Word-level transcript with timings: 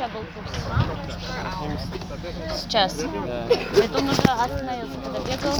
тебя 0.00 0.08
был 0.14 0.24
пульс? 0.32 0.48
Сейчас. 2.56 2.94
Бетон 3.76 4.08
уже 4.08 4.22
остановился, 4.22 4.96
когда 5.04 5.20
бегал. 5.20 5.56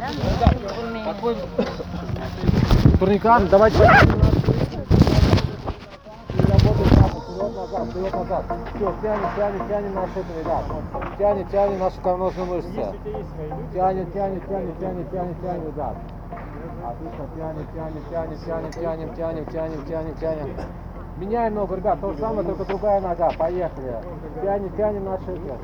Да? 0.00 0.10
Турникам, 2.98 3.48
давайте. 3.48 3.78
Вперед 6.34 7.54
назад, 7.54 7.88
вперед 7.90 8.12
назад. 8.12 8.44
Все, 8.74 8.94
тянем, 9.02 9.30
тянем, 9.36 9.68
тянем 9.68 9.94
наши 9.94 10.18
это, 10.18 10.40
ребят. 10.40 10.64
Тянем, 11.18 11.48
тянем 11.48 11.78
наши 11.78 11.96
икроножные 11.98 12.46
мышцы. 12.46 12.94
Тянем, 13.72 14.12
тянем, 14.12 14.40
тянем, 14.48 14.76
тянем, 14.80 15.08
тянем, 15.10 15.36
тянем, 15.40 15.66
ребят. 15.66 15.96
Отлично, 16.84 17.28
тянем, 17.36 17.66
тянем, 17.74 18.04
тянем, 18.10 18.38
тянем, 18.40 18.72
тянем, 18.72 19.14
тянем, 19.14 19.46
тянем, 19.46 19.84
тянем, 19.86 20.14
тянем. 20.16 20.83
Меняем 21.16 21.54
ногу, 21.54 21.76
ребят, 21.76 22.00
то 22.00 22.12
же 22.12 22.18
самое, 22.18 22.46
только 22.46 22.64
другая 22.64 23.00
нога. 23.00 23.30
Поехали. 23.38 23.96
Тянем, 24.42 24.76
тянем 24.76 25.04
наши 25.04 25.30
это. 25.30 25.58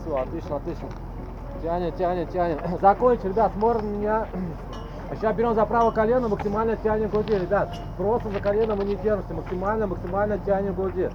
Все, 0.00 0.16
отлично, 0.16 0.56
отлично. 0.56 0.88
Тянем, 1.62 1.92
тянем, 1.92 2.26
тянем. 2.26 2.58
Закончили, 2.80 3.28
ребят, 3.28 3.52
смотрим 3.56 3.92
на 3.92 3.96
меня. 3.96 4.26
Сейчас 5.14 5.36
берем 5.36 5.54
за 5.54 5.64
правое 5.64 5.92
колено, 5.92 6.28
максимально 6.28 6.76
тянем 6.76 7.08
груди, 7.10 7.38
ребят. 7.38 7.68
Просто 7.96 8.30
за 8.30 8.40
колено 8.40 8.74
мы 8.74 8.84
не 8.84 8.96
держимся, 8.96 9.32
максимально, 9.34 9.86
максимально 9.86 10.38
тянем 10.38 10.74
груди. 10.74 11.08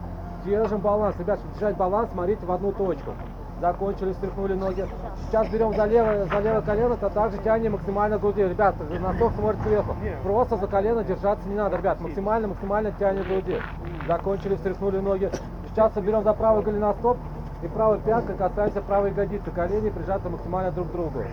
Держим 0.45 0.79
баланс, 0.79 1.17
ребят, 1.19 1.39
чтобы 1.39 1.53
держать 1.55 1.75
баланс, 1.75 2.09
смотрите 2.13 2.45
в 2.45 2.51
одну 2.51 2.71
точку. 2.71 3.11
Закончили, 3.59 4.13
стряхнули 4.13 4.53
ноги. 4.53 4.85
Сейчас 5.27 5.47
берем 5.49 5.73
за 5.75 5.85
левое, 5.85 6.25
за 6.25 6.39
левое 6.39 6.61
колено, 6.61 6.95
то 6.95 7.09
также 7.09 7.39
тянем 7.39 7.71
максимально 7.73 8.19
груди. 8.19 8.43
Ребят, 8.43 8.75
носок 8.99 9.33
смотрит 9.33 9.61
сверху. 9.63 9.95
Просто 10.23 10.57
за 10.57 10.67
колено 10.67 11.03
держаться 11.03 11.47
не 11.49 11.55
надо, 11.55 11.77
ребят. 11.77 11.99
Максимально, 11.99 12.49
максимально 12.49 12.91
тянем 12.91 13.23
груди. 13.23 13.59
Закончили, 14.07 14.55
стряхнули 14.57 14.99
ноги. 14.99 15.31
Сейчас 15.71 15.91
берем 15.93 16.23
за 16.23 16.33
правый 16.33 16.63
голеностоп 16.63 17.17
и 17.63 17.67
правой 17.67 17.97
пяткой 17.99 18.35
касаемся 18.35 18.81
правой 18.81 19.09
ягодицы. 19.09 19.49
Колени 19.49 19.89
прижаты 19.89 20.29
максимально 20.29 20.71
друг 20.71 20.89
к 20.89 20.91
другу. 20.91 21.23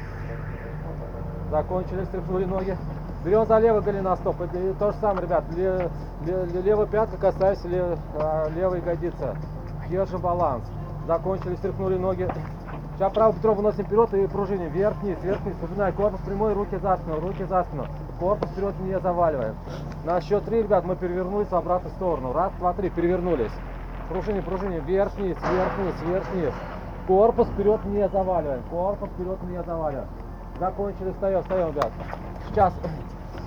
Закончили, 1.50 2.05
стряхнули 2.05 2.47
ноги. 2.47 2.77
Берем 3.25 3.47
за 3.47 3.59
левый 3.59 3.83
голеностоп. 3.83 4.36
И 4.55 4.75
то 4.78 4.92
же 4.92 4.98
самое, 4.98 5.27
ребят. 5.27 5.44
Ле- 5.55 5.91
левая 6.62 6.86
пятка 6.86 7.19
касается 7.19 7.69
ле- 7.69 7.98
а, 8.19 8.48
левой 8.56 8.78
ягодицы. 8.78 9.36
Держим 9.91 10.20
баланс. 10.20 10.64
Закончили, 11.06 11.56
стряхнули 11.56 11.97
ноги. 11.97 12.28
Сейчас 12.97 13.12
правое 13.12 13.34
бедро 13.34 13.55
выносим 13.55 13.84
вперед 13.84 14.14
и 14.14 14.27
пружиним. 14.27 14.69
Вверх-вниз, 14.69 15.19
вверх-вниз. 15.22 15.56
Вспоминай, 15.56 15.92
корпус 15.92 16.20
прямой, 16.20 16.55
руки 16.55 16.77
за 16.77 16.97
спину, 16.97 17.20
руки 17.20 17.44
за 17.44 17.64
спину. 17.64 17.86
Корпус 18.20 18.48
вперед 18.50 18.74
не 18.80 18.98
заваливаем. 19.00 19.55
На 20.05 20.20
счет 20.20 20.44
три, 20.44 20.62
ребят, 20.62 20.84
мы 20.84 20.97
перевернулись 20.97 21.48
в 21.48 21.55
обратную 21.55 21.94
сторону. 21.97 22.32
Раз, 22.32 22.52
два, 22.58 22.72
три, 22.72 22.91
перевернулись. 22.91 23.52
Пружиним, 24.08 24.42
пружиним. 24.44 24.84
Вверх-вниз, 24.84 25.36
вверх-вниз, 25.36 25.94
вверх-вниз. 26.02 26.55
Корпус 27.06 27.48
вперед 27.48 27.84
не 27.86 28.08
заваливаем. 28.08 28.62
Корпус 28.70 29.10
вперед 29.10 29.42
не 29.42 29.62
заваливаем. 29.62 30.08
Закончили, 30.58 31.10
встаем, 31.10 31.42
встаем, 31.42 31.69
ребят. 31.69 31.91
Сейчас 32.48 32.72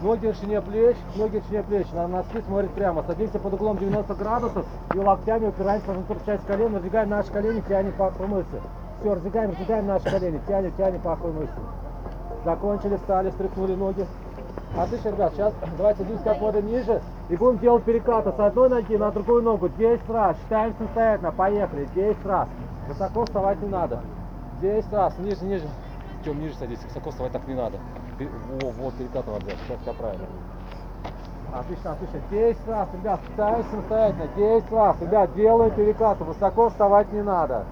ноги 0.01 0.27
в 0.27 0.35
ширине 0.35 0.61
плеч, 0.61 0.95
ноги 1.15 1.39
в 1.39 1.63
плеч. 1.63 1.87
На 1.93 2.07
носки 2.07 2.41
смотрит 2.41 2.71
прямо. 2.71 3.03
Садимся 3.03 3.39
под 3.39 3.53
углом 3.53 3.77
90 3.77 4.13
градусов 4.15 4.65
и 4.93 4.97
локтями 4.97 5.47
упираемся 5.47 5.91
в 5.93 6.25
часть 6.25 6.45
колен, 6.45 6.73
раздвигаем 6.73 7.09
наши 7.09 7.31
колени, 7.31 7.63
тянем 7.67 7.93
паховые 7.93 8.27
мышцы. 8.27 8.61
Все, 8.99 9.13
раздвигаем, 9.13 9.49
раздвигаем 9.51 9.87
наши 9.87 10.09
колени, 10.09 10.41
тянем, 10.47 10.71
тянем 10.77 11.01
паховые 11.01 11.39
мышцы. 11.39 11.55
Закончили, 12.45 12.95
встали, 12.97 13.31
стряхнули 13.31 13.75
ноги. 13.75 14.05
Отлично, 14.77 15.09
ребят, 15.09 15.33
сейчас 15.33 15.53
давайте 15.77 16.03
садимся 16.03 16.23
как 16.23 16.41
можно 16.41 16.61
ниже 16.61 17.01
и 17.29 17.35
будем 17.35 17.57
делать 17.59 17.83
перекаты 17.83 18.31
с 18.31 18.39
одной 18.39 18.69
ноги 18.69 18.95
на 18.95 19.11
другую 19.11 19.41
ногу. 19.41 19.69
10 19.69 20.09
раз, 20.09 20.37
считаем 20.37 20.75
самостоятельно, 20.77 21.31
поехали, 21.31 21.87
10 21.95 22.25
раз. 22.25 22.47
Высоко 22.87 23.25
вставать 23.25 23.61
не 23.61 23.69
надо. 23.69 24.01
10 24.61 24.93
раз, 24.93 25.17
ниже, 25.19 25.45
ниже. 25.45 25.67
Чем 26.23 26.39
ниже 26.39 26.55
садись, 26.55 26.83
высоко 26.83 27.09
вставать 27.11 27.33
так 27.33 27.47
не 27.47 27.55
надо. 27.55 27.77
Во, 28.19 28.69
вот, 28.71 28.93
перекаты 28.95 29.29
надо 29.29 29.45
делать, 29.45 29.59
сейчас 29.67 29.79
все 29.81 29.93
правильно. 29.93 30.25
Отлично, 31.53 31.91
отлично. 31.93 32.19
10 32.29 32.67
раз, 32.67 32.89
ребят, 32.93 33.19
ставим 33.33 33.65
самостоятельно. 33.69 34.27
10 34.35 34.71
раз, 34.71 35.01
ребят, 35.01 35.33
делаем 35.35 35.71
перекаты. 35.71 36.23
Высоко 36.23 36.69
вставать 36.69 37.11
не 37.13 37.21
надо. 37.21 37.65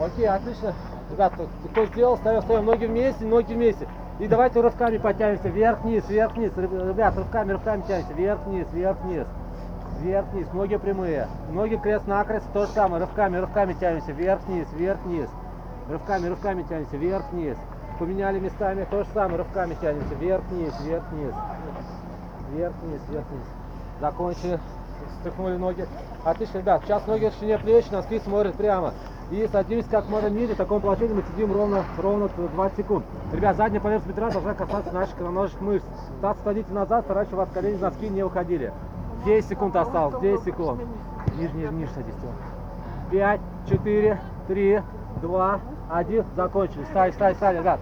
Окей, 0.00 0.28
отлично. 0.28 0.74
Ребят, 1.10 1.32
кто 1.72 1.86
сделал, 1.86 2.16
ставим, 2.18 2.42
ставим 2.42 2.66
ноги 2.66 2.84
вместе, 2.86 3.24
ноги 3.24 3.52
вместе. 3.54 3.88
И 4.18 4.28
давайте 4.28 4.60
рывками 4.60 4.98
подтянемся. 4.98 5.48
Вверх-вниз, 5.48 6.08
вверх-вниз. 6.08 6.52
Ребят, 6.56 7.16
рывками, 7.16 7.52
рывками 7.52 7.82
тянемся. 7.82 8.12
Вверх-вниз, 8.12 8.66
вверх-вниз. 8.72 9.26
Вверх-вниз. 10.00 10.46
Ноги 10.52 10.76
прямые. 10.76 11.28
Ноги 11.50 11.76
крест-накрест. 11.76 12.46
То 12.52 12.66
же 12.66 12.72
самое. 12.72 13.02
Рывками, 13.02 13.38
рывками 13.38 13.72
тянемся. 13.74 14.12
Вверх-вниз, 14.12 14.68
вверх-вниз. 14.72 15.28
Рывками, 15.88 16.26
рывками 16.26 16.62
тянемся. 16.64 16.96
Вверх-вниз. 16.96 17.56
Поменяли 17.98 18.38
местами. 18.38 18.86
То 18.90 19.04
же 19.04 19.08
самое. 19.14 19.38
Рывками 19.38 19.74
тянемся. 19.80 20.14
Вверх-вниз, 20.14 20.74
вверх-вниз. 20.80 21.34
Вверх-вниз, 22.52 23.00
вверх-вниз. 23.08 23.46
Закончили. 24.00 24.60
Стряхнули 25.20 25.56
ноги. 25.56 25.86
Отлично, 26.24 26.58
ребят. 26.58 26.82
Сейчас 26.84 27.06
ноги 27.06 27.28
в 27.28 27.34
ширине 27.34 27.58
плеч, 27.58 27.90
носки 27.90 28.18
смотрят 28.20 28.54
прямо. 28.54 28.92
И 29.30 29.46
садимся 29.50 29.88
как 29.90 30.08
можно 30.08 30.28
ниже. 30.28 30.54
В 30.54 30.56
таком 30.56 30.80
положении 30.80 31.14
мы 31.14 31.22
сидим 31.32 31.52
ровно, 31.52 31.84
ровно 31.98 32.28
20 32.28 32.76
секунд. 32.76 33.04
Ребят, 33.32 33.56
задняя 33.56 33.80
поверхность 33.80 34.08
бедра 34.08 34.30
должна 34.30 34.54
касаться 34.54 34.92
наших 34.92 35.14
икроножных 35.16 35.60
мышц. 35.60 35.84
Таз 36.20 36.36
садите 36.44 36.72
назад, 36.72 37.04
старайтесь, 37.04 37.32
у 37.32 37.36
вас 37.36 37.48
колени 37.52 37.76
носки 37.78 38.08
не 38.08 38.22
уходили. 38.22 38.72
10 39.24 39.48
секунд 39.48 39.76
осталось, 39.76 40.20
10 40.20 40.44
секунд. 40.44 40.80
Ниже, 41.36 41.52
ниже, 41.54 41.72
ниже 41.72 41.92
садись. 41.92 42.14
5, 43.10 43.40
4, 43.68 44.20
3, 44.48 44.82
2, 45.20 45.60
1. 45.90 46.24
Закончили. 46.36 46.84
Встали, 46.84 47.10
встали, 47.10 47.34
встали, 47.34 47.58
ребят. 47.58 47.80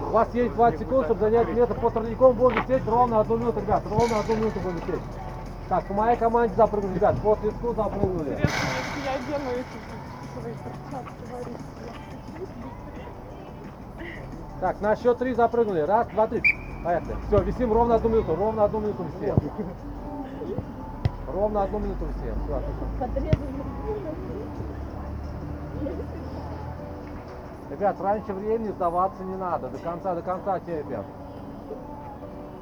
У 0.00 0.10
вас 0.10 0.34
есть 0.34 0.54
20 0.54 0.80
секунд, 0.80 1.04
чтобы 1.04 1.20
занять 1.20 1.48
место 1.48 1.74
по 1.74 1.90
турникам. 1.90 2.32
Будем 2.32 2.62
висеть 2.62 2.86
ровно 2.86 3.20
одну 3.20 3.36
минуту, 3.36 3.60
ребят. 3.60 3.82
Ровно 3.90 4.20
одну 4.20 4.36
минуту 4.36 4.60
будем 4.60 4.76
висеть. 4.76 5.00
Так, 5.68 5.86
по 5.86 5.94
моей 5.94 6.16
команде 6.16 6.54
запрыгнули, 6.54 6.94
ребят. 6.94 7.16
По 7.22 7.36
свистку 7.36 7.74
запрыгнули. 7.74 8.30
Интересно. 8.30 8.58
Так, 14.60 14.80
на 14.80 14.96
счет 14.96 15.18
три 15.18 15.34
запрыгнули. 15.34 15.80
Раз, 15.80 16.08
два, 16.08 16.26
три. 16.26 16.42
Поехали. 16.84 17.16
Все, 17.28 17.42
висим 17.42 17.72
ровно 17.72 17.96
одну 17.96 18.08
минуту. 18.08 18.34
Ровно 18.34 18.64
одну 18.64 18.80
минуту 18.80 19.04
висим. 19.04 19.34
Ровно 21.32 21.62
одну 21.62 21.78
минуту 21.78 22.06
висим. 22.06 22.34
Все, 22.44 22.56
отлично. 22.56 22.86
Ребят, 27.70 28.00
раньше 28.00 28.32
времени 28.32 28.70
сдаваться 28.70 29.22
не 29.24 29.36
надо. 29.36 29.68
До 29.68 29.78
конца, 29.78 30.14
до 30.14 30.22
конца 30.22 30.58
терпим. 30.60 31.04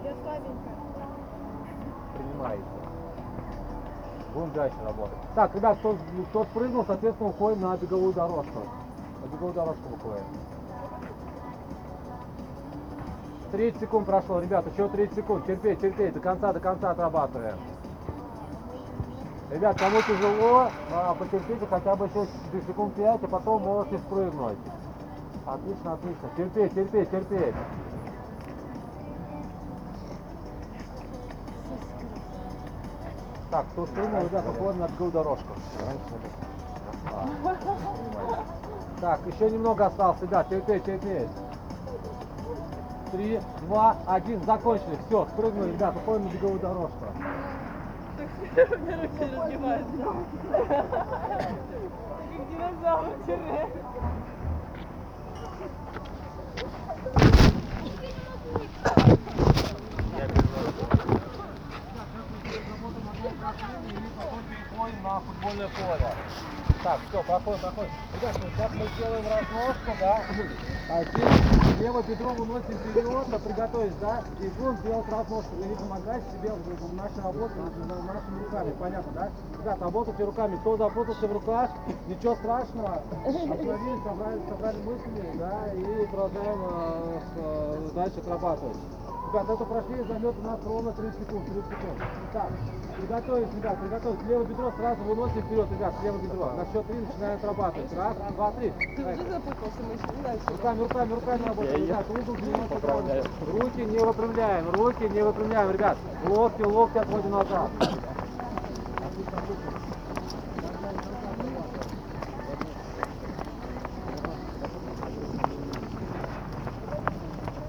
Я 0.02 0.14
слабенькая. 0.22 0.74
Принимается. 2.16 2.66
Будем 4.34 4.52
дальше 4.52 4.76
работать. 4.84 5.18
Так, 5.34 5.54
ребят, 5.54 5.78
кто, 5.78 5.96
кто 6.30 6.44
спрыгнул, 6.44 6.84
соответственно, 6.84 7.30
уходим 7.30 7.62
на 7.62 7.76
беговую 7.76 8.12
дорожку. 8.12 8.60
На 9.22 9.26
беговую 9.28 9.54
дорожку 9.54 9.88
выходим. 9.90 10.24
30 13.52 13.80
секунд 13.80 14.06
прошло, 14.06 14.40
ребят, 14.40 14.66
еще 14.72 14.88
30 14.88 15.16
секунд. 15.16 15.46
Терпеть, 15.46 15.80
терпеть, 15.80 16.14
до 16.14 16.20
конца, 16.20 16.52
до 16.52 16.60
конца 16.60 16.90
отрабатываем. 16.90 17.56
Ребят, 19.50 19.78
кому 19.78 20.02
тяжело, 20.02 20.68
а, 20.92 21.14
потерпите 21.14 21.66
хотя 21.66 21.94
бы 21.94 22.06
еще 22.06 22.26
секунд 22.66 22.94
5, 22.94 23.22
а 23.22 23.28
потом 23.28 23.62
можете 23.62 23.98
спрыгнуть. 23.98 24.58
Отлично, 25.46 25.92
отлично. 25.92 26.28
Терпеть, 26.36 26.74
терпеть, 26.74 27.10
терпеть. 27.10 27.54
Так, 33.50 33.64
кто 33.72 33.86
спрыгнул, 33.86 34.22
ребята, 34.22 34.50
уходим 34.50 34.80
на 34.80 34.88
беговую 34.88 35.12
дорожку. 35.12 35.54
Так, 39.00 39.20
еще 39.26 39.50
немного 39.50 39.86
осталось, 39.86 40.20
ребят, 40.20 40.48
терпеть, 40.48 40.84
терпеть. 40.84 41.28
Три, 43.12 43.40
два, 43.62 43.96
один, 44.06 44.42
закончили. 44.42 44.98
Все, 45.06 45.26
спрыгнули, 45.26 45.72
ребят, 45.72 45.94
уходим 45.96 46.24
на 46.24 46.30
беговую 46.30 46.58
дорожку. 46.58 47.04
У 48.56 48.78
меня 48.78 49.00
руки 49.00 49.24
разгибаются. 49.32 49.92
Как 52.36 52.48
динозавр 52.50 53.06
на 65.06 65.20
футбольное 65.20 65.68
поле. 65.68 66.55
Так, 66.82 67.00
все, 67.08 67.22
проходим, 67.22 67.60
проходим. 67.60 67.90
Ребят, 68.14 68.34
ну 68.40 68.48
сейчас 68.50 68.70
мы 68.74 68.86
сделаем 68.96 69.24
разножку, 69.28 69.96
да. 69.98 70.24
Один, 70.88 71.80
левое 71.80 72.02
бедро 72.04 72.30
выносим 72.30 72.78
вперед, 72.78 73.26
да, 73.28 73.38
приготовились, 73.38 73.94
да. 74.00 74.22
И 74.40 74.48
будем 74.50 74.82
делать 74.82 75.08
разножку. 75.08 75.54
Не 75.56 75.74
помогаете 75.74 76.26
себе 76.30 76.52
в 76.52 76.94
нашей 76.94 77.22
работе, 77.22 77.54
на- 77.88 78.02
нашими 78.12 78.44
руками, 78.44 78.74
понятно, 78.78 79.12
да? 79.12 79.30
Ребят, 79.60 79.82
работайте 79.82 80.24
руками. 80.24 80.56
Кто 80.56 80.76
запутался 80.76 81.26
в 81.26 81.32
руках, 81.32 81.70
ничего 82.06 82.34
страшного. 82.36 83.02
Остановились, 83.26 84.02
собрали, 84.04 84.40
собрали 84.48 84.82
мысли, 84.82 85.32
да, 85.38 85.72
и 85.74 86.06
продолжаем 86.06 86.60
э, 86.62 87.20
э, 87.36 87.90
дальше 87.94 88.20
отрабатывать. 88.20 88.76
Ребят, 89.26 89.50
это 89.50 89.62
упражнение 89.64 90.04
займет 90.04 90.34
у 90.38 90.42
нас 90.42 90.60
ровно 90.64 90.92
30 90.92 91.20
секунд, 91.20 91.44
30 91.46 91.64
секунд. 91.64 91.98
Итак, 92.30 92.48
приготовились, 92.96 93.54
ребят, 93.56 93.80
приготовились. 93.80 94.22
Левое 94.28 94.46
бедро 94.46 94.72
сразу 94.78 95.02
выносим 95.02 95.42
вперед, 95.42 95.66
ребят, 95.72 95.94
левое 96.04 96.20
бедро. 96.20 96.52
На 96.52 96.64
счет 96.66 96.86
3 96.86 96.96
начинаем 97.00 97.36
отрабатывать. 97.36 97.92
Раз, 97.92 98.16
два, 98.36 98.52
три. 98.52 98.72
Ты 98.96 99.02
уже 99.02 99.28
запутался, 99.28 99.82
мы 99.82 99.94
еще. 99.94 100.40
Руками, 100.46 100.78
руками, 100.78 101.12
руками 101.12 101.42
работаем, 101.44 101.82
ребят, 101.82 102.04
угол 102.08 102.36
90 102.36 102.78
градусов. 102.78 103.30
Руки 103.52 103.84
не 103.84 103.98
выпрямляем, 103.98 104.70
руки 104.70 105.08
не 105.08 105.22
выпрямляем, 105.22 105.70
ребят. 105.72 105.98
Локти, 106.28 106.62
локти 106.62 106.98
отводим 106.98 107.30
назад. 107.30 107.70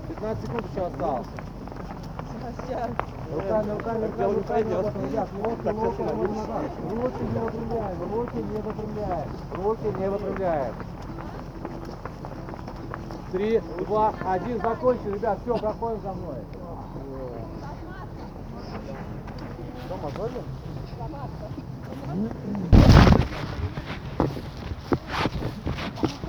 15 0.07 0.43
секунд 0.43 0.65
еще 0.71 0.85
осталось. 0.85 1.27
Руками, 2.67 3.71
руками, 3.71 4.05
руками, 4.07 4.73
руками. 4.73 4.73
Руки 6.91 7.23
не 7.23 7.39
выпрямляем, 7.39 7.97
руки 8.13 8.35
не 8.35 8.61
выпрямляем, 8.61 9.29
руки 9.53 9.87
не 9.97 10.09
выпрямляем. 10.09 10.73
Три, 13.31 13.61
два, 13.87 14.13
один, 14.25 14.59
закончили, 14.59 15.13
ребят, 15.13 15.39
все, 15.43 15.57
проходим 15.57 16.01
за 16.01 16.13
мной. 16.13 16.35
Что, 19.85 19.97
мозолим? 20.03 20.43
Давайте 26.01 26.26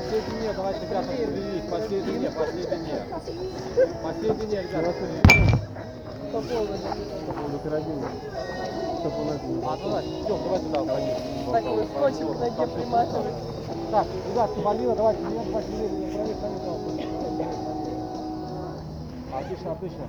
последний 0.00 0.40
не, 0.40 0.48
последний 0.48 0.48
не, 0.48 0.52
давайте, 0.54 0.80
ребята, 0.80 1.10
определились, 1.10 1.64
последний 1.70 2.18
не, 2.18 2.30
последний 2.30 2.78
не. 2.78 2.94
Последний 4.02 4.46
не, 4.46 4.62
ребята. 4.62 4.94
По 6.32 6.40
поводу. 6.40 6.72
А, 9.66 9.76
ну 9.76 9.88
давайте, 9.88 10.08
все, 10.24 10.38
давайте 10.38 10.66
сюда 10.66 10.82
уходи. 10.82 11.12
Так 11.52 11.64
вот 11.64 11.88
скотчем 11.88 12.34
к 12.34 12.38
ноге 12.38 12.66
приматывать. 12.74 13.34
Так, 13.90 14.06
ребят, 14.30 14.50
Полина, 14.62 14.96
давайте, 14.96 15.22
не 15.22 15.44
давайте, 15.44 15.70
не, 15.70 15.88
не, 15.88 16.12
правее, 16.12 16.36
сами, 16.40 16.58
пожалуйста. 16.58 16.90
Отлично, 19.32 19.72
отлично. 19.72 20.04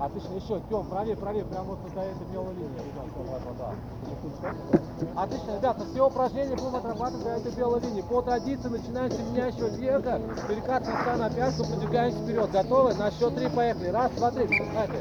Отлично, 0.00 0.32
еще, 0.32 0.60
Тем, 0.70 0.86
правее, 0.86 1.14
правее, 1.14 1.44
прямо 1.44 1.76
вот 1.76 1.94
на 1.94 2.00
этой 2.00 2.26
белой 2.32 2.54
линии. 2.54 2.80
Отлично, 5.14 5.56
ребята, 5.56 5.84
все 5.84 6.06
упражнения 6.06 6.56
будем 6.56 6.76
отрабатывать 6.76 7.24
на 7.26 7.36
этой 7.36 7.52
белой 7.52 7.80
линии. 7.80 8.00
По 8.00 8.22
традиции 8.22 8.68
начинаем 8.68 9.12
с 9.12 9.16
семенящего 9.16 9.66
века, 9.76 10.18
перекат 10.48 10.86
носка 10.86 11.16
на 11.16 11.28
пятку, 11.28 11.64
продвигаемся 11.64 12.18
вперед. 12.18 12.50
Готовы? 12.50 12.94
На 12.94 13.10
счет 13.10 13.36
три 13.36 13.48
поехали. 13.50 13.88
Раз, 13.88 14.10
два, 14.12 14.30
три. 14.30 14.46
Кстати, 14.46 14.96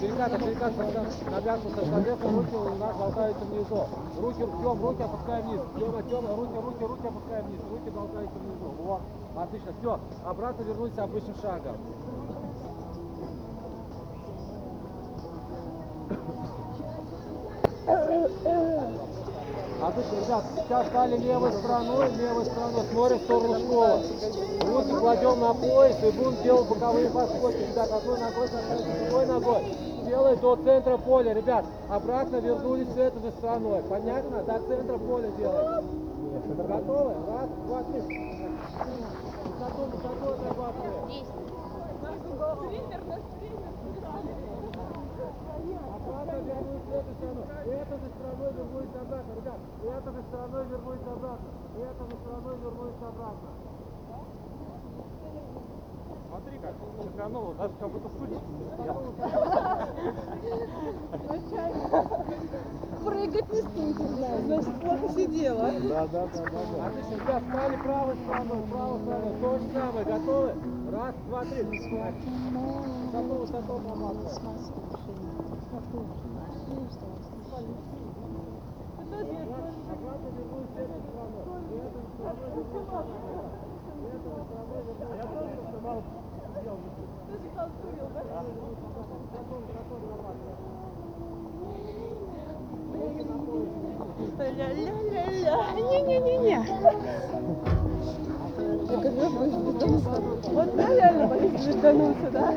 перекат, 0.00 0.38
перекат 0.38 0.76
на 0.76 1.40
пятку, 1.40 1.68
соответственно, 1.76 2.36
руки 2.36 2.56
у 2.56 2.74
нас 2.74 2.96
болтаются 2.96 3.44
внизу. 3.44 3.86
Руки, 4.18 4.38
Тем, 4.38 4.82
руки 4.82 5.02
опускаем 5.02 5.46
вниз. 5.46 5.60
Тема, 5.78 6.02
Тема, 6.02 6.34
руки, 6.34 6.54
руки, 6.56 6.84
руки 6.84 7.06
опускаем 7.06 7.46
вниз. 7.46 7.60
Руки 7.70 7.90
болтаются 7.90 8.38
внизу. 8.40 8.74
Вот. 8.82 9.00
Отлично, 9.36 9.72
все. 9.78 10.00
Обратно 10.24 10.62
вернулись 10.64 10.98
обычным 10.98 11.36
шагом. 11.40 11.76
Отлично, 19.82 20.16
ребят, 20.20 20.44
сейчас 20.56 20.86
стали 20.88 21.16
левой 21.16 21.52
стороной, 21.52 22.10
левой 22.10 22.44
стороной, 22.44 22.82
смотрим 22.90 23.18
в 23.18 23.22
сторону 23.22 23.58
школы. 23.60 24.02
Руки 24.66 24.92
кладем 24.98 25.40
на 25.40 25.54
пояс 25.54 25.96
и 26.02 26.10
будем 26.10 26.42
делать 26.42 26.68
боковые 26.68 27.10
подскоки. 27.10 27.56
Ребят, 27.56 27.90
одной 27.90 28.18
ногой, 28.18 28.48
другой 29.08 29.26
ногой. 29.26 29.76
Делай 30.04 30.36
до 30.36 30.56
центра 30.56 30.96
поля, 30.98 31.32
ребят. 31.32 31.64
Обратно 31.88 32.36
вернулись 32.36 32.88
с 32.88 32.96
этой 32.96 33.30
стороной. 33.32 33.82
Понятно? 33.88 34.42
До 34.42 34.58
центра 34.66 34.98
поля 34.98 35.30
делаем. 35.38 35.84
Готовы? 36.56 37.14
Раз, 37.26 37.48
два, 37.66 37.82
три. 37.84 38.00
Высоту, 39.44 39.82
высоту 39.92 40.26
отрабатываем. 40.34 41.24
Обратно 42.02 43.39
вернусь 47.00 47.06
в 47.06 47.08
эту 47.08 47.14
сторону. 47.14 47.44
Этой 47.60 47.98
же 47.98 48.08
стороной 48.14 48.52
вернусь 48.52 48.94
обратно, 49.00 49.32
ребят. 49.34 49.58
Этой 49.82 50.12
же 50.12 50.22
стороной 50.28 50.64
вернусь 50.66 51.06
обратно. 51.06 51.48
Этой 51.76 52.06
же 52.10 52.16
стороной 52.22 52.56
вернусь 52.58 53.02
обратно. 53.02 53.48
Смотри 56.28 56.58
как, 56.58 56.74
шагранул, 57.02 57.54
даже 57.54 57.74
как 57.80 57.90
будто 57.90 58.08
сучки 58.08 58.38
Прыгать 63.04 63.52
не 63.52 63.60
стыдно, 63.62 64.38
значит, 64.44 64.80
плохо 64.80 65.08
сидела. 65.14 65.70
Да, 65.88 66.06
да, 66.06 66.26
да, 66.26 66.42
да. 66.44 66.86
Отлично, 66.86 67.14
ребят, 67.14 67.42
стали 67.50 67.76
правой 67.82 68.16
стороной, 68.24 68.62
правой 68.70 69.00
стороной. 69.00 69.32
То 69.40 69.58
же 69.58 69.64
самое, 69.72 70.04
готовы? 70.04 70.79
Раз, 70.90 71.14
два, 71.28 71.44
три. 71.44 71.62
Высоту, 71.62 73.34
высоту 73.34 73.72
отрабатываем. 73.74 74.26
Обратно 79.90 80.28
вернусь 80.36 80.66
в 80.66 80.78
эту 80.78 80.98
сторону. 81.06 81.38
В 81.38 81.78
эту 81.78 82.00
сторону 82.10 82.42
вернусь 82.42 82.74
обратно. 82.74 83.14
В 83.94 84.08
эту 84.10 84.18
сторону 84.18 84.66
вернусь 84.74 84.98
обратно. 85.00 85.16
Я 85.16 85.24
тоже 85.30 85.54
снимал. 85.70 85.98
Ля-ля-ля-ля. 94.38 95.56
Не-не-не-не. 95.76 96.58
Вот 98.90 100.76
реально 100.76 101.26
боюсь 101.26 101.60
звездануться, 101.60 102.30
да? 102.32 102.52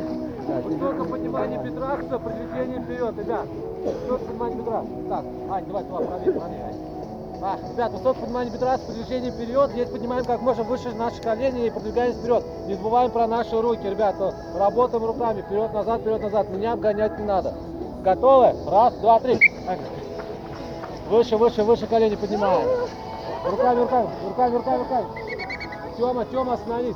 Высокое 0.63 1.03
поднимание 1.05 1.59
бедра 1.59 1.97
с 1.97 2.05
продвижением 2.05 2.83
вперед, 2.83 3.17
ребят. 3.17 3.45
Высокое 3.83 4.17
поднимание 4.17 4.57
бедра. 4.57 4.83
Так, 5.09 5.25
Ань, 5.51 5.65
давай, 5.65 5.83
давай, 5.83 6.05
правее, 6.05 6.31
правее, 6.33 6.63
Ань. 6.63 7.39
Так, 7.39 7.59
ребят, 7.71 7.91
высокое 7.91 8.21
поднимание 8.21 8.53
бедра 8.53 8.77
с 8.77 8.81
продвижением 8.81 9.33
вперед. 9.33 9.69
Здесь 9.71 9.89
поднимаем 9.89 10.25
как 10.25 10.41
можно 10.41 10.63
выше 10.63 10.91
наши 10.95 11.21
колени 11.21 11.67
и 11.67 11.69
продвигаемся 11.69 12.19
вперед. 12.19 12.43
Не 12.67 12.75
забываем 12.75 13.11
про 13.11 13.27
наши 13.27 13.61
руки, 13.61 13.87
ребята. 13.87 14.33
Работаем 14.55 15.05
руками. 15.05 15.41
Вперед, 15.41 15.71
назад, 15.73 16.01
вперед, 16.01 16.21
назад. 16.21 16.49
Меня 16.49 16.73
обгонять 16.73 17.19
не 17.19 17.25
надо. 17.25 17.53
Готовы? 18.03 18.53
Раз, 18.69 18.93
два, 18.95 19.19
три. 19.19 19.39
Выше, 21.09 21.37
выше, 21.37 21.63
выше 21.63 21.85
колени 21.85 22.15
поднимаем. 22.15 22.67
Руками, 23.45 23.81
руками, 23.81 24.09
руками, 24.27 24.55
руками, 24.55 24.77
руками. 24.79 25.22
Тёма, 25.97 26.25
Тёма, 26.25 26.53
остановись. 26.53 26.95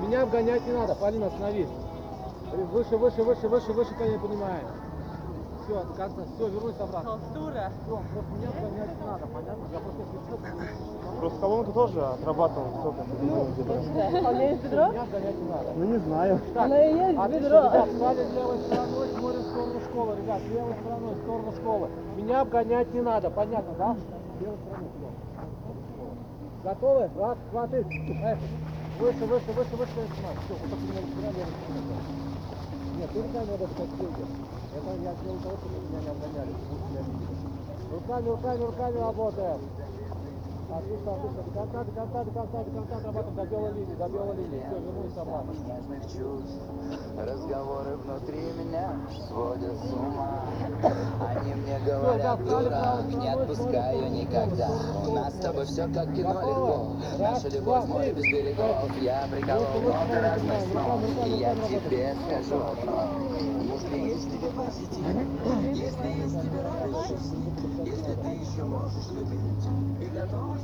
Меня 0.00 0.22
обгонять 0.22 0.66
не 0.66 0.72
надо. 0.72 0.94
Полина, 0.94 1.26
остановись. 1.26 1.68
Выше, 2.72 2.96
выше, 2.96 3.22
выше, 3.22 3.48
выше, 3.48 3.72
выше 3.72 3.94
колени 3.94 4.18
поднимаем. 4.18 4.66
Все, 5.64 5.84
как-то, 5.96 6.22
все, 6.34 6.48
вернусь 6.48 6.74
обратно. 6.80 7.18
Толстура. 7.18 7.70
Все, 7.84 8.00
просто 8.12 8.32
меня 8.38 8.48
обгонять 8.48 9.00
не 9.00 9.06
надо, 9.06 9.26
понятно? 9.26 9.64
Я 9.70 9.78
просто 9.80 10.00
если 10.00 11.18
Просто 11.20 11.38
колонку 11.40 11.72
тоже 11.72 12.00
отрабатывал 12.00 12.64
высокое 12.68 13.04
поднимание 13.04 13.52
бедра. 13.58 13.74
А 13.74 14.30
у 14.30 14.34
меня 14.34 14.50
есть 14.50 14.62
бедро? 14.62 14.86
Меня 14.86 15.02
обгонять 15.02 15.36
не 15.36 15.48
надо. 15.50 15.72
Ну 15.76 15.84
не 15.84 15.98
знаю. 15.98 16.40
Так, 16.54 16.64
Оно 16.64 16.76
и 16.76 16.94
есть 16.94 17.18
отлично, 17.18 17.44
бедро. 17.44 17.58
ребят, 17.58 17.88
стали 17.96 18.34
левой 18.34 18.58
стороной, 18.60 19.08
смотрим 19.18 19.40
в 19.40 19.46
сторону 19.46 19.80
школы, 19.90 20.16
ребят, 20.16 20.40
левой 20.54 20.74
стороной, 20.80 21.14
в 21.14 21.22
сторону 21.22 21.52
школы. 21.52 21.88
Меня 22.16 22.40
обгонять 22.40 22.94
не 22.94 23.00
надо, 23.02 23.30
понятно, 23.30 23.74
да? 23.76 23.96
Левой 24.40 24.56
стороной, 24.64 24.88
туда. 24.96 25.07
Готовы? 26.68 27.08
Раз, 27.16 27.38
два, 27.50 27.66
три. 27.66 27.80
Выше, 27.80 29.24
выше, 29.24 29.52
выше, 29.52 29.72
выше, 29.72 29.72
выше. 29.72 29.90
Все, 30.44 30.52
вот 30.52 30.68
так 30.68 30.80
меня 30.84 31.00
не 31.00 31.10
стороной. 31.64 31.96
Нет, 32.98 33.10
руками 33.14 33.46
надо 33.48 33.66
сказать 33.72 33.90
Это 34.76 35.02
я 35.02 35.14
сделал 35.14 35.38
того, 35.38 35.56
чтобы 35.56 35.76
меня 35.88 36.00
не 36.02 36.08
обгоняли. 36.08 36.52
Руками, 37.90 38.28
руками, 38.28 38.64
руками 38.66 38.98
работаем. 38.98 39.60
Отлично, 40.70 41.14
отлично. 41.14 41.42
До 41.42 41.50
конца, 41.50 41.84
до 41.84 41.92
конца, 41.92 42.24
до 42.24 42.30
конца, 42.30 42.58
до 42.62 42.70
конца 42.70 43.06
работаем 43.06 43.34
до 43.36 43.46
белой 43.46 43.72
линии, 43.72 43.94
до 43.94 44.08
белой 44.08 44.36
линии. 44.36 44.62
Все, 44.66 44.78
вернулись 44.78 45.16
обратно. 45.16 45.52
нежных 45.66 46.02
чувств 46.02 46.60
Разговоры 47.16 47.96
внутри 47.96 48.52
меня 48.52 48.92
сводят 49.26 49.76
с 49.78 49.92
ума. 49.92 50.44
Они 51.26 51.54
мне 51.54 51.78
говорят, 51.86 52.44
дурак, 52.44 53.04
не 53.08 53.28
отпускаю 53.28 54.10
никогда. 54.10 54.68
У 55.06 55.12
нас 55.14 55.34
с 55.34 55.38
тобой 55.38 55.64
все 55.64 55.88
как 55.88 56.14
кино 56.14 56.32
легко 56.34 56.86
Наша 57.18 57.48
любовь 57.48 57.86
море 57.86 58.12
без 58.12 58.26
берегов. 58.26 58.94
Я 59.00 59.26
приколол 59.30 59.80
много 59.80 60.20
разных 60.20 60.60
снов. 60.70 61.00
И 61.26 61.30
я 61.30 61.54
тебе 61.54 62.14
скажу 62.26 62.62
одно 62.62 63.57
Если 63.88 64.06
есть 64.06 64.30
тебе 64.30 64.50
позитив 64.50 65.06
Если 65.72 66.08
есть 66.08 66.40
тебе 66.42 66.60
радость 66.60 67.22
Если 67.84 68.14
ты 68.16 68.28
еще 68.28 68.64
можешь 68.64 69.10
любить 69.12 69.66
И 70.00 70.06
готов 70.14 70.58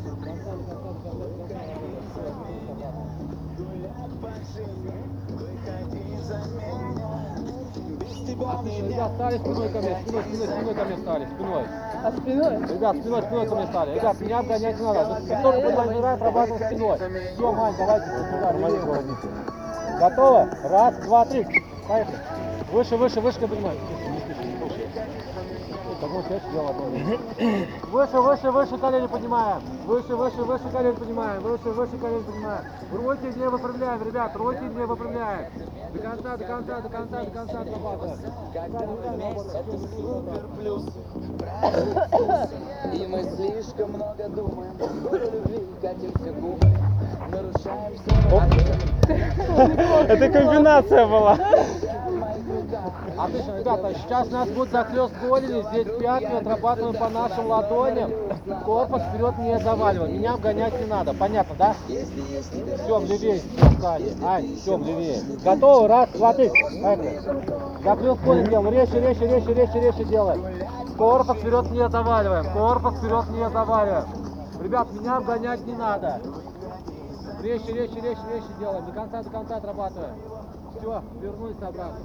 стали 9.14 9.38
спиной 9.38 9.69
ко 9.69 9.81
спиной, 9.81 10.23
спиной, 10.25 10.49
спиной 10.49 10.75
ко 10.75 10.85
мне 10.85 10.97
спиной. 11.26 11.66
А 12.04 12.12
спиной? 12.12 12.75
Ребят, 12.75 12.97
спиной, 12.97 13.23
спиной 13.23 13.47
ко 13.49 13.54
мне 13.54 13.66
стали. 13.66 13.95
Ребят, 13.95 14.21
меня 14.21 14.38
обгонять 14.38 14.78
не 14.78 14.85
надо. 14.85 15.43
Только 15.43 15.61
будет 15.61 15.87
набирать, 15.87 16.21
работаем 16.21 16.66
спиной. 16.66 16.99
Все, 17.35 17.52
Мань, 17.52 17.75
давайте 17.78 18.07
сюда. 18.07 18.52
Готово? 20.00 20.49
Раз, 20.64 20.97
два, 20.97 21.25
три. 21.25 21.47
Поехали. 21.88 22.34
Выше, 22.73 22.97
выше, 22.97 23.21
выше, 23.21 23.40
поднимай. 23.40 23.76
Выше, 27.90 28.21
выше, 28.21 28.50
выше 28.50 28.78
колени 28.78 29.06
поднимаем. 29.06 29.62
Выше, 29.87 30.16
выше, 30.16 30.42
выше 30.42 30.64
колени 30.73 30.94
поднимаем. 30.94 31.42
Выше, 31.42 31.71
выше 31.71 31.97
колени 31.99 32.23
поднимаем. 32.23 32.64
Руки 32.92 33.38
не 33.38 33.49
выпрямляем, 33.49 34.02
ребят, 34.02 34.37
руки 34.37 34.62
не 34.62 34.87
выпрямляем. 34.87 35.50
До 35.92 35.99
конца, 36.00 36.37
до 36.37 36.44
конца, 36.44 36.80
до 36.80 36.88
конца, 36.88 37.25
до 37.25 37.30
конца 37.30 37.61
отрабатываем. 37.61 38.18
Когда 38.52 38.78
мы 38.80 38.97
вместе, 38.97 39.59
это 39.59 39.78
супер 39.78 40.42
плюс 40.59 40.83
И 42.92 43.06
мы 43.06 43.23
слишком 43.23 43.90
много 43.92 44.28
думаем 44.28 44.75
любви, 45.12 45.61
катимся 45.80 46.33
губы 46.33 46.66
Нарушаем 47.30 47.94
все 47.94 48.12
Это 50.12 50.28
комбинация 50.30 51.06
была. 51.06 51.38
Отлично, 53.17 53.59
ребята, 53.59 53.95
сейчас 53.95 54.31
нас 54.31 54.49
будет 54.50 54.71
захлест 54.71 55.14
голени, 55.23 55.62
здесь 55.71 55.99
пятки, 55.99 56.33
отрабатываем 56.33 56.97
по 56.97 57.09
нашим 57.09 57.47
ладоням, 57.47 58.11
корпус 58.64 59.00
вперед 59.03 59.38
не 59.38 59.59
заваливаем, 59.59 60.19
меня 60.19 60.35
обгонять 60.35 60.79
не 60.79 60.87
надо, 60.87 61.14
понятно, 61.14 61.55
да? 61.59 61.75
Все, 61.87 62.99
левее, 63.00 63.41
Саня, 63.81 64.12
Ань, 64.23 64.57
все, 64.57 64.76
левее. 64.76 65.23
Готовы? 65.43 65.88
Раз, 65.88 66.11
два, 66.11 66.35
три. 66.35 66.50
Захлест 67.83 68.21
голени 68.23 68.49
делаем, 68.49 68.75
резче, 68.75 69.00
резче, 69.00 69.26
резче, 69.26 69.55
резче, 69.55 69.81
резче 69.81 70.05
делаем. 70.05 70.45
Корпус 70.99 71.38
вперед 71.38 71.71
не 71.71 71.88
заваливаем, 71.88 72.53
корпус 72.53 72.99
вперед 72.99 73.31
не 73.31 73.49
заваливаем. 73.49 74.07
Ребят, 74.62 74.93
меня 74.93 75.17
обгонять 75.17 75.67
не 75.67 75.75
надо. 75.75 76.21
Резче, 77.43 77.73
резче, 77.73 77.97
резче, 77.97 78.23
резче 78.33 78.49
делаем, 78.59 78.85
до 78.85 78.93
конца, 78.93 79.23
до 79.23 79.31
конца 79.31 79.57
отрабатываем. 79.57 80.34
Все, 80.85 81.03
вернулись 81.23 81.57
обратно. 81.62 81.99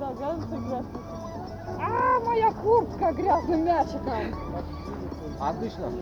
Да, 0.00 0.12
грязный 0.14 0.58
грязный. 0.58 1.00
А, 1.78 2.20
моя 2.24 2.52
куртка 2.52 3.12
грязным 3.12 3.64
мячиком. 3.66 4.34
Отлично. 5.38 5.92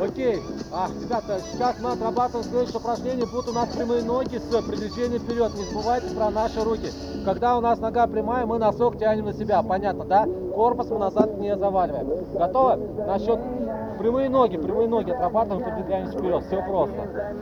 Окей. 0.00 0.42
А, 0.72 0.88
ребята, 0.98 1.40
сейчас 1.52 1.78
мы 1.80 1.92
отрабатываем 1.92 2.48
следующее 2.48 2.78
упражнение. 2.78 3.26
Будут 3.26 3.48
у 3.48 3.52
нас 3.52 3.68
прямые 3.68 4.02
ноги 4.02 4.38
с 4.38 4.62
продвижением 4.62 5.20
вперед. 5.20 5.54
Не 5.56 5.64
забывайте 5.64 6.14
про 6.14 6.30
наши 6.30 6.64
руки. 6.64 6.90
Когда 7.26 7.58
у 7.58 7.60
нас 7.60 7.78
нога 7.80 8.06
прямая, 8.06 8.46
мы 8.46 8.58
носок 8.58 8.98
тянем 8.98 9.26
на 9.26 9.34
себя. 9.34 9.62
Понятно, 9.62 10.06
да? 10.06 10.24
Корпус 10.54 10.88
мы 10.88 10.98
назад 11.00 11.36
не 11.36 11.54
заваливаем. 11.54 12.32
Готовы? 12.32 12.76
На 13.04 13.18
счет 13.18 13.38
прямые 13.98 14.28
ноги, 14.28 14.56
прямые 14.56 14.88
ноги 14.88 15.10
отрабатываем, 15.10 15.64
продвигаемся 15.64 16.18
вперед. 16.18 16.44
Все 16.46 16.62
просто. 16.62 17.34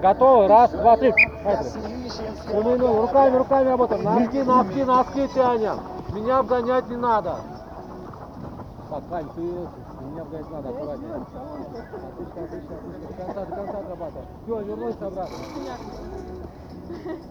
Готовы? 0.00 0.48
Раз, 0.48 0.70
два, 0.72 0.96
три. 0.96 1.12
Прямые 1.12 2.76
ноги. 2.76 3.00
Руками, 3.00 3.36
руками 3.36 3.68
работаем. 3.68 4.02
Носки, 4.02 4.42
носки, 4.42 4.84
носки 4.84 5.28
тянем. 5.34 5.80
Меня 6.12 6.38
обгонять 6.38 6.88
не 6.88 6.96
надо. 6.96 7.36
Так, 8.90 9.02
Ань, 9.10 9.28
ты 9.34 9.40
меня 9.40 10.22
обгонять 10.22 10.50
надо, 10.50 10.68
аккуратнее. 10.68 11.14
Отлично, 11.14 12.42
отлично, 12.42 12.76
отлично. 12.76 13.08
До 13.08 13.14
конца, 13.14 13.44
до 13.46 13.56
конца 13.56 13.78
отрабатывай. 13.78 14.24
Все, 14.44 14.60
вернулись 14.60 14.96
обратно. 15.00 15.36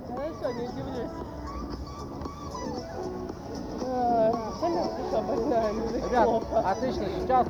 Хорошо, 0.07 0.59
не 0.59 0.67
удивлюсь. 0.67 1.11
Ребят, 6.11 6.29
отлично, 6.65 7.05
сейчас 7.19 7.47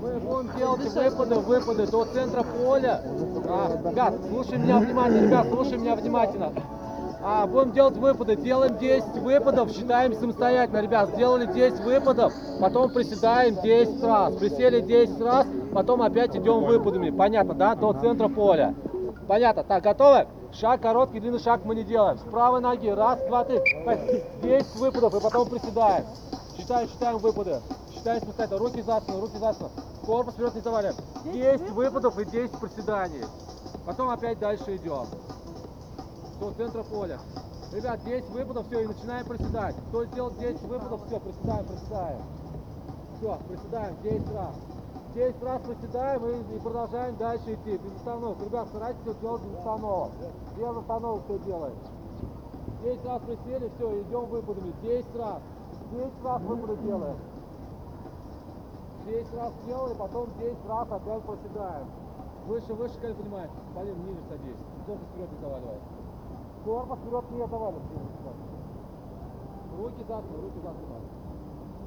мы 0.00 0.18
будем 0.18 0.50
делать 0.56 0.80
выпады, 0.80 1.34
выпады 1.36 1.86
до 1.86 2.04
центра 2.06 2.42
поля. 2.42 3.00
А, 3.48 3.90
ребят, 3.90 4.14
слушай 4.28 4.58
меня 4.58 4.78
внимательно, 4.78 5.26
ребят, 5.26 5.46
слушай 5.50 5.78
меня 5.78 5.94
внимательно. 5.94 6.52
А, 7.24 7.46
будем 7.46 7.72
делать 7.72 7.96
выпады, 7.96 8.34
делаем 8.36 8.76
10 8.78 9.18
выпадов, 9.18 9.70
считаем 9.70 10.12
самостоятельно, 10.14 10.78
ребят, 10.78 11.10
сделали 11.10 11.46
10 11.46 11.80
выпадов, 11.80 12.32
потом 12.60 12.90
приседаем 12.90 13.56
10 13.62 14.02
раз, 14.02 14.34
присели 14.34 14.80
10 14.80 15.20
раз, 15.20 15.46
потом 15.72 16.02
опять 16.02 16.34
идем 16.36 16.64
выпадами, 16.64 17.10
понятно, 17.10 17.54
да, 17.54 17.74
до 17.76 17.92
центра 17.92 18.28
поля. 18.28 18.74
Понятно, 19.28 19.62
так, 19.62 19.84
готовы? 19.84 20.26
Шаг 20.54 20.82
короткий, 20.82 21.18
длинный 21.18 21.40
шаг 21.40 21.64
мы 21.64 21.74
не 21.74 21.82
делаем. 21.82 22.18
С 22.18 22.22
правой 22.22 22.60
ноги, 22.60 22.88
раз, 22.88 23.18
два, 23.26 23.42
три, 23.44 23.58
пять, 23.86 24.42
10 24.42 24.76
выпадов, 24.76 25.14
и 25.14 25.20
потом 25.20 25.48
приседаем. 25.48 26.04
Считаем, 26.58 26.88
считаем 26.88 27.18
выпады. 27.18 27.60
Считаем 27.94 28.20
самостоятельно. 28.20 28.60
Руки 28.60 28.82
за 28.82 29.00
спину, 29.00 29.20
руки 29.20 29.38
за 29.38 29.52
спину. 29.54 29.70
Корпус 30.04 30.34
вперед 30.34 30.54
не 30.54 30.60
заваливаем. 30.60 30.96
10 31.24 31.70
выпадов 31.70 32.18
и 32.18 32.24
10 32.26 32.50
приседаний. 32.58 33.24
Потом 33.86 34.10
опять 34.10 34.38
дальше 34.38 34.76
идем. 34.76 35.06
До 36.38 36.50
центра 36.52 36.82
поля. 36.82 37.18
Ребят, 37.72 38.04
10 38.04 38.28
выпадов, 38.28 38.66
все, 38.66 38.80
и 38.80 38.86
начинаем 38.86 39.26
приседать. 39.26 39.74
Кто 39.88 40.04
сделал 40.04 40.32
10 40.32 40.60
выпадов, 40.62 41.00
все, 41.06 41.18
приседаем, 41.18 41.64
приседаем. 41.64 42.22
Все, 43.16 43.38
приседаем 43.48 43.96
10 44.02 44.34
раз. 44.34 44.54
10 45.14 45.42
раз 45.42 45.60
приседаем 45.62 46.24
и, 46.24 46.56
и 46.56 46.58
продолжаем 46.60 47.16
дальше 47.16 47.54
идти. 47.54 47.76
Без 47.76 47.96
остановок. 47.96 48.38
Ребят, 48.42 48.68
старайтесь 48.68 49.00
все 49.02 49.14
делать 49.20 49.42
без 49.42 49.58
остановок. 49.58 50.10
Без 50.56 50.76
остановок 50.76 51.24
все 51.24 51.38
делаем. 51.40 51.76
10 52.82 53.04
раз 53.04 53.22
присели, 53.22 53.70
все, 53.76 54.00
идем 54.02 54.24
выпадами. 54.26 54.72
10 54.82 55.16
раз. 55.16 55.42
10 55.92 56.24
раз 56.24 56.42
выпады 56.42 56.76
делаем. 56.82 57.16
10 59.06 59.34
раз 59.34 59.52
сделали, 59.64 59.94
потом 59.94 60.28
10 60.38 60.56
раз 60.66 60.90
опять 60.90 61.22
проседаем. 61.22 61.86
Выше, 62.46 62.74
выше, 62.74 62.94
как 63.00 63.14
понимаешь. 63.16 63.50
Полин, 63.74 63.96
ниже 64.06 64.20
садись. 64.28 64.56
Корпус 64.86 65.06
вперед 65.12 65.30
не 65.30 65.38
заваливай. 65.40 65.78
Корпус 66.64 66.98
вперед 66.98 67.24
не 67.30 67.38
заваливай. 67.38 67.82
Руки 69.78 70.04
за 70.08 70.16
руки 70.16 70.60
за. 70.62 71.21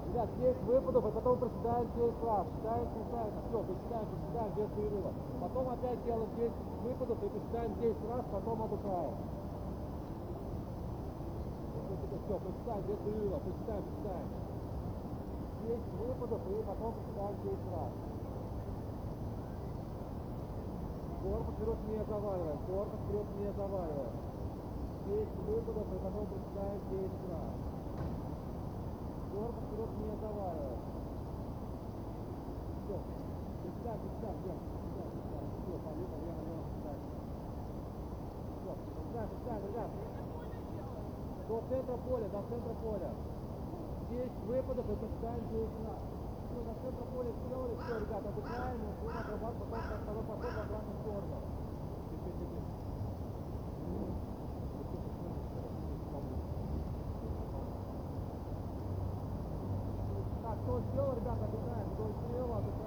Ребят, 0.08 0.30
10 0.40 0.62
выпадов, 0.64 1.06
и 1.06 1.12
потом 1.12 1.40
проседаем 1.40 1.88
10 1.96 2.24
раз. 2.24 2.48
Считаем 2.56 2.88
самостоятельно. 2.94 3.42
Все, 3.50 3.64
приседаем, 3.64 4.08
приседаем 4.08 4.52
без 4.56 4.70
перерыва. 4.76 5.12
Потом 5.42 5.70
опять 5.70 6.04
делаем 6.06 6.30
10 6.38 6.52
выпадов 6.84 7.24
и 7.24 7.30
приседаем 7.30 7.76
10 7.82 8.10
раз, 8.10 8.26
потом 8.32 8.62
отдыхаем. 8.64 9.16
Все, 12.26 12.40
приседаем 12.40 12.84
без 12.88 12.98
перерыва, 13.06 13.40
приседаем, 13.40 13.84
приседаем. 13.84 14.28
10 15.66 15.80
выпадов 16.00 16.42
и 16.48 16.64
потом 16.64 16.94
приседаем 16.94 17.36
10 17.44 17.58
раз. 17.74 17.92
Корпус 21.26 21.56
вперед 21.56 21.78
не 21.90 22.06
заваливаем, 22.06 22.60
корпус 22.68 23.00
вперед 23.06 23.26
не 23.40 23.52
заваливаем. 23.54 24.14
10 25.08 25.28
выпадов 25.48 25.88
и 25.94 25.98
потом 25.98 26.26
приседаем 26.28 26.80
10 26.90 27.32
раз. 27.32 27.65
Корпус 29.36 29.68
вперед 29.68 29.90
не 30.00 30.16
заваливаем. 30.16 30.80
Все. 32.88 32.96
Приседаем, 33.60 34.00
приседаем, 34.00 34.38
вверх, 34.48 34.64
приседаем, 34.64 35.12
приседаем. 35.12 35.50
Все, 35.60 35.76
полито, 35.84 36.16
вверх, 36.24 36.40
вверх, 36.40 36.64
приседаем. 36.72 37.04
Все, 38.56 38.72
приседаем, 38.96 39.28
приседаем, 39.36 39.64
ребят. 39.68 39.92
До 41.50 41.56
центра 41.68 41.98
поля, 42.08 42.28
до 42.32 42.42
центра 42.48 42.74
поля. 42.80 43.12
10 44.08 44.32
выпадов 44.48 44.88
и 44.88 44.96
приседаем 45.04 45.44
10 45.52 45.84
раз. 45.84 46.00
Все, 46.48 46.60
до 46.64 46.74
центра 46.80 47.06
поля 47.12 47.32
сделали, 47.36 47.76
все, 47.76 47.94
ребят, 48.00 48.24
отдыхаем, 48.24 48.80
будем 49.04 49.20
отрабатывать 49.20 49.68
потом 49.68 50.00
второй 50.00 50.24
подход 50.24 50.52
в 50.56 50.64
обратную 50.64 50.98
сторону. 51.04 51.28
Так, 51.28 51.44
кто 60.66 60.80
сделал, 60.80 61.14
ребята, 61.14 61.46
отдыхаем. 61.46 61.90
Кто 61.94 62.10
сделал, 62.26 62.54
отдыхаем. 62.58 62.66
Кто 62.66 62.74
сделал, 62.74 62.85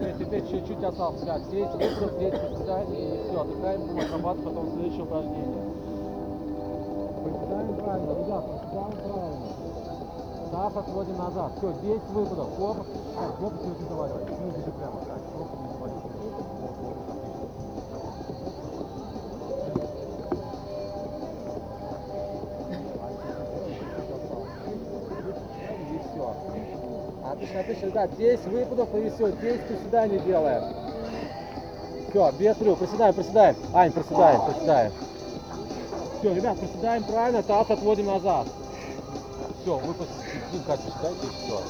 Теперь, 0.00 0.16
теперь 0.16 0.48
чуть-чуть 0.48 0.82
осталось. 0.82 1.20
Так, 1.20 1.42
здесь 1.42 1.68
выход, 1.74 2.12
здесь 2.14 2.32
приседаем, 2.32 2.90
и 2.90 3.20
все, 3.28 3.40
отдыхаем, 3.40 3.80
будем 3.82 4.00
отрабатывать 4.00 4.44
потом 4.46 4.72
следующее 4.72 5.02
упражнение. 5.02 5.64
Приседаем 7.22 7.76
правильно, 7.76 8.10
ребят, 8.24 8.44
приседаем 8.46 8.92
правильно. 9.12 9.46
Таз 10.50 10.76
отводим 10.76 11.18
назад. 11.18 11.52
Все, 11.58 11.72
10 11.82 12.02
выпадов. 12.14 12.48
Хоп. 12.56 12.76
Так, 13.14 13.36
хоп, 13.40 13.52
не 13.62 13.88
заваливай. 13.88 14.24
Ну, 14.24 14.50
держи 14.56 14.72
прямо. 14.72 15.00
Так, 15.04 15.20
хоп, 15.36 15.69
Отлично, 27.50 27.60
отлично, 27.60 27.86
ребят, 27.86 28.16
10 28.16 28.46
выпадов 28.46 28.94
и 28.94 29.10
все, 29.10 29.32
10 29.32 29.66
приседаний 29.66 30.20
делаем. 30.20 30.62
Все, 32.08 32.30
без 32.32 32.56
трюк, 32.56 32.78
приседаем, 32.78 33.14
приседаем. 33.14 33.56
Ань, 33.74 33.90
приседаем, 33.92 34.40
приседаем. 34.46 34.92
Все, 36.20 36.34
ребят, 36.34 36.58
приседаем 36.60 37.02
правильно, 37.02 37.42
таз 37.42 37.68
отводим 37.70 38.06
назад. 38.06 38.46
Все, 39.62 39.78
вы 39.78 39.94
посидите, 39.94 40.64
как 40.66 40.78
и 40.78 40.90
все. 41.26 41.60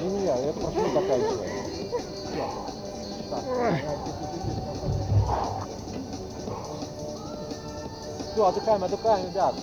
Не, 0.00 0.08
не, 0.08 0.24
я 0.24 0.52
прошу 0.54 0.92
заканчивать. 0.94 1.50
Все. 2.24 2.44
Все, 8.32 8.46
отдыхаем, 8.46 8.84
отдыхаем, 8.84 9.26
ребят. 9.26 9.54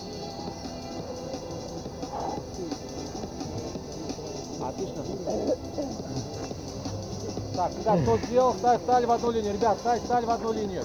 Так, 7.54 7.70
ребят, 7.78 8.00
кто 8.02 8.16
сделал, 8.26 8.54
ставь, 8.54 8.80
стали 8.82 9.06
в 9.06 9.12
одну 9.12 9.30
линию. 9.30 9.52
Ребят, 9.54 9.78
ставь, 9.78 10.02
стали 10.02 10.24
в 10.24 10.30
одну 10.30 10.52
линию. 10.52 10.82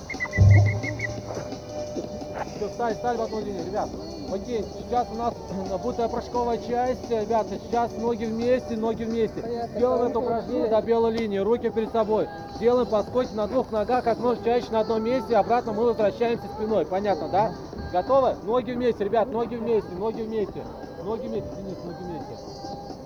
Все, 2.56 2.70
стали, 2.70 2.94
стали 2.96 3.18
в 3.18 3.22
одну 3.22 3.40
линию, 3.40 3.66
ребят. 3.66 3.90
Окей, 4.32 4.66
сейчас 4.78 5.08
у 5.12 5.16
нас 5.16 5.34
будет 5.82 6.12
прыжковая 6.12 6.58
часть. 6.58 7.10
Ребята, 7.10 7.58
сейчас 7.64 7.92
ноги 7.98 8.26
вместе, 8.26 8.76
ноги 8.76 9.04
вместе. 9.06 9.70
Делаем 9.78 10.08
это 10.08 10.20
упражнение 10.20 10.70
до 10.70 10.82
белой 10.82 11.12
линии, 11.14 11.38
руки 11.38 11.70
перед 11.70 11.92
собой. 11.92 12.28
Делаем 12.60 12.88
подскоки 12.88 13.34
на 13.34 13.48
двух 13.48 13.72
ногах, 13.72 14.04
как 14.04 14.18
можно 14.18 14.44
чаще 14.44 14.70
на 14.72 14.82
одном 14.82 15.04
месте. 15.04 15.38
Обратно 15.38 15.72
мы 15.72 15.86
возвращаемся 15.86 16.46
спиной. 16.58 16.86
Понятно, 16.86 17.30
да? 17.30 17.54
Готовы? 17.94 18.36
Ноги 18.44 18.72
вместе, 18.72 19.06
ребят, 19.06 19.30
ноги 19.30 19.56
вместе, 19.56 19.90
ноги 19.92 20.22
вместе. 20.22 20.62
Ноги 21.04 21.28
вместе, 21.28 21.50
Денис, 21.56 21.78
ноги 21.86 22.04
вместе. 22.04 22.17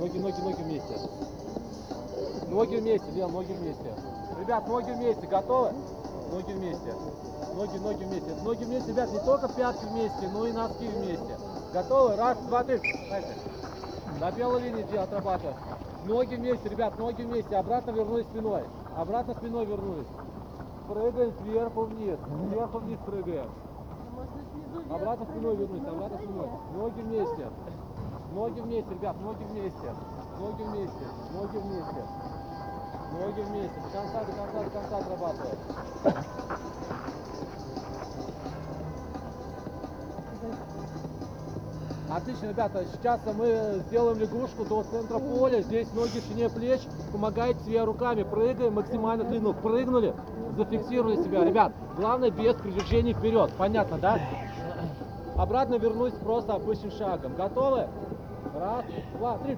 Ноги, 0.01 0.17
ноги, 0.17 0.41
ноги 0.41 0.63
вместе. 0.63 0.97
Ноги 2.49 2.75
вместе, 2.77 3.11
Лен, 3.11 3.31
ноги 3.31 3.53
вместе. 3.53 3.93
Ребят, 4.39 4.67
ноги 4.67 4.91
вместе, 4.93 5.27
готовы? 5.27 5.73
Ноги 6.31 6.53
вместе. 6.53 6.93
Ноги, 7.53 7.77
ноги 7.77 8.03
вместе. 8.05 8.35
Ноги 8.43 8.63
вместе, 8.63 8.91
ребят, 8.93 9.11
не 9.11 9.19
только 9.19 9.47
пятки 9.49 9.85
вместе, 9.85 10.27
но 10.33 10.47
и 10.47 10.53
носки 10.53 10.87
вместе. 10.87 11.37
Готовы? 11.71 12.15
Раз, 12.15 12.35
два, 12.39 12.63
три. 12.63 12.79
Поехали. 12.79 13.35
На 14.19 14.31
белой 14.31 14.61
линии 14.63 14.87
дело 14.91 15.03
отрабатываем. 15.03 15.57
Ноги 16.05 16.33
вместе, 16.33 16.67
ребят, 16.67 16.97
ноги 16.97 17.21
вместе. 17.21 17.55
Обратно 17.55 17.91
вернулись 17.91 18.25
спиной. 18.25 18.63
Обратно 18.97 19.35
спиной 19.35 19.65
вернулись. 19.67 20.07
Прыгаем 20.87 21.31
сверху 21.43 21.81
вниз. 21.81 22.17
Сверху 22.49 22.79
вниз 22.79 22.97
прыгаем. 23.05 23.51
Обратно 24.89 25.27
спиной 25.27 25.55
вернусь, 25.57 25.87
обратно 25.87 26.17
спиной. 26.17 26.49
Ноги 26.75 27.01
вместе. 27.01 27.47
Ноги 28.31 28.61
вместе, 28.61 28.89
ребят, 28.91 29.19
ноги 29.19 29.43
вместе. 29.43 29.93
Ноги 30.39 30.63
вместе, 30.63 31.05
ноги 31.33 31.57
вместе. 31.57 32.05
Ноги 33.19 33.41
вместе. 33.41 33.75
До 33.81 33.89
конца, 33.99 34.19
до 34.23 34.31
конца, 34.31 34.63
до 34.63 34.69
конца 34.69 34.97
отрабатываем. 34.97 35.57
Отлично, 42.09 42.47
ребята, 42.47 42.85
сейчас 42.93 43.19
мы 43.37 43.83
сделаем 43.87 44.17
лягушку 44.17 44.63
до 44.65 44.83
центра 44.83 45.19
поля. 45.19 45.61
Здесь 45.61 45.91
ноги 45.93 46.19
в 46.19 46.25
ширине 46.25 46.49
плеч. 46.49 46.81
Помогайте 47.11 47.61
себе 47.65 47.83
руками. 47.83 48.23
Прыгаем 48.23 48.75
максимально 48.75 49.25
длину. 49.25 49.53
Прыгнули, 49.53 50.13
зафиксировали 50.55 51.21
себя. 51.21 51.43
Ребят, 51.43 51.73
главное 51.97 52.31
без 52.31 52.55
продвижения 52.55 53.13
вперед. 53.13 53.51
Понятно, 53.57 53.97
да? 53.97 54.19
Обратно 55.37 55.75
вернусь 55.75 56.13
просто 56.13 56.53
обычным 56.53 56.91
шагом. 56.91 57.35
Готовы? 57.35 57.87
Раз, 58.53 58.85
два, 59.17 59.37
три. 59.37 59.55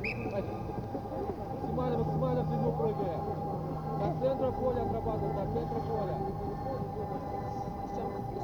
Максимально, 1.63 1.97
максимально 1.97 2.43
в 2.43 2.47
длину 2.47 2.71
прыгаем. 2.73 3.21
До 3.99 4.07
центра 4.21 4.51
поля 4.51 4.81
отрабатываем, 4.83 5.35
до 5.35 5.59
центра 5.59 5.79
поля. 5.79 6.17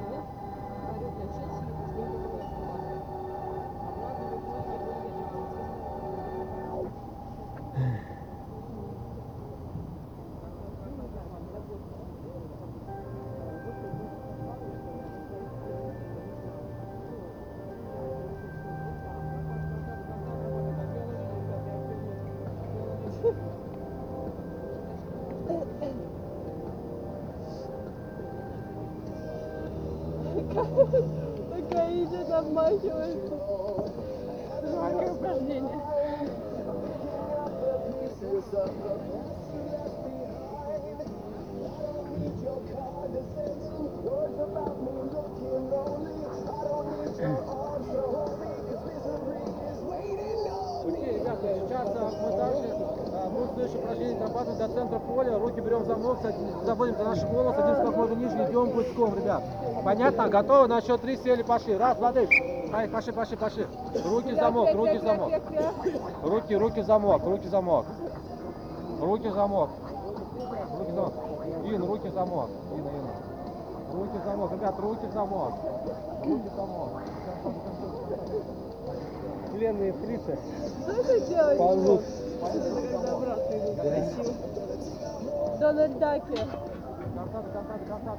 берем 56.23 56.60
в 56.60 56.63
замок, 56.63 56.63
садим- 56.63 56.65
заводим 56.65 56.95
за 56.97 57.03
наши 57.03 57.25
голову, 57.27 57.53
садимся 57.55 57.84
как 57.84 57.95
можно 57.95 58.13
ниже, 58.15 58.49
идем 58.49 58.69
гуськом, 58.71 59.15
ребят. 59.15 59.43
Понятно? 59.84 60.29
Готовы? 60.29 60.67
На 60.67 60.82
счет 60.82 61.01
три 61.01 61.17
сели, 61.17 61.43
пошли. 61.43 61.77
Раз, 61.77 61.97
два, 61.97 62.12
три. 62.12 62.27
Ай, 62.73 62.88
пошли, 62.88 63.12
пошли, 63.13 63.38
пошли. 63.38 63.67
Руки 64.05 64.32
в 64.34 64.36
замок, 64.36 64.73
руки 64.73 64.97
в 64.97 65.01
замок. 65.01 65.32
Руки, 66.23 66.55
руки 66.55 66.82
в 66.82 66.86
замок, 66.86 67.23
руки 67.25 67.47
в 67.47 67.49
замок. 67.49 67.86
Руки 69.01 69.27
в 69.29 69.34
замок. 69.34 69.69
Руки 70.36 70.91
в 70.91 70.95
замок. 70.95 71.13
Ин, 71.65 71.84
руки 71.84 72.08
в 72.10 72.13
замок. 72.13 72.49
Ин, 72.71 72.79
Ин. 72.79 73.99
Руки 73.99 74.17
в 74.21 74.25
замок. 74.25 74.51
Ребят, 74.51 74.79
руки 74.79 75.05
в 75.08 75.13
замок. 75.13 75.53
Руки 76.25 76.49
в 76.49 76.55
замок. 76.55 76.89
Членные 79.53 79.93
фрицы. 79.93 80.38
Что 80.84 80.91
это 80.91 81.19
делать? 81.27 81.58
Ползут. 81.58 82.01
Дональд 83.77 84.13
Даки. 85.60 86.39
Конца 87.15 87.41
до 87.41 87.52
конца, 87.52 88.15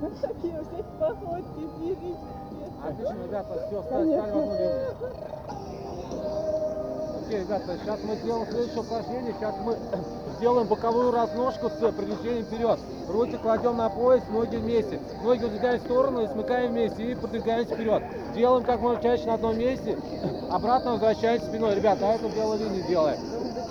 Такие 0.00 0.60
у 0.60 0.64
всех 0.64 0.86
походки 0.98 1.62
физические. 1.78 2.16
Отлично, 2.86 3.24
ребята, 3.24 3.66
все, 3.66 3.82
стали, 3.82 4.16
в 4.16 4.24
одну 4.24 4.42
линию. 4.42 4.94
Окей, 7.24 7.40
ребята, 7.40 7.78
сейчас 7.80 8.00
мы 8.04 8.16
сделаем 8.16 8.46
следующее 8.46 8.80
упражнение. 8.80 9.34
Сейчас 9.38 9.54
мы 9.64 9.76
сделаем 10.36 10.66
боковую 10.66 11.10
разножку 11.12 11.70
с 11.70 11.92
привлечением 11.92 12.44
вперед. 12.44 12.78
Руки 13.08 13.36
кладем 13.36 13.76
на 13.76 13.88
пояс, 13.88 14.22
ноги 14.30 14.56
вместе. 14.56 15.00
Ноги 15.22 15.44
выдвигаем 15.44 15.80
в 15.80 15.84
сторону 15.84 16.22
и 16.22 16.26
смыкаем 16.28 16.72
вместе 16.72 17.12
и 17.12 17.14
продвигаемся 17.14 17.74
вперед. 17.74 18.02
Делаем 18.34 18.64
как 18.64 18.80
можно 18.80 19.02
чаще 19.02 19.24
на 19.26 19.34
одном 19.34 19.58
месте. 19.58 19.96
Обратно 20.50 20.92
возвращаемся 20.92 21.46
спиной. 21.46 21.76
Ребята, 21.76 22.10
а 22.10 22.14
эту 22.14 22.28
белую 22.28 22.58
линию 22.58 22.86
делаем. 22.86 23.18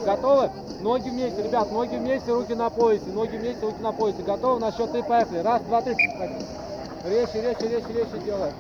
Готовы? 0.05 0.49
Ноги 0.83 1.09
вместе, 1.09 1.41
ребят, 1.41 1.71
ноги 1.71 1.95
вместе, 1.95 2.33
руки 2.33 2.53
на 2.53 2.69
поясе. 2.69 3.09
Ноги 3.13 3.37
вместе, 3.37 3.65
руки 3.65 3.81
на 3.81 3.93
поясе. 3.93 4.21
Готовы? 4.21 4.59
На 4.59 4.69
счет 4.73 4.91
три, 4.91 5.01
поехали. 5.01 5.37
Раз, 5.37 5.61
два, 5.61 5.81
три. 5.81 5.95
Резче, 7.05 7.41
резче, 7.41 7.69
резче, 7.69 7.93
резче 7.93 8.19
делаем. 8.25 8.53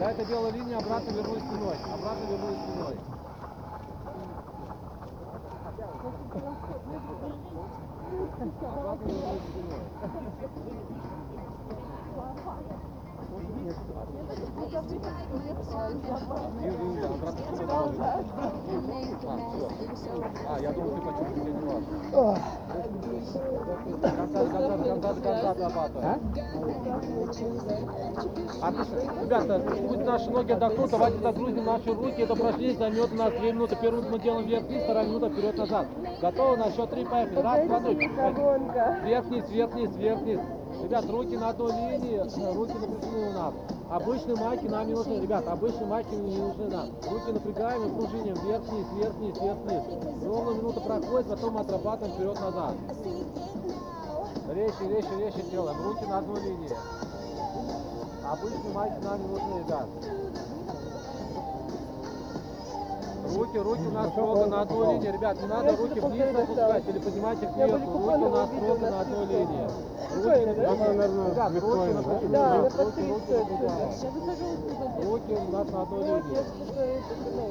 Да, 0.00 0.10
это 0.10 0.24
белая 0.24 0.50
линия, 0.50 0.78
обратно 0.78 1.10
вернусь 1.10 1.42
спиной. 1.44 1.76
Обратно 1.84 2.24
вернусь 2.28 2.58
спиной. 2.58 2.98
Обратно 5.54 5.84
вернусь 5.84 6.16
спиной. 6.26 6.58
Вижу, 8.10 8.32
Юля, 8.34 8.64
обратно 8.74 9.10
спиной 9.42 9.86
тоже. 10.00 10.22
А, 20.48 20.58
я 20.60 20.72
думал, 20.72 20.90
ты 20.90 21.00
почувствовал, 21.00 21.46
не 21.46 21.66
важно. 21.66 21.96
Ребята, 29.22 29.62
пусть 29.88 30.04
наши 30.04 30.30
ноги 30.30 30.52
отдохнут, 30.52 30.90
давайте 30.90 31.18
загрузим 31.18 31.64
наши 31.64 31.92
руки. 31.94 32.22
Это 32.22 32.32
упражнение 32.34 32.76
займет 32.76 33.12
у 33.12 33.16
нас 33.16 33.32
2 33.32 33.40
минуты. 33.40 33.76
Первую 33.80 34.10
мы 34.10 34.18
делаем 34.18 34.46
вверх-вниз, 34.46 34.82
вторая 34.84 35.06
минута 35.06 35.30
вперед-назад. 35.30 35.86
Готовы? 36.20 36.56
На 36.56 36.70
счет 36.72 36.90
3, 36.90 37.04
поехали. 37.04 37.40
Раз, 37.40 37.66
два, 37.66 37.80
три. 37.80 37.94
Вверх-вниз, 39.04 39.48
вверх-вниз, 39.48 39.96
вверх-вниз. 39.96 40.40
Ребят, 40.92 41.08
руки 41.08 41.36
на 41.38 41.48
одной 41.48 41.72
линии, 41.72 42.18
руки 42.54 42.74
напряжены 42.74 43.30
у 43.30 43.32
нас. 43.32 43.54
Обычные 43.88 44.36
майки 44.36 44.66
нам 44.66 44.86
не 44.86 44.92
нужны, 44.92 45.22
ребят, 45.22 45.48
обычные 45.48 45.86
майки 45.86 46.14
не 46.14 46.36
нужны 46.36 46.68
нам. 46.68 46.90
Руки 47.10 47.32
напрягаем 47.32 47.86
и 47.86 47.96
пружиним 47.96 48.34
вверх-вниз, 48.34 48.86
вверх-вниз, 48.92 49.38
вверх-вниз. 49.40 49.82
Ровно 50.22 50.50
минута 50.50 50.80
проходит, 50.82 51.28
потом 51.28 51.54
мы 51.54 51.60
отрабатываем 51.60 52.14
вперед-назад. 52.14 52.74
Резче, 54.50 54.88
резче, 54.94 55.16
резче 55.18 55.42
делаем. 55.50 55.82
Руки 55.82 56.04
на 56.04 56.18
одной 56.18 56.42
линии. 56.42 56.76
Обычные 58.30 58.74
майки 58.74 59.02
нам 59.02 59.22
не 59.22 59.28
нужны, 59.28 59.60
ребят. 59.60 59.86
Руки, 63.22 63.56
руки 63.58 63.86
у 63.86 63.90
нас 63.92 64.10
строго 64.10 64.46
на 64.46 64.62
одной 64.62 64.94
линии. 64.94 65.12
Ребят, 65.12 65.40
не 65.40 65.46
надо 65.46 65.76
руки 65.76 66.00
вниз 66.00 66.34
опускать 66.34 66.88
или 66.88 66.98
поднимать 66.98 67.42
их 67.42 67.56
вверх. 67.56 67.72
Руки 67.72 67.88
у 67.94 68.28
нас 68.28 68.48
строго 68.48 68.90
на 68.90 69.00
одной 69.00 69.26
линии. 69.26 69.68
Руки. 70.16 70.44
Ребят, 70.44 70.78
руки. 70.80 71.22
Да, 71.36 71.48
на 71.48 71.60
Руки, 71.60 72.72
по 72.76 72.84
руки, 72.84 73.00
руки 73.08 73.32
вот 73.32 75.04
Руки 75.04 75.32
у 75.32 75.52
нас 75.52 75.68
на 75.70 75.82
одной 75.82 76.04
линии. 76.04 76.38
ну. 77.36 77.46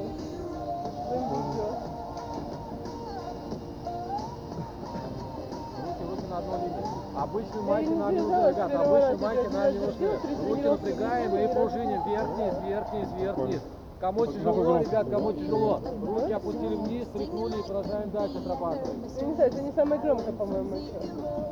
Руки, 5.82 6.02
руки 6.10 6.26
на 6.30 6.38
одной 6.38 6.58
линии. 6.60 6.82
Обычные 7.16 7.62
майки 7.62 7.90
нам 7.90 8.14
не 8.14 8.20
нужны, 8.20 8.48
ребят. 8.50 8.74
Обычные 8.74 9.16
майки 9.16 9.48
нам 9.48 9.72
не 9.72 9.78
нужны. 9.78 10.08
Руки 10.48 10.62
напрягаем 10.62 11.36
и 11.36 11.54
пружиним 11.54 12.02
вверх-вниз, 12.04 12.54
вверх-вниз, 12.62 13.08
вверх-вниз. 13.18 13.60
Кому 14.02 14.26
тяжело, 14.26 14.78
ребят, 14.78 15.08
кому 15.08 15.32
тяжело. 15.32 15.80
Руки 16.04 16.32
опустили 16.32 16.74
вниз, 16.74 17.06
стряхнули 17.06 17.60
и 17.60 17.62
продолжаем 17.62 18.10
дальше 18.10 18.38
отрабатывать. 18.38 18.98
Я 19.20 19.26
не 19.26 19.34
знаю, 19.34 19.50
это 19.52 19.62
не 19.62 19.72
самое 19.72 20.00
громкое, 20.00 20.32
по-моему, 20.32 20.74
еще. 20.74 20.90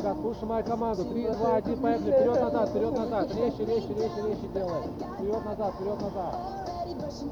Ребят, 0.00 0.16
слушай 0.20 0.44
мою 0.46 0.64
команду. 0.64 1.04
Три, 1.04 1.28
два, 1.28 1.54
один, 1.54 1.80
поехали. 1.80 2.10
Вперед, 2.10 2.40
назад, 2.40 2.68
вперед, 2.70 2.98
назад. 2.98 3.34
Резче, 3.36 3.64
резче, 3.64 3.94
резче, 3.94 4.28
резче 4.28 4.48
делаем. 4.52 4.82
Вперед, 5.14 5.44
назад, 5.44 5.74
вперед, 5.74 6.00
назад. 6.02 6.34
Отлично, 6.90 7.30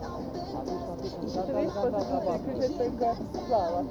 отлично. 0.94 1.33
До 1.35 1.42
Ты 1.42 1.52
конца, 1.52 1.61
видишь, 1.61 1.72
до 1.74 1.81
конца 1.83 1.98
после 1.98 1.98
отрабатываем. 1.98 2.44
переключать 2.44 2.78
только 2.78 3.16
слава. 3.48 3.85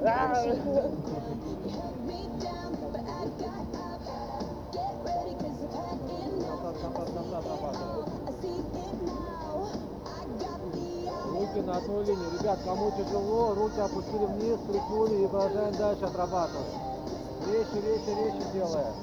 До 0.00 1.93
Линии. 11.86 12.38
Ребят, 12.38 12.58
кому 12.64 12.90
тяжело, 12.92 13.54
руки 13.54 13.78
опустили 13.80 14.24
вниз, 14.24 14.58
стряхнули 14.66 15.24
и 15.24 15.26
продолжаем 15.26 15.74
дальше 15.76 16.04
отрабатывать. 16.04 16.66
Резче, 17.46 17.80
резче, 17.86 18.14
резче 18.14 18.52
делаем. 18.54 18.94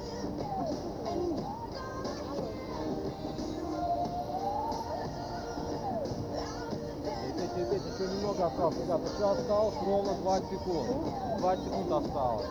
Терпеть, 7.04 7.54
терпеть, 7.54 7.82
еще 7.94 8.10
немного 8.10 8.46
осталось, 8.46 8.76
ребят. 8.78 9.00
Еще 9.14 9.30
осталось 9.30 9.74
ровно 9.86 10.14
20 10.14 10.50
секунд. 10.50 10.88
20 11.38 11.64
секунд 11.64 11.92
осталось. 11.92 12.46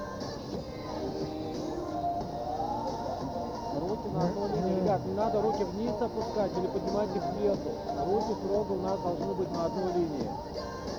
Руки 4.11 4.59
линии. 4.65 4.81
Ребят, 4.81 5.05
не 5.05 5.13
надо 5.13 5.41
руки 5.41 5.63
вниз 5.63 5.93
опускать 6.01 6.51
или 6.57 6.67
поднимать 6.67 7.15
их 7.15 7.23
сверху. 7.37 7.69
Руки 8.11 8.33
строго 8.43 8.71
у 8.73 8.81
нас 8.81 8.99
должны 8.99 9.33
быть 9.33 9.51
на 9.51 9.65
одной 9.65 9.93
линии. 9.93 10.29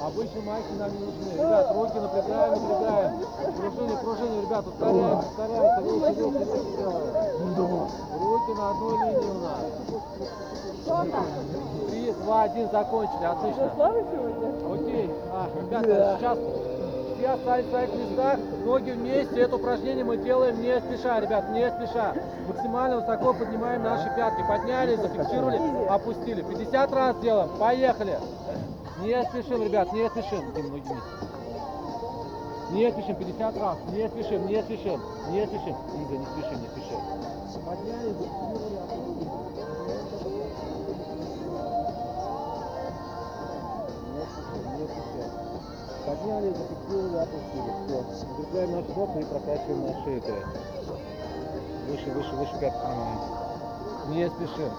Обычные 0.01 0.43
майки 0.43 0.73
нам 0.79 0.91
не 0.93 0.99
нужны. 0.99 1.33
Ребят, 1.35 1.73
руки 1.75 1.99
напрягаем, 1.99 2.53
напрягаем. 2.53 3.21
Пружины, 3.57 3.97
пружины, 4.03 4.43
ребят, 4.43 4.67
ускоряем, 4.67 5.19
ускоряем. 5.19 5.85
Речи, 5.85 6.05
речи, 6.09 6.39
речи 6.39 6.77
делаем. 6.77 7.89
Руки 8.19 8.53
на 8.57 8.71
одной 8.71 8.95
линии 8.99 9.31
у 9.31 9.39
нас. 9.45 9.61
Три, 11.91 12.13
два, 12.13 12.43
один, 12.43 12.71
закончили, 12.71 13.25
отлично. 13.25 13.65
Окей, 14.73 15.11
а, 15.31 15.49
ребята, 15.61 16.17
сейчас 16.19 16.39
все 17.23 17.31
остались 17.31 17.67
в 17.67 17.71
своих 17.71 17.95
местах, 17.95 18.39
ноги 18.65 18.91
вместе. 18.91 19.43
Это 19.43 19.55
упражнение 19.55 20.05
мы 20.05 20.17
делаем 20.17 20.61
не 20.61 20.81
спеша, 20.81 21.21
ребят, 21.21 21.51
не 21.51 21.71
спеша. 21.71 22.15
Максимально 22.49 22.97
высоко 23.01 23.33
поднимаем 23.33 23.85
наши 23.85 24.13
пятки. 24.17 24.43
Подняли, 24.49 24.97
зафиксировали, 24.97 25.87
опустили. 25.89 26.43
50 26.43 26.93
раз 26.93 27.17
делаем, 27.21 27.49
поехали. 27.61 28.19
Не 29.03 29.23
спешим, 29.23 29.63
ребят, 29.63 29.93
не 29.93 30.09
спешим. 30.11 30.53
Дим, 30.53 30.71
ноги 30.71 30.83
вместе. 30.83 30.97
Не 32.73 32.91
спешим, 32.91 33.15
50 33.15 33.57
раз, 33.57 33.77
не 33.93 34.09
спешим, 34.09 34.47
не 34.49 34.63
спешим, 34.63 35.01
не 35.31 35.47
спешим. 35.47 35.77
Игорь, 36.03 36.19
не 36.19 36.27
спешим, 36.27 36.61
не 36.61 36.69
спешим. 36.69 37.01
Подняли, 37.65 38.13
зафиксировали, 38.15 38.77
опустили. 38.83 39.72
Подняли, 46.13 46.53
зафиксировали, 46.53 47.17
опустили. 47.17 47.73
Все. 47.87 48.27
Закрепляем 48.27 48.73
наш 48.73 48.85
стопы 48.85 49.21
и 49.21 49.25
прокачиваем 49.25 49.87
наши 49.87 50.17
икры. 50.19 50.47
Выше, 51.89 52.11
выше, 52.11 52.35
выше 52.37 52.53
поднимаем. 52.53 53.19
Не 54.09 54.29
спешим. 54.29 54.73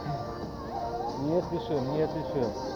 Не 1.23 1.41
спешим, 1.41 1.93
не 1.93 2.05
спешим. 2.05 2.72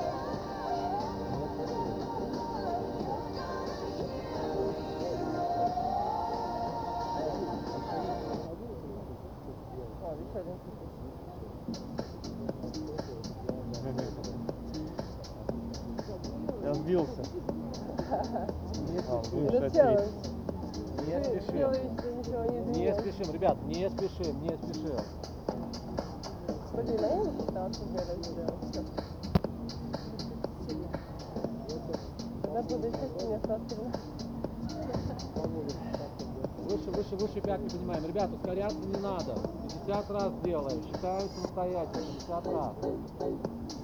Самостоятельно. 41.93 42.17
50 42.27 42.47
раз. 42.47 42.73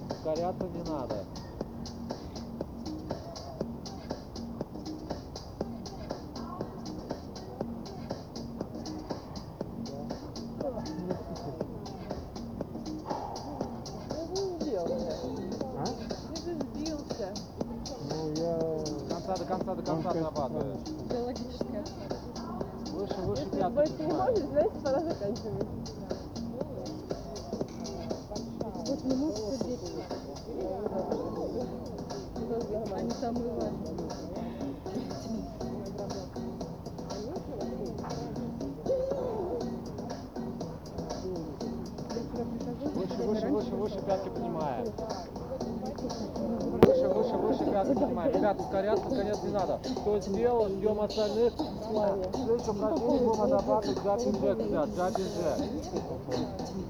Ускоряться 0.09 0.67
не 0.67 0.91
надо. 0.91 1.25
Я 14.65 14.83
не 14.83 15.01
сбился. 15.03 15.65
А? 15.77 15.85
Я 16.29 16.35
же 16.35 16.59
сбился. 16.59 17.33
Ну, 18.09 18.31
я... 18.35 18.59
С 18.85 19.09
конца 19.09 19.35
до 19.35 19.45
конца 19.45 19.75
до 19.75 19.81
конца 19.81 19.91
Вам 19.91 20.01
сказать, 20.01 20.23
отрабатываем. 20.27 20.77
Биологическое. 21.09 21.83
Выше, 22.93 23.21
выше 23.21 23.41
Если 23.43 23.57
пятки 23.59 23.73
больше 23.73 23.91
не 23.93 23.97
поднимаем. 23.97 24.33
можешь, 24.33 24.49
значит 24.49 24.83
пора 24.83 24.99
заканчивать. 24.99 25.67
Ускоряться, 48.73 49.05
ускоряться 49.07 49.45
не 49.45 49.53
надо. 49.53 49.79
Кто 50.01 50.19
сделал, 50.19 50.67
ждем 50.67 50.99
остальных. 51.01 51.53
Следующее 51.53 52.71
упражнение 52.71 53.19
будем 53.19 53.41
отрабатывать 53.41 53.97
jumping 54.03 54.41
jack, 54.41 54.57
ребят, 54.57 54.89
jumping 54.89 55.27
jack. 55.27 55.57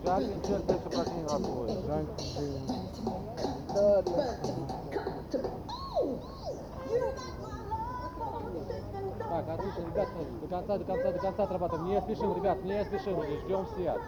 Jumping 0.05 0.45
jack, 0.45 0.61
следующее 0.65 0.87
упражнение 0.87 1.25
у 1.25 1.31
нас 1.31 1.41
будет. 1.41 1.85
Да 3.73 3.85
ладно. 3.85 4.62
Ребят, 9.77 10.07
до 10.41 10.47
конца, 10.47 10.77
до 10.77 10.83
конца, 10.83 11.11
до 11.11 11.19
конца 11.19 11.43
отрабатываем. 11.43 11.87
Не 11.87 12.01
спешим, 12.01 12.35
ребят, 12.35 12.63
не 12.63 12.83
спешим, 12.85 13.21
ждем 13.23 13.65
всех. 13.73 14.01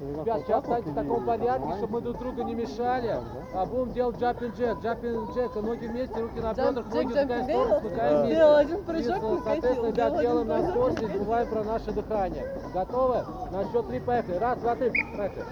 Ребят, 0.00 0.42
сейчас 0.46 0.64
станьте 0.64 0.90
в 0.90 0.94
таком 0.94 1.24
порядке, 1.24 1.76
чтобы 1.78 1.92
мы 1.94 2.00
друг 2.00 2.18
другу 2.18 2.42
не 2.42 2.54
мешали. 2.54 3.20
А 3.54 3.66
будем 3.66 3.92
делать 3.92 4.20
джаппинг 4.20 4.56
джек, 4.56 4.78
джаппинг 4.80 5.34
джек, 5.34 5.54
ноги 5.56 5.86
вместе, 5.86 6.20
руки 6.20 6.40
на 6.40 6.54
бедрах, 6.54 6.86
ноги 6.92 7.06
в 7.06 7.44
сторону, 7.44 7.80
смыкаем 7.80 8.08
делал? 8.08 8.22
вместе. 8.22 8.34
Сделал 8.34 8.56
один 8.56 8.84
прыжок, 8.84 9.40
Соответственно, 9.44 9.86
ребят, 9.88 10.20
делаем 10.20 10.48
на 10.48 10.58
не 10.60 11.06
забываем 11.06 11.48
про 11.48 11.64
наше 11.64 11.92
дыхание. 11.92 12.44
Готовы? 12.72 13.24
На 13.50 13.64
счет 13.64 13.88
три, 13.88 14.00
поехали. 14.00 14.36
Раз, 14.36 14.58
два, 14.58 14.76
три, 14.76 14.90
поехали. 15.16 15.44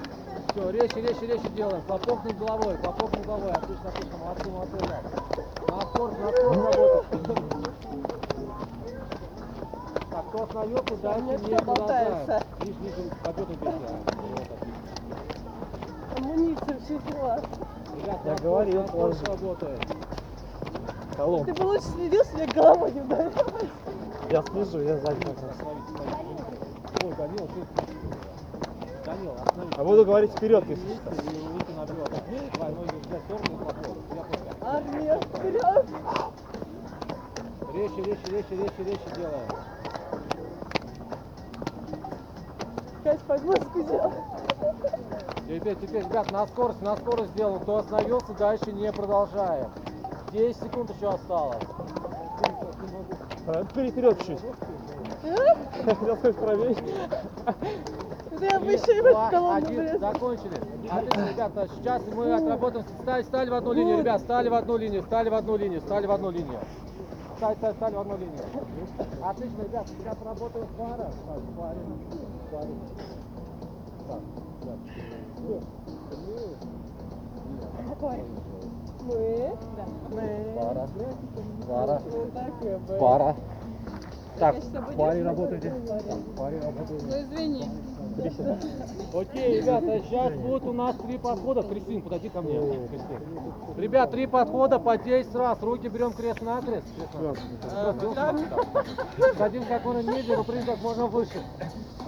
Все, 0.51 0.71
резче, 0.71 1.01
резче, 1.01 1.27
резче 1.27 1.49
делаем. 1.55 1.83
Хлопок 1.87 2.25
над 2.25 2.38
головой, 2.38 2.77
хлопок 2.77 3.12
над 3.12 3.27
головой. 3.27 3.51
Отлично, 3.53 3.88
отлично, 3.88 4.19
молодцы, 4.19 4.51
молодцы, 4.51 4.77
ребят. 4.77 5.03
На 5.69 5.81
скорость, 5.83 6.19
на 6.19 6.33
скорость 6.33 6.77
работаем. 6.77 7.56
Кто 10.37 10.44
остановился, 10.44 10.96
дальше 10.96 11.22
не 11.22 11.57
продолжаем. 11.57 11.64
болтается. 11.64 12.42
Ниже, 12.61 12.79
ниже, 12.81 13.11
победу 13.25 13.53
отлично. 13.55 13.96
Амуниция, 16.18 16.79
все 16.81 16.99
дела. 16.99 17.40
Ребят, 17.96 18.20
Я 18.22 18.35
говорил, 18.37 18.85
тоже. 18.85 19.25
работаем. 19.25 19.79
Коломб. 21.16 21.46
Ты 21.46 21.55
бы 21.55 21.62
лучше 21.64 21.85
следил, 21.85 22.22
я 22.37 22.46
головой 22.49 22.92
не 22.92 23.01
ударилась. 23.01 23.35
Я 24.31 24.42
слежу, 24.42 24.81
я 24.83 24.99
сзади. 24.99 25.27
Ой, 27.03 27.14
Данил, 27.16 27.49
ты... 27.49 29.07
Данил, 29.07 29.33
остановитесь. 29.42 29.79
А 29.79 29.85
буду 29.85 30.05
говорить 30.05 30.33
вперед, 30.33 30.64
если 30.68 30.94
что. 30.96 31.12
Давай, 32.59 32.72
ноги 32.75 32.94
взять 33.07 33.22
сторону 33.25 33.55
и 33.55 33.64
поход. 33.64 33.96
Армия, 34.61 35.18
вперед! 35.35 35.87
Резче, 37.72 38.03
резче, 38.03 38.31
резче, 38.31 38.57
резче, 38.57 38.85
резче 38.85 39.16
делаем. 39.16 39.49
Кать, 43.07 43.21
подмышку 43.21 43.83
сделал. 43.83 44.12
Теперь, 45.47 45.77
теперь, 45.77 46.03
ребят, 46.03 46.29
на 46.33 46.45
скорость, 46.49 46.83
на 46.83 46.97
скорость 46.97 47.31
сделаем. 47.35 47.61
Кто 47.61 47.77
остановился, 47.77 48.33
дальше 48.33 48.73
не 48.73 48.92
продолжаем. 48.92 49.71
10 50.33 50.57
секунд 50.61 50.90
еще 50.90 51.11
осталось. 51.11 51.62
Вперед, 53.71 53.92
вперед 53.92 54.19
чуть. 54.27 54.40
Хотел 55.85 56.16
сказать 56.16 56.37
правее. 56.37 56.77
Да 58.40 58.45
я 58.45 58.59
бы 58.59 58.66
Три, 58.66 58.75
еще 58.75 58.97
и 58.97 59.01
в 59.01 59.05
эту 59.05 59.14
два, 59.14 59.31
колонну 59.31 59.57
один. 59.57 59.81
влез. 59.83 60.01
Закончили. 60.01 60.57
Отлично, 60.90 61.29
ребята, 61.29 61.69
сейчас 61.77 62.03
мы 62.12 62.35
отработаем. 62.35 62.87
Стали, 63.03 63.23
стали 63.23 63.51
в 63.51 63.55
одну 63.55 63.73
линию, 63.73 63.99
ребят, 63.99 64.21
стали 64.21 64.49
в 64.49 64.55
одну 64.55 64.77
линию, 64.77 65.03
стали 65.05 65.29
в 65.29 65.35
одну 65.35 65.57
линию, 65.57 65.81
стали 65.81 66.07
в 66.07 66.11
одну 66.11 66.31
линию. 66.31 66.59
Стали, 67.37 67.55
стали, 67.55 67.75
стали 67.75 67.95
в 67.95 68.01
одну 68.01 68.16
линию. 68.16 68.42
Отлично, 69.23 69.62
ребят, 69.62 69.87
сейчас 69.97 70.16
работаем 70.25 70.66
в 70.66 70.77
парах. 70.77 71.12
Какой? 77.88 78.25
Мы? 79.03 79.57
Мы. 80.11 80.27
Пара. 80.57 80.88
Пара. 81.69 82.03
Пара. 82.99 83.37
Так, 84.38 84.55
в 84.57 84.97
паре 84.97 85.23
паре. 85.23 85.71
В 85.71 86.37
паре 86.37 86.61
работаете. 86.61 87.05
Ну 87.07 87.21
извини. 87.21 87.64
Окей, 88.17 89.61
ребята, 89.61 90.01
сейчас 90.01 90.33
будет 90.35 90.63
у 90.65 90.73
нас 90.73 90.97
три 90.97 91.19
подхода. 91.19 91.63
Кристин, 91.63 92.03
подойди 92.03 92.29
ко 92.29 92.41
мне. 92.41 92.59
Кристин. 92.89 93.21
Ребят, 93.77 94.11
три 94.11 94.27
подхода 94.27 94.79
по 94.79 94.97
10 94.97 95.35
раз. 95.35 95.63
Руки 95.63 95.89
берем 95.89 96.13
крест-накрест. 96.13 96.87
Садим 99.37 99.65
как 99.65 99.85
можно 99.85 100.11
ниже, 100.13 100.37
выпрыгиваем 100.37 100.67
как 100.67 100.83
можно 100.83 101.07
выше. 101.07 101.43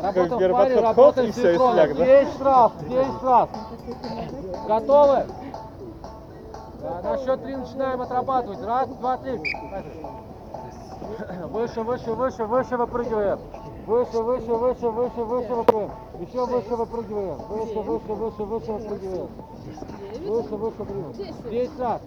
Работаем 0.01 0.51
в 0.51 0.53
паре, 0.53 0.81
работаем 0.81 1.33
синхронно. 1.33 1.75
сляг, 1.75 1.97
да? 1.97 2.05
10 2.05 2.41
раз, 2.41 2.73
10 2.89 3.23
раз. 3.23 3.49
Готовы? 4.67 5.27
На 7.03 7.19
счет 7.19 7.43
три 7.43 7.57
начинаем 7.57 8.01
отрабатывать. 8.01 8.63
Раз, 8.63 8.89
два, 8.89 9.19
три. 9.19 9.39
Выше, 11.51 11.83
выше, 11.83 12.13
выше, 12.13 12.45
выше 12.45 12.77
выпрыгиваем. 12.77 13.39
Выше, 13.89 14.23
выше, 14.23 14.53
выше, 14.53 14.91
выше, 14.91 15.25
выше 15.25 15.55
выпрыгиваем. 15.55 15.91
Еще 16.21 16.45
выше 16.45 16.77
выпрыгиваем. 16.77 17.39
Выше, 17.49 17.81
выше, 17.81 18.13
выше, 18.13 18.43
выше 18.43 18.73
выпрыгиваем. 18.73 19.29
Выше, 20.27 20.57
выше 20.57 20.77
выпрыгиваем. 20.83 21.13
Десять 21.51 21.81
раз. 21.81 22.03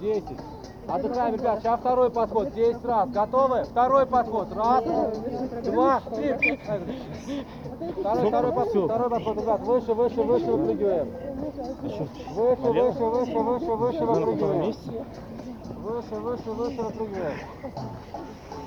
Десять. 0.00 0.38
Отдыхаем, 0.86 1.34
ребят. 1.34 1.58
Сейчас 1.58 1.80
второй 1.80 2.10
подход. 2.10 2.54
Десять 2.54 2.84
раз. 2.84 3.10
Готовы? 3.10 3.64
Второй 3.64 4.06
подход. 4.06 4.52
Раз, 4.54 4.84
два, 5.64 6.02
три. 6.14 6.60
Второй, 7.98 8.28
второй 8.28 8.52
подход. 8.52 8.84
Второй 8.84 9.10
подход, 9.10 9.36
ребят. 9.40 9.60
Выше, 9.62 9.94
выше, 9.94 10.22
выше 10.22 10.52
выпрыгиваем. 10.52 11.08
Выше, 11.82 12.62
выше, 12.62 13.04
выше, 13.04 13.38
выше, 13.38 13.72
выше 13.74 14.04
выпрыгиваем. 14.04 14.74
Выше, 15.82 16.14
выше, 16.14 16.50
выше 16.52 16.82
выпрыгиваем. 16.82 17.34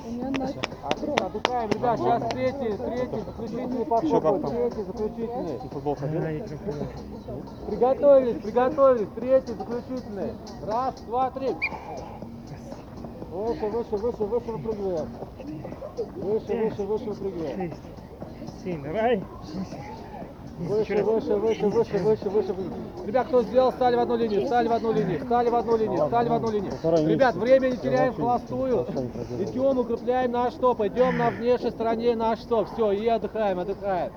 Отдыхаем, 0.02 1.70
ребят, 1.70 2.00
сейчас 2.00 2.30
третий, 2.32 2.78
третий, 2.78 3.20
заключительный 3.24 3.86
подход, 3.86 4.50
третий, 4.50 4.84
заключительный. 4.84 5.60
Футбол? 5.70 5.96
Приготовились, 7.68 8.42
приготовились, 8.42 9.08
третий, 9.16 9.54
заключительный. 9.54 10.34
Раз, 10.66 10.96
два, 11.02 11.30
три. 11.32 11.56
Выше, 13.32 13.66
выше, 13.68 13.96
выше, 13.96 14.24
выше 14.24 14.52
выпрыгиваем. 14.52 15.10
Выше, 16.16 16.56
выше, 16.56 16.84
выше 16.84 17.06
выпрыгиваем. 17.06 17.74
Семь, 18.64 18.84
давай. 18.84 19.24
Выше, 20.62 21.04
выше, 21.04 21.36
выше, 21.36 21.68
выше, 21.68 22.00
выше, 22.00 22.30
выше. 22.30 22.56
Ребят, 23.06 23.28
кто 23.28 23.42
сделал, 23.42 23.72
стали 23.72 23.96
в 23.96 24.00
одну 24.00 24.16
линию, 24.16 24.46
стали 24.46 24.68
в 24.68 24.74
одну 24.74 24.92
линию, 24.92 25.20
стали 25.26 25.50
в 25.50 25.56
одну 25.56 25.78
линию, 25.78 26.08
стали 26.08 26.30
в 26.30 26.34
одну 26.34 26.52
линию. 26.52 26.72
Ребят, 26.84 27.36
время 27.36 27.70
не 27.70 27.78
теряем 27.78 28.14
холостую. 28.14 28.86
Идем, 29.40 29.80
укрепляем 29.80 30.32
наш 30.32 30.54
стоп, 30.54 30.82
идем 30.82 31.18
на 31.18 31.32
внешней 31.32 31.72
стороне 31.72 32.16
наш 32.16 32.40
стоп. 32.42 32.68
Все, 32.74 32.92
и 32.92 33.08
отдыхаем, 33.08 33.60
отдыхаем. 33.60 34.14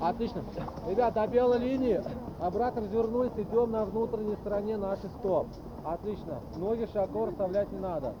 Отлично. 0.00 0.44
Ребят, 0.88 1.14
до 1.14 1.26
белой 1.26 1.58
линии. 1.58 2.00
Обратно 2.38 2.82
развернулись, 2.82 3.32
идем 3.36 3.70
на 3.72 3.84
внутренней 3.86 4.36
стороне 4.36 4.76
нашей 4.76 5.08
стоп. 5.18 5.48
Отлично. 5.84 6.40
Ноги 6.56 6.86
широко 6.92 7.26
расставлять 7.26 7.72
не 7.72 7.80
надо. 7.80 8.14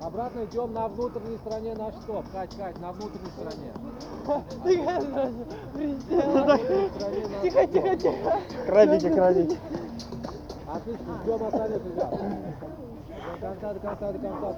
Обратно 0.00 0.44
идем 0.44 0.72
на 0.72 0.88
внутренней 0.88 1.36
стороне 1.38 1.74
наш 1.74 1.94
стоп. 1.94 2.24
Кать, 2.32 2.54
Кать, 2.56 2.78
на 2.80 2.92
внутренней 2.92 3.30
стороне. 3.30 3.72
Тихо, 7.42 7.66
тихо, 7.66 7.96
тихо. 7.96 8.40
Крабики, 8.66 9.08
крабики. 9.10 9.58
Отлично, 10.66 11.20
ждем 11.22 11.44
остальных, 11.44 11.84
ребят. 11.84 12.20
Конца, 13.44 13.74
до 13.74 13.80
конца, 13.80 14.10
до 14.10 14.18
конца 14.18 14.48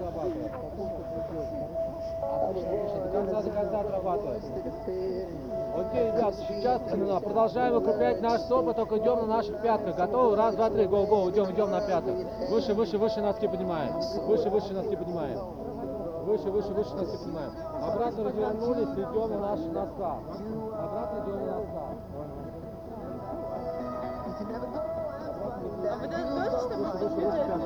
отлично, 2.49 3.01
до 3.05 3.11
конца, 3.11 3.43
до 3.43 3.51
конца 3.51 3.81
отрабатываем. 3.81 4.43
Окей, 5.77 6.13
ребят, 6.13 6.35
сейчас 6.49 6.81
продолжаем 7.23 7.77
укреплять 7.77 8.21
наш 8.23 8.43
стоп, 8.43 8.69
а 8.69 8.75
только 8.75 8.99
идем 8.99 9.17
на 9.17 9.27
наших 9.27 9.61
пятках. 9.61 9.97
Готовы? 9.97 10.37
Раз, 10.37 10.55
два, 10.55 10.71
три, 10.71 10.87
го, 10.87 11.05
го, 11.05 11.29
идем, 11.31 11.51
идем 11.51 11.73
на 11.73 11.81
пятках. 11.81 12.15
Выше, 12.49 12.75
выше, 12.75 12.97
выше 12.99 13.21
носки 13.21 13.49
поднимаем. 13.49 13.95
Выше, 14.27 14.51
выше 14.51 14.73
носки 14.73 14.95
поднимаем. 14.95 15.41
Выше, 16.25 16.49
выше, 16.51 16.69
выше 16.69 16.95
носки 16.95 17.17
поднимаем. 17.19 17.53
Обратно 17.83 18.25
развернулись, 18.25 18.89
идем 18.95 19.31
на 19.31 19.39
наших 19.39 19.73
носках. 19.73 20.19
Обратно 20.79 21.25
идем 21.25 21.41
на 21.41 21.57
носках. 21.57 21.91
А 25.89 25.97
вы 25.99 26.09
даете, 26.09 26.59
чтобы 26.61 27.66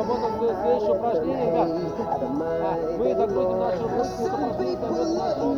работаем 0.00 0.56
следующее 0.62 0.92
упражнение, 0.92 1.46
ребят. 1.46 1.68
А, 1.70 2.76
мы 2.98 3.14
загрузим 3.14 3.58
нашу 3.58 3.82
руку, 3.82 4.14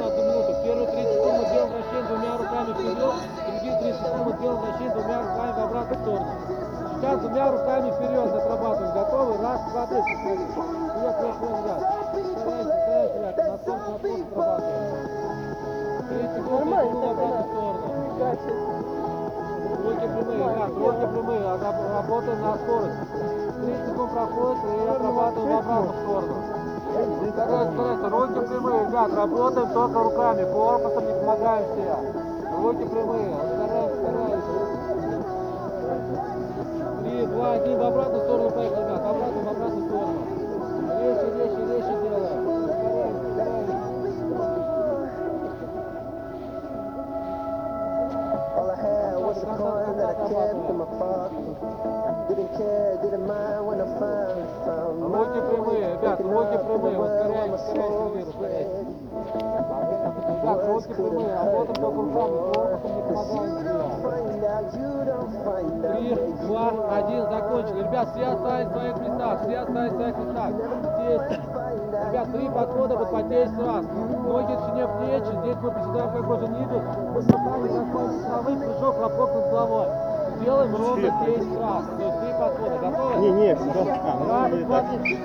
одну 0.03 0.23
минуту. 0.23 0.53
Первые 0.65 0.87
30 0.87 1.13
секунд 1.13 1.35
мы 1.39 1.45
делаем 1.51 1.71
вращение 1.73 2.07
двумя 2.09 2.33
руками 2.39 2.71
вперед, 2.73 3.15
другие 3.47 3.77
30 3.79 4.01
секунд 4.01 4.23
мы 4.27 4.33
делаем 4.41 4.61
вращение 4.61 4.95
двумя 4.95 5.19
руками 5.23 5.53
в 5.53 5.65
обратную 5.65 6.01
сторону. 6.03 6.27
Сейчас 7.03 7.21
двумя 7.21 7.51
руками 7.51 7.91
вперед 7.91 8.35
отрабатываем. 8.35 8.95
Готовы? 8.95 9.43
Раз, 9.43 9.61
два, 9.73 9.87
три. 9.87 10.01
Вперед, 10.03 10.39
вперед, 10.51 11.15
вперед, 11.19 11.59
ребят. 11.59 12.02
Ребят, 20.33 20.71
руки 20.77 21.07
прямые, 21.13 21.41
работаем 21.95 22.41
на 22.43 22.57
скорость. 22.57 22.99
30 23.63 23.87
секунд 23.87 24.13
проходит 24.13 24.59
и 24.65 24.89
отрабатываем 24.89 25.49
в 25.49 25.59
обратную 25.59 25.95
сторону. 26.03 26.35
Старайтесь, 27.33 27.75
старайтесь, 27.75 28.13
руки 28.13 28.41
прямые, 28.49 28.79
ребят, 28.87 29.11
работаем 29.15 29.69
только 29.73 29.99
руками, 30.03 30.53
корпусом 30.53 31.07
не 31.07 31.15
помогаем 31.21 31.65
себе. 31.73 31.97
Руки 32.59 32.85
прямые, 32.85 33.35
стараемся, 33.55 33.97
стараемся. 34.03 34.53
Три, 37.01 37.27
два, 37.27 37.53
один, 37.53 37.79
в 37.79 37.83
обратную 37.83 38.12
Руки 55.03 55.41
прямые, 55.51 55.93
ребят, 55.93 56.21
руки 56.21 56.57
прямые, 56.65 56.99
ускоряем, 56.99 57.53
ускоряем 57.53 58.13
вирус, 58.15 58.35
Ребят, 60.43 60.67
руки 60.67 60.93
прямые, 60.95 61.35
работаем 61.35 61.75
только 61.75 62.01
руками, 62.01 62.37
корпусом 62.53 62.93
не 62.97 63.03
помогаем. 63.03 63.53
Три, 65.83 66.09
два, 66.47 66.67
один, 66.97 67.23
закончили. 67.31 67.79
Ребят, 67.83 68.09
все 68.15 68.25
остались 68.25 68.69
в 68.69 68.73
своих 68.73 68.97
местах, 68.97 69.41
все 69.43 69.59
остались 69.59 69.93
в 69.93 69.97
своих 69.97 70.17
местах. 70.17 70.51
Здесь. 70.97 71.23
Ребят, 72.13 72.33
три 72.33 72.49
подхода 72.49 72.97
вот 72.97 73.11
по 73.11 73.23
10 73.23 73.59
раз. 73.59 73.85
Ноги 74.25 74.55
в 74.55 74.99
плечи, 74.99 75.33
здесь 75.43 75.57
мы 75.63 75.71
приседаем 75.71 76.11
как 76.13 76.23
можно 76.23 76.47
ниже. 76.47 76.83
Мы 77.15 77.23
с 77.23 77.27
руками 77.27 77.69
касаемся 77.69 78.27
травы, 78.27 78.57
прыжок, 78.57 78.97
хлопок 78.97 79.35
над 79.35 79.51
головой. 79.51 80.12
Делаем 80.43 80.75
ровно 80.75 81.25
10 81.27 81.61
раз. 81.61 81.85
То 81.87 82.03
есть 82.03 82.21
три 82.21 82.33
подхода. 82.39 82.79
Готовы? 82.79 83.21
Не, 83.21 83.31
не, 83.31 83.57
сюда. 83.57 84.01
А, 84.03 84.19
ну, 84.19 84.29
Раз, 84.29 84.65
два, 84.65 84.81
три. 84.83 85.17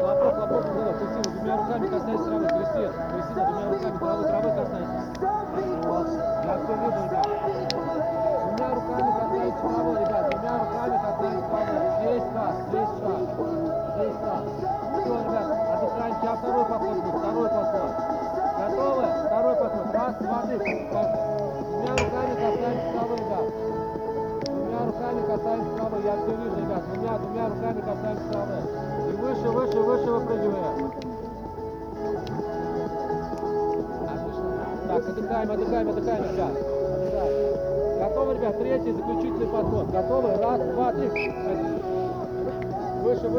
Хлопок 0.00 0.36
над 0.36 0.48
головой. 0.48 0.94
Кристина, 0.94 1.22
двумя 1.34 1.56
руками 1.56 1.86
касайся 1.88 2.24
травы. 2.24 2.46
Кристина, 2.48 2.92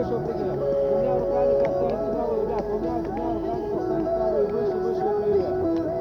Выше, 0.07 0.19
выше 0.19 0.39
выпрыгиваем. 0.39 0.59
Двумя 0.87 1.19
руками 1.19 1.53
касаемся 1.63 2.07
травы, 2.13 2.35
ребят. 2.41 2.63
Двумя, 2.65 2.99
двумя 2.99 3.33
руками 3.33 3.65
касаемся 3.73 4.11
травы. 4.15 4.45
Выше, 4.45 4.75
выше 4.77 5.03
выпрыгиваем. 5.03 5.55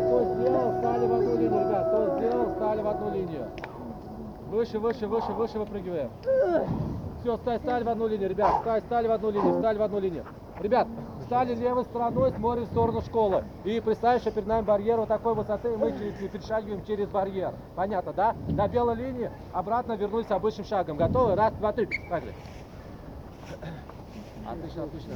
Кто 0.06 0.16
сделал, 0.34 0.78
стали 0.78 1.06
в 1.06 1.12
одну 1.12 1.32
линию, 1.32 1.50
ребят. 1.50 1.86
Кто 1.88 2.18
сделал, 2.18 2.54
стали 2.54 2.82
в 2.82 2.88
одну 2.88 3.10
линию. 3.10 3.46
Выше, 4.48 4.78
выше, 4.78 5.06
выше, 5.08 5.32
выше 5.32 5.58
выпрыгиваем. 5.58 6.10
Все, 7.20 7.36
стали, 7.38 7.58
стали 7.58 7.82
в 7.82 7.88
одну 7.88 8.06
линию, 8.06 8.30
ребят. 8.30 8.54
Стали, 8.60 8.80
стали 8.80 9.08
в 9.08 9.12
одну 9.12 9.30
линию, 9.30 9.58
стали 9.58 9.78
в 9.78 9.82
одну 9.82 9.98
линию. 9.98 10.24
Ребят, 10.60 10.86
стали 11.24 11.54
левой 11.56 11.84
стороной, 11.84 12.32
смотрим 12.32 12.64
в 12.64 12.68
сторону 12.68 13.02
школы. 13.02 13.42
И 13.64 13.80
представь, 13.80 14.22
что 14.22 14.30
перед 14.30 14.46
нами 14.46 14.64
барьер 14.64 14.98
вот 14.98 15.08
такой 15.08 15.34
высоты, 15.34 15.72
и 15.72 15.76
мы 15.76 15.90
перешагиваем 15.90 16.84
через 16.84 17.08
барьер. 17.08 17.54
Понятно, 17.74 18.12
да? 18.12 18.36
На 18.48 18.68
белой 18.68 18.94
линии 18.94 19.32
обратно 19.52 19.94
вернулись 19.94 20.30
обычным 20.30 20.64
шагом. 20.64 20.96
Готовы? 20.96 21.34
Раз, 21.34 21.52
два, 21.54 21.72
три. 21.72 21.86
Поехали. 22.08 22.32
Отлично, 24.50 24.84
отлично. 24.84 25.14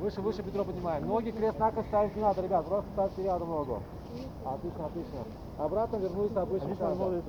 Выше, 0.00 0.20
выше 0.20 0.42
бедро 0.42 0.64
поднимаем. 0.64 1.06
Ноги 1.06 1.30
крест-накрест 1.30 1.88
ставить 1.88 2.16
не 2.16 2.22
надо, 2.22 2.42
ребят. 2.42 2.66
Просто 2.66 2.90
ставьте 2.92 3.22
рядом 3.22 3.48
ногу. 3.48 3.82
Отлично, 4.44 4.86
отлично. 4.86 5.18
Обратно 5.58 5.96
вернулись 5.96 6.36
обычным 6.36 6.76
шагом. 6.76 7.22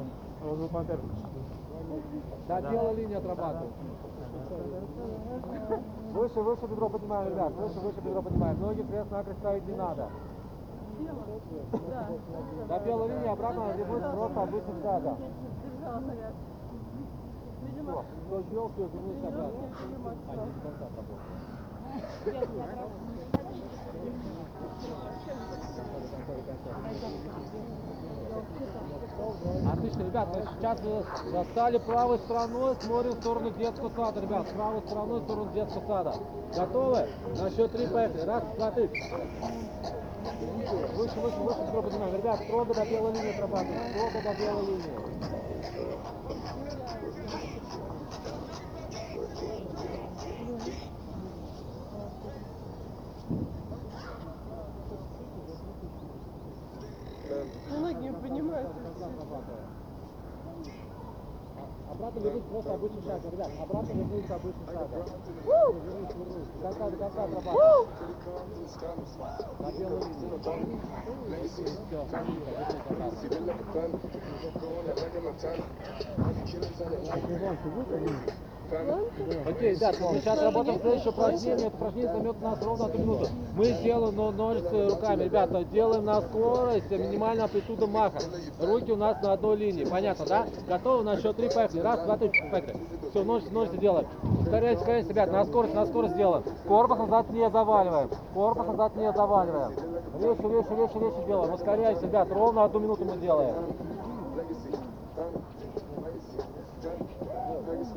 Да, 2.47 2.61
белая 2.61 2.93
линия 2.93 3.17
отрабатываем. 3.17 3.71
Выше, 6.13 6.41
выше 6.41 6.65
бедро 6.67 6.89
поднимаем, 6.89 7.29
ребят. 7.29 7.53
Выше, 7.53 7.79
выше 7.79 8.01
бедро 8.01 8.21
поднимаем. 8.21 8.61
Ноги 8.61 8.81
крест-накрест 8.83 9.39
ставить 9.39 9.67
не 9.67 9.75
надо. 9.75 10.09
До 12.67 12.79
белой 12.79 13.09
линии 13.09 13.27
обратно 13.27 13.73
вернулись 13.75 14.11
просто 14.13 14.41
обычным 14.41 14.81
шагом. 14.81 15.17
Кто 17.81 18.41
сделал, 18.43 18.69
все, 18.69 18.83
вернулись 18.83 19.23
обратно. 19.23 19.69
А, 20.27 20.35
не 20.35 20.53
до 20.53 20.59
конца 20.61 20.85
работал. 20.85 21.17
Отлично, 29.73 30.01
ребят, 30.03 30.27
мы 30.35 30.43
сейчас 30.59 30.79
э, 30.83 31.03
достали 31.31 31.77
правой 31.79 32.19
стороной, 32.19 32.75
смотрим 32.81 33.11
в 33.11 33.15
сторону 33.15 33.49
детского 33.51 33.89
сада, 33.89 34.21
ребят, 34.21 34.47
правой 34.49 34.81
стороной 34.81 35.19
в 35.19 35.23
сторону 35.23 35.51
детского 35.53 35.87
сада. 35.87 36.15
Готовы? 36.55 37.07
На 37.35 37.49
счет 37.49 37.71
три 37.71 37.87
поехали. 37.87 38.21
Раз, 38.21 38.43
два, 38.57 38.71
три. 38.71 38.87
Выше, 40.95 41.19
выше, 41.19 41.39
выше, 41.39 41.59
строго 41.67 41.81
поднимаем. 41.89 42.15
Ребят, 42.15 42.39
строго 42.43 42.73
до 42.73 42.85
белой 42.85 43.13
линии 43.13 43.33
отрабатываем. 43.33 43.89
Строго 43.89 44.21
до 44.23 44.39
белой 44.39 44.65
линии. 44.67 45.11
Обратно 61.91 62.19
вернуть 62.19 62.43
просто 62.45 62.73
обычным 62.73 63.03
шагом, 63.03 63.31
ребят. 63.31 63.49
Обратно 63.61 63.91
вернуть 63.93 64.29
обычным 64.31 64.67
шагом. 64.67 64.89
Вернуть, 65.45 66.15
вернуть. 66.15 66.47
До 66.55 66.67
конца, 66.67 66.89
до 66.89 66.97
конца 66.97 67.23
отрабатываем. 67.23 67.87
На 69.59 69.71
белую 69.71 70.01
линию. 70.01 70.39
Всё, 71.89 72.05
Окей, 78.71 79.73
мы 79.73 80.19
сейчас 80.21 80.41
работаем 80.41 80.79
следующее 80.79 81.09
упражнение. 81.09 81.67
Это 81.67 81.75
упражнение 81.75 82.13
займет 82.13 82.35
у 82.41 82.43
нас 82.45 82.63
ровно 82.63 82.85
одну 82.85 82.99
минуту. 83.01 83.27
Мы 83.55 83.65
сделаем 83.65 84.15
но 84.15 84.31
ножницы 84.31 84.89
руками. 84.89 85.23
Ребята, 85.25 85.63
делаем 85.65 86.05
на 86.05 86.21
скорость, 86.21 86.89
минимальная 86.89 87.45
амплитуда 87.45 87.87
маха. 87.87 88.19
Руки 88.61 88.91
у 88.93 88.95
нас 88.95 89.21
на 89.21 89.33
одной 89.33 89.57
линии. 89.57 89.83
Понятно, 89.83 90.25
да? 90.25 90.47
Готовы? 90.69 91.03
На 91.03 91.19
счет 91.19 91.35
три 91.35 91.49
поехали. 91.49 91.81
Раз, 91.81 92.03
два, 92.05 92.17
три, 92.17 92.29
поехали. 92.49 92.77
Все, 93.09 93.23
ножницы, 93.25 93.53
ножницы 93.53 93.77
делаем. 93.77 94.07
Ускоряйте, 94.39 94.79
ускоряйте, 94.79 95.09
ребят, 95.09 95.31
на 95.31 95.43
скорость, 95.43 95.73
на 95.73 95.85
скорость 95.85 96.15
делаем. 96.15 96.43
Корпус 96.65 96.97
назад 96.97 97.29
не 97.31 97.49
заваливаем. 97.49 98.09
Корпус 98.33 98.67
назад 98.67 98.95
не 98.95 99.11
заваливаем. 99.11 99.71
Резче, 100.21 100.43
резче, 100.43 100.75
резче, 100.75 100.99
резче 100.99 101.27
делаем. 101.27 101.53
Ускоряйте, 101.53 102.05
ребят, 102.05 102.31
ровно 102.31 102.63
одну 102.63 102.79
минуту 102.79 103.03
мы 103.03 103.17
делаем. 103.17 103.53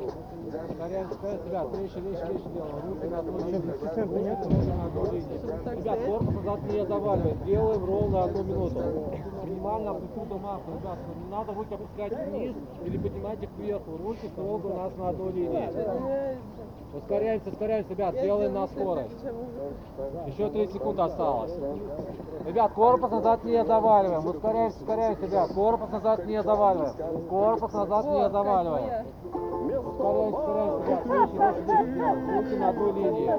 Ускоряем, 0.05 1.07
ребят, 1.45 1.67
резче, 1.77 1.99
резче, 2.01 2.25
резче 2.31 2.49
делаем. 2.53 2.75
Руки 2.87 3.07
на 3.07 3.19
одну 3.19 3.37
линию. 3.39 3.61
Руки 3.61 3.99
на 3.99 4.03
одну 4.03 5.05
линию. 5.11 5.37
Ребят, 5.77 5.99
корпус 6.05 6.35
назад 6.35 6.59
не 6.71 6.85
заваливаем. 6.85 7.43
Делаем 7.45 7.85
ровно 7.85 8.23
одну 8.23 8.43
минуту. 8.43 8.79
Минимально 9.45 9.91
амплитуда 9.91 10.35
массы, 10.35 10.65
ребят. 10.67 10.97
Не 11.23 11.31
надо 11.31 11.53
руки 11.53 11.73
опускать 11.73 12.27
вниз 12.27 12.55
или 12.83 12.97
поднимать 12.97 13.43
их 13.43 13.49
кверху. 13.55 13.97
Руки 14.03 14.27
строго 14.27 14.67
у 14.67 14.77
нас 14.77 14.91
на 14.97 15.09
одной 15.09 15.31
линии. 15.33 15.69
Ускоряемся, 16.95 17.49
ускоряемся, 17.49 17.91
ребят, 17.91 18.13
делаем 18.21 18.53
на 18.53 18.67
скорость. 18.67 19.25
Еще 20.27 20.49
30 20.49 20.73
секунд 20.73 20.99
осталось. 20.99 21.53
Ребят, 22.45 22.71
корпус 22.73 23.11
назад 23.11 23.43
не 23.43 23.65
заваливаем. 23.65 24.25
Ускоряемся, 24.25 24.77
ускоряемся, 24.79 25.25
ребят. 25.25 25.49
Корпус 25.53 25.89
назад 25.89 26.25
не 26.25 26.41
заваливаем. 26.41 27.27
Корпус 27.27 27.73
назад 27.73 28.05
не 28.05 28.29
заваливаем. 28.29 29.05
Выше 30.05 31.65
делаем. 31.65 32.37
Руки 32.37 32.55
на 32.55 32.69
одной 32.69 32.91
линии. 32.93 33.31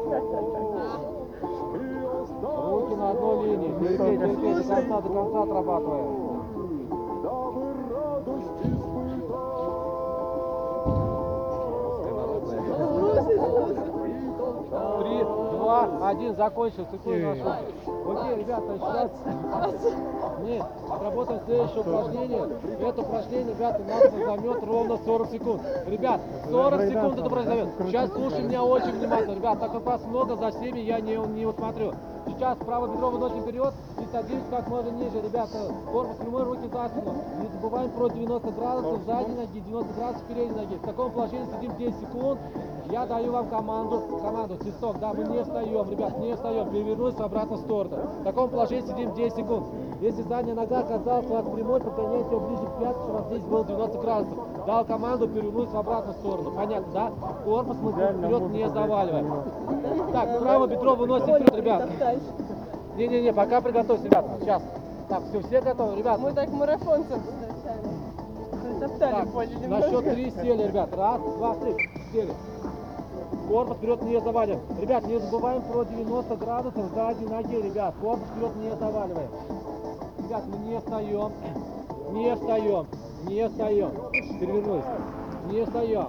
Руки 2.43 2.95
на 2.97 3.11
одной 3.11 3.47
линии. 3.47 3.73
Терпеть, 3.79 4.21
терпеть, 4.21 4.57
до 4.57 4.75
конца, 4.75 5.01
до 5.01 5.09
конца 5.09 5.43
отрабатываем. 5.43 6.36
Два, 15.89 16.09
один, 16.09 16.37
закончил. 16.37 16.87
Секунду 16.91 17.27
нашел. 17.29 17.53
Окей, 18.11 18.37
ребята, 18.37 18.79
сейчас... 18.79 19.11
Нет, 20.45 20.65
отработаем 20.91 21.41
следующее 21.47 21.81
упражнение. 21.81 22.49
Это 22.81 23.01
упражнение, 23.03 23.55
ребята, 23.55 23.83
нас 23.85 24.13
займет 24.13 24.65
ровно 24.65 24.99
40 25.05 25.31
секунд. 25.31 25.63
Ребят, 25.87 26.21
40 26.51 26.89
секунд 26.89 27.19
это 27.19 27.43
займет. 27.45 27.69
Сейчас 27.87 28.11
слушай 28.13 28.43
меня 28.43 28.63
очень 28.65 28.93
внимательно, 28.93 29.35
ребят, 29.35 29.61
так 29.61 29.73
как 29.73 29.85
вас 29.85 30.05
много, 30.07 30.37
за 30.37 30.51
всеми 30.51 30.81
я 30.81 31.01
не, 31.01 31.17
не 31.17 31.47
усмотрю. 31.47 31.95
Сейчас 32.27 32.59
правое 32.59 32.91
бедро 32.91 33.11
выносим 33.11 33.43
вперед 33.43 33.73
и 33.99 34.13
садимся 34.13 34.47
как 34.51 34.69
можно 34.69 34.91
ниже, 34.91 35.21
ребята. 35.23 35.73
Корпус 35.93 36.17
прямой, 36.17 36.43
руки 36.43 36.69
за 36.73 36.89
спину. 36.89 37.15
Не 37.41 37.49
забываем 37.49 37.91
про 37.91 38.09
90 38.09 38.51
градусов 38.51 39.01
сзади 39.05 39.31
ноги, 39.31 39.61
90 39.61 39.95
градусов 39.95 40.27
передней 40.27 40.57
ноги. 40.57 40.75
В 40.75 40.83
таком 40.83 41.13
положении 41.13 41.47
сидим 41.47 41.77
10 41.77 42.01
секунд. 42.01 42.41
Я 42.91 43.07
даю 43.07 43.33
вам 43.33 43.49
команду, 43.49 44.03
команду, 44.23 44.57
свисток, 44.63 45.01
да, 45.01 45.13
мы 45.13 45.25
не 45.25 45.43
встаем, 45.43 45.91
ребят, 45.91 46.19
не 46.19 46.35
встаем, 46.37 46.71
перевернулись 46.71 47.17
в 47.17 47.21
обратную 47.21 47.61
сторону. 47.63 47.97
В 48.21 48.25
таком 48.25 48.49
положении 48.49 48.87
сидим 48.87 49.15
10 49.15 49.37
секунд. 49.37 49.67
Если 50.01 50.23
задняя 50.23 50.55
нога 50.55 50.81
оказалась 50.81 51.27
у 51.27 51.33
вас 51.33 51.45
прямой, 51.47 51.81
подгоняйте 51.81 52.31
ее 52.31 52.41
ближе 52.41 52.63
к 52.67 52.79
пятке, 52.79 53.01
чтобы 53.03 53.11
у 53.11 53.17
вас 53.17 53.27
здесь 53.29 53.43
было 53.43 53.65
90 53.65 53.99
градусов. 53.99 54.39
Дал 54.67 54.85
команду, 54.85 55.29
перевернулись 55.29 55.71
в 55.71 55.77
обратную 55.77 56.15
сторону. 56.19 56.51
Понятно, 56.51 56.93
да? 56.93 57.13
Корпус 57.45 57.77
мы 57.81 57.93
вперед 57.93 58.43
не 58.51 58.69
заваливаем. 58.69 59.43
Так, 60.13 60.41
правое 60.41 60.69
бедро 60.69 60.95
выносим 60.97 61.35
вперед, 61.35 61.57
ребят. 61.57 61.89
Не-не-не, 62.97 63.33
пока 63.33 63.61
приготовься, 63.61 64.05
ребят. 64.05 64.27
Сейчас. 64.41 64.63
Так, 65.09 65.23
все, 65.29 65.41
все 65.41 65.61
готовы, 65.61 65.97
ребят. 65.97 66.19
Мы 66.21 66.33
так 66.33 66.51
марафонцев 66.51 67.19
встречали. 67.23 68.99
Так, 68.99 69.27
на 69.69 69.83
счет 69.83 70.13
три 70.13 70.31
сели, 70.31 70.67
ребят. 70.67 70.95
Раз, 70.95 71.21
два, 71.21 71.55
три. 71.55 71.77
Сели. 72.13 72.33
Корпус 73.49 73.77
вперед 73.77 74.03
не 74.03 74.21
заваливаем. 74.21 74.61
Ребят, 74.81 75.07
не 75.07 75.19
забываем 75.19 75.63
про 75.63 75.85
90 75.85 76.37
градусов 76.37 76.85
сзади 76.93 77.25
ноги, 77.25 77.57
ребят. 77.57 77.95
Корпус 78.03 78.29
вперед 78.35 78.57
не 78.57 78.71
заваливаем. 78.77 79.31
Ребят, 80.27 80.43
мы 80.49 80.59
не 80.59 80.79
встаем. 80.81 81.33
Не 82.11 82.35
встаем. 82.35 82.87
Не 83.29 83.49
встаем. 83.49 83.91
Перевернулись. 84.41 84.85
Не 85.49 85.65
встаем. 85.65 86.07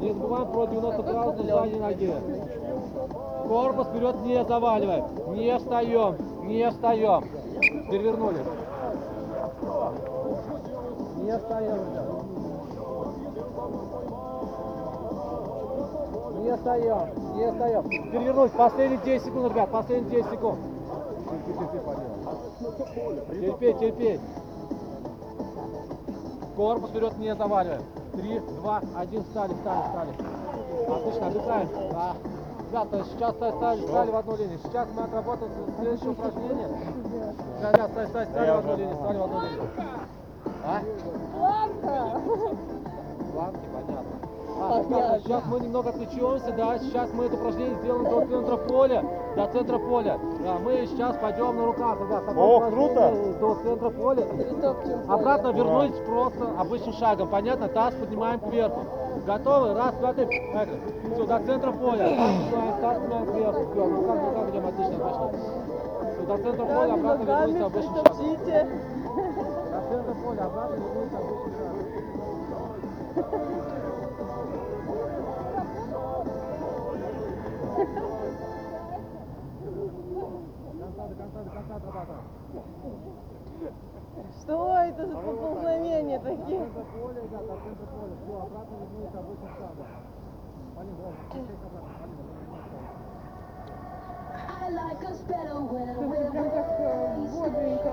Не 0.00 0.12
забываем 0.12 0.52
про 0.52 0.66
90 0.66 1.02
градусов 1.02 1.46
сзади 1.46 1.74
ноги. 1.76 2.14
Корпус 3.48 3.86
вперед 3.86 4.16
не 4.26 4.44
заваливаем. 4.44 5.04
Не 5.34 5.56
встаем. 5.56 6.16
Не 6.42 6.70
встаем. 6.70 7.24
Перевернулись. 7.90 8.46
Не 11.22 11.38
встаем, 11.38 11.76
ребят. 11.76 12.06
Не 16.42 16.56
встаем, 16.56 17.36
не 17.36 17.52
встаем. 17.52 18.10
Перевернуть. 18.10 18.52
Последние 18.52 19.00
10 19.02 19.24
секунд, 19.24 19.50
ребят, 19.50 19.70
последние 19.70 20.22
10 20.22 20.30
секунд. 20.30 20.73
Терпеть, 23.40 23.78
терпеть. 23.78 24.20
Корпус 26.56 26.90
вперед 26.90 27.18
не 27.18 27.34
заваливаем. 27.34 27.82
Три, 28.12 28.38
два, 28.38 28.80
один, 28.96 29.24
встали, 29.24 29.52
встали, 29.54 29.82
встали. 29.82 30.10
Отлично, 30.88 31.26
отдыхаем. 31.26 31.68
Да. 31.90 32.14
Ребята, 32.70 33.04
сейчас 33.12 33.34
стали, 33.34 33.52
стали, 33.56 33.86
стали 33.86 34.10
в 34.10 34.16
одну 34.16 34.36
линию. 34.36 34.58
Сейчас 34.64 34.88
мы 34.94 35.02
отработаем 35.02 35.50
следующее 35.78 36.10
упражнение. 36.10 36.68
Ребят, 37.60 37.90
стали, 37.90 38.06
стали, 38.08 38.26
стали 38.26 38.50
в 38.50 38.58
одну 38.58 38.76
линию, 38.76 38.96
стали 38.96 39.18
в 39.18 39.22
одну 39.22 39.40
линию. 39.40 39.68
А? 40.64 40.82
Ладно. 41.40 42.20
Планки, 43.32 43.60
понятно. 43.72 44.13
А, 44.56 44.82
ребята, 44.82 45.20
сейчас 45.24 45.42
мы 45.46 45.60
немного 45.60 45.90
отвлечемся, 45.90 46.52
да, 46.52 46.78
сейчас 46.78 47.10
мы 47.12 47.24
это 47.24 47.34
упражнение 47.34 47.74
сделаем 47.76 48.04
до 48.04 48.26
центра 48.26 48.56
поля, 48.56 49.04
до 49.36 49.46
центра 49.48 49.78
поля. 49.78 50.18
Да, 50.44 50.58
мы 50.64 50.86
сейчас 50.86 51.16
пойдем 51.16 51.56
на 51.56 51.66
руках, 51.66 51.98
ребят, 52.00 52.24
такое 52.26 52.44
О, 52.44 52.56
упражнение 52.56 53.34
До 53.40 53.54
центра 53.56 53.90
поля. 53.90 54.26
Обратно 55.08 55.48
вернуть 55.48 56.04
просто 56.04 56.48
обычным 56.58 56.94
шагом, 56.94 57.28
понятно? 57.28 57.68
Таз 57.68 57.94
поднимаем 57.94 58.40
кверху. 58.40 58.84
Готовы? 59.26 59.74
Раз, 59.74 59.94
два, 59.94 60.12
три. 60.12 60.26
Поехали. 60.26 60.80
Все, 61.14 61.26
до 61.26 61.38
центра 61.40 61.72
поля. 61.72 62.08
Таз 62.08 62.18
поднимаем, 62.18 62.80
таз 62.80 62.98
поднимаем 62.98 63.26
кверху. 63.32 63.72
Все, 63.72 63.84
ну 63.86 64.02
как, 64.02 64.16
ну 64.22 64.32
как 64.40 64.50
идем, 64.50 64.66
отлично, 64.66 64.98
пошли. 64.98 65.38
Все, 66.14 66.22
до 66.26 66.36
центра 66.38 66.64
поля, 66.64 66.94
обратно 66.94 67.24
вернуться 67.24 67.66
обычным 67.66 68.04
шагом. 68.04 68.68
До 69.72 69.80
центра 69.90 70.14
поля, 70.14 70.44
обратно 70.44 70.74
вернуться 70.74 71.18
обычным 71.18 71.54
шагом. 71.54 71.74
Us 95.04 95.20
better 95.28 95.60
when 95.60 95.94
Слушай, 95.94 96.18
we're 96.18 96.30
прям 96.30 96.50
так 96.50 96.68
э, 96.78 97.28
бодренько. 97.32 97.90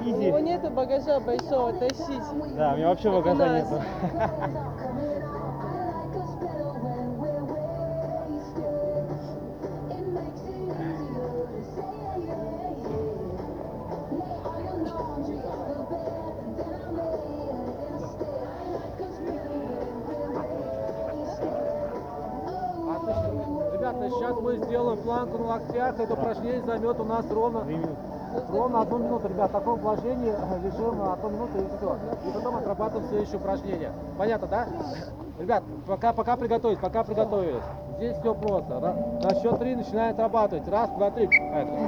У 0.00 0.16
него 0.16 0.38
нету 0.40 0.70
багажа 0.70 1.20
большого 1.20 1.72
тащить. 1.74 2.56
Да, 2.56 2.72
у 2.72 2.76
меня 2.76 2.88
вообще 2.88 3.10
багажа 3.10 3.48
нету. 3.48 3.82
локтях. 25.80 26.00
Это 26.00 26.12
упражнение 26.14 26.62
займет 26.62 27.00
у 27.00 27.04
нас 27.04 27.24
ровно, 27.30 27.64
ровно 28.52 28.80
одну 28.82 28.98
минуту. 28.98 29.28
Ребят, 29.28 29.50
в 29.50 29.52
таком 29.52 29.80
положении 29.80 30.32
э, 30.32 30.58
лежим 30.64 30.98
на 30.98 31.12
одну 31.14 31.30
минуту 31.30 31.58
и 31.58 31.66
все. 31.76 31.96
И 32.28 32.32
потом 32.34 32.56
отрабатываем 32.56 33.08
следующее 33.08 33.38
упражнение. 33.38 33.92
Понятно, 34.18 34.48
да? 34.48 34.66
Ребят, 35.38 35.62
пока, 35.86 36.12
пока 36.12 36.36
приготовились, 36.36 36.80
пока 36.80 37.02
приготовились. 37.04 37.62
Здесь 37.96 38.16
все 38.18 38.34
просто. 38.34 38.80
На, 38.80 38.92
на 39.22 39.34
счет 39.40 39.58
три 39.58 39.74
начинаем 39.76 40.12
отрабатывать. 40.12 40.68
Раз, 40.68 40.90
два, 40.90 41.10
три. 41.10 41.26
Поехали. 41.26 41.78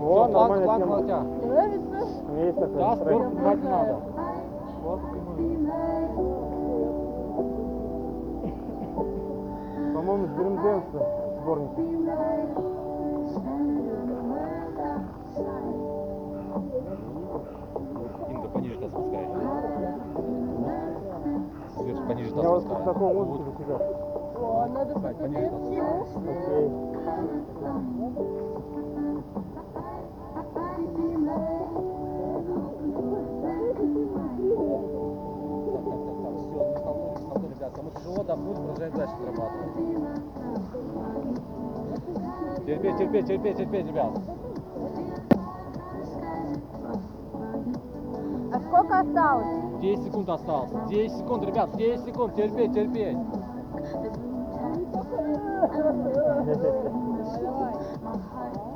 О, 0.00 0.24
Всё, 0.24 0.32
планка, 0.32 0.64
планка 0.64 0.86
локтях. 0.86 1.22
Нравится? 1.22 2.66
Да, 2.68 2.96
сверху 2.96 3.30
брать 3.30 3.64
надо. 3.64 3.96
Вот, 4.82 5.00
прямую. 5.10 5.70
По-моему, 9.94 10.26
с 10.26 10.30
Dance 10.30 11.20
сборник. 11.42 12.79
Спускай. 18.90 19.26
Сверху 21.76 22.02
пониже 22.08 22.30
Я 22.34 22.48
вот 22.50 22.62
спускай. 22.62 22.82
в 22.82 22.84
таком 22.84 23.14
музыке 23.16 23.44
за 23.44 23.64
тебя. 23.64 23.76
О, 24.42 24.66
надо 24.68 24.90
Спускай, 24.90 25.14
пониже 25.14 25.50
таз 25.50 25.60
спускай. 26.10 26.34
Окей. 26.36 26.70
Кому 37.74 37.90
тяжело, 37.90 38.20
отдохнуть, 38.20 38.56
продолжаем 38.56 38.92
дальше 38.94 39.14
отрабатывать. 39.14 39.74
Терпеть, 42.66 42.98
терпеть, 42.98 43.26
терпеть, 43.26 43.56
терпеть, 43.56 43.86
ребят. 43.86 44.10
Сколько 48.70 49.00
осталось? 49.00 49.80
10 49.80 50.04
секунд 50.04 50.28
осталось. 50.28 50.70
10 50.88 51.18
секунд, 51.18 51.44
ребят, 51.44 51.76
10 51.76 52.04
секунд, 52.04 52.34
терпеть, 52.34 52.72
терпеть. 52.72 53.18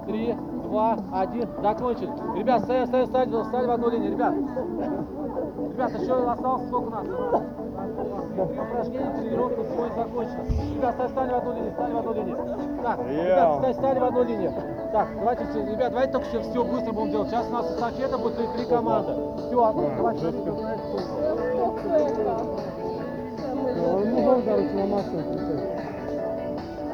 Три, 0.07 0.35
два, 0.65 0.99
один, 1.13 1.49
закончили. 1.63 2.13
Ребят, 2.37 2.63
стоим, 2.63 2.87
стоим, 2.87 3.07
стали, 3.07 3.43
стали 3.45 3.67
в 3.67 3.71
одну 3.71 3.91
линию, 3.91 4.13
ребят. 4.13 4.35
Ребят, 4.35 5.91
еще 5.93 6.31
осталось 6.31 6.67
сколько 6.67 6.87
у 6.87 6.91
нас? 6.91 7.07
Три 7.95 8.59
упражнения, 8.59 9.13
тренировка 9.21 9.63
будет 9.63 9.95
закончена. 9.95 10.45
Ребят, 10.75 10.95
стали, 10.95 11.09
стали 11.11 11.31
в 11.31 11.35
одну 11.37 11.53
линию, 11.55 11.73
стали 11.73 11.93
в 11.93 11.99
одну 11.99 12.13
линию. 12.15 12.37
Так, 12.83 12.99
ребят, 13.07 13.59
стали, 13.59 13.73
стали 13.75 13.99
в 13.99 14.05
одну 14.05 14.25
линию. 14.25 14.53
Так, 14.93 15.09
давайте, 15.15 15.45
все, 15.45 15.65
ребят, 15.65 15.93
давайте 15.93 16.13
только 16.13 16.29
все, 16.29 16.41
все 16.43 16.65
быстро 16.65 16.93
будем 16.93 17.11
делать. 17.13 17.29
Сейчас 17.31 17.47
у 17.47 17.51
нас 17.53 17.71
эстафета 17.71 18.19
будет 18.19 18.37
три, 18.37 18.47
три 18.57 18.67
команды. 18.67 19.13
Все, 19.47 19.73
давайте, 19.73 20.21
смотрите, 20.21 20.53
Сколько 21.53 21.89
это? 21.89 22.47
Самый 23.41 23.75
Ну, 23.75 23.99
ну, 24.05 24.43
короче, 24.43 24.73
на 24.75 24.87
массу. 24.87 25.19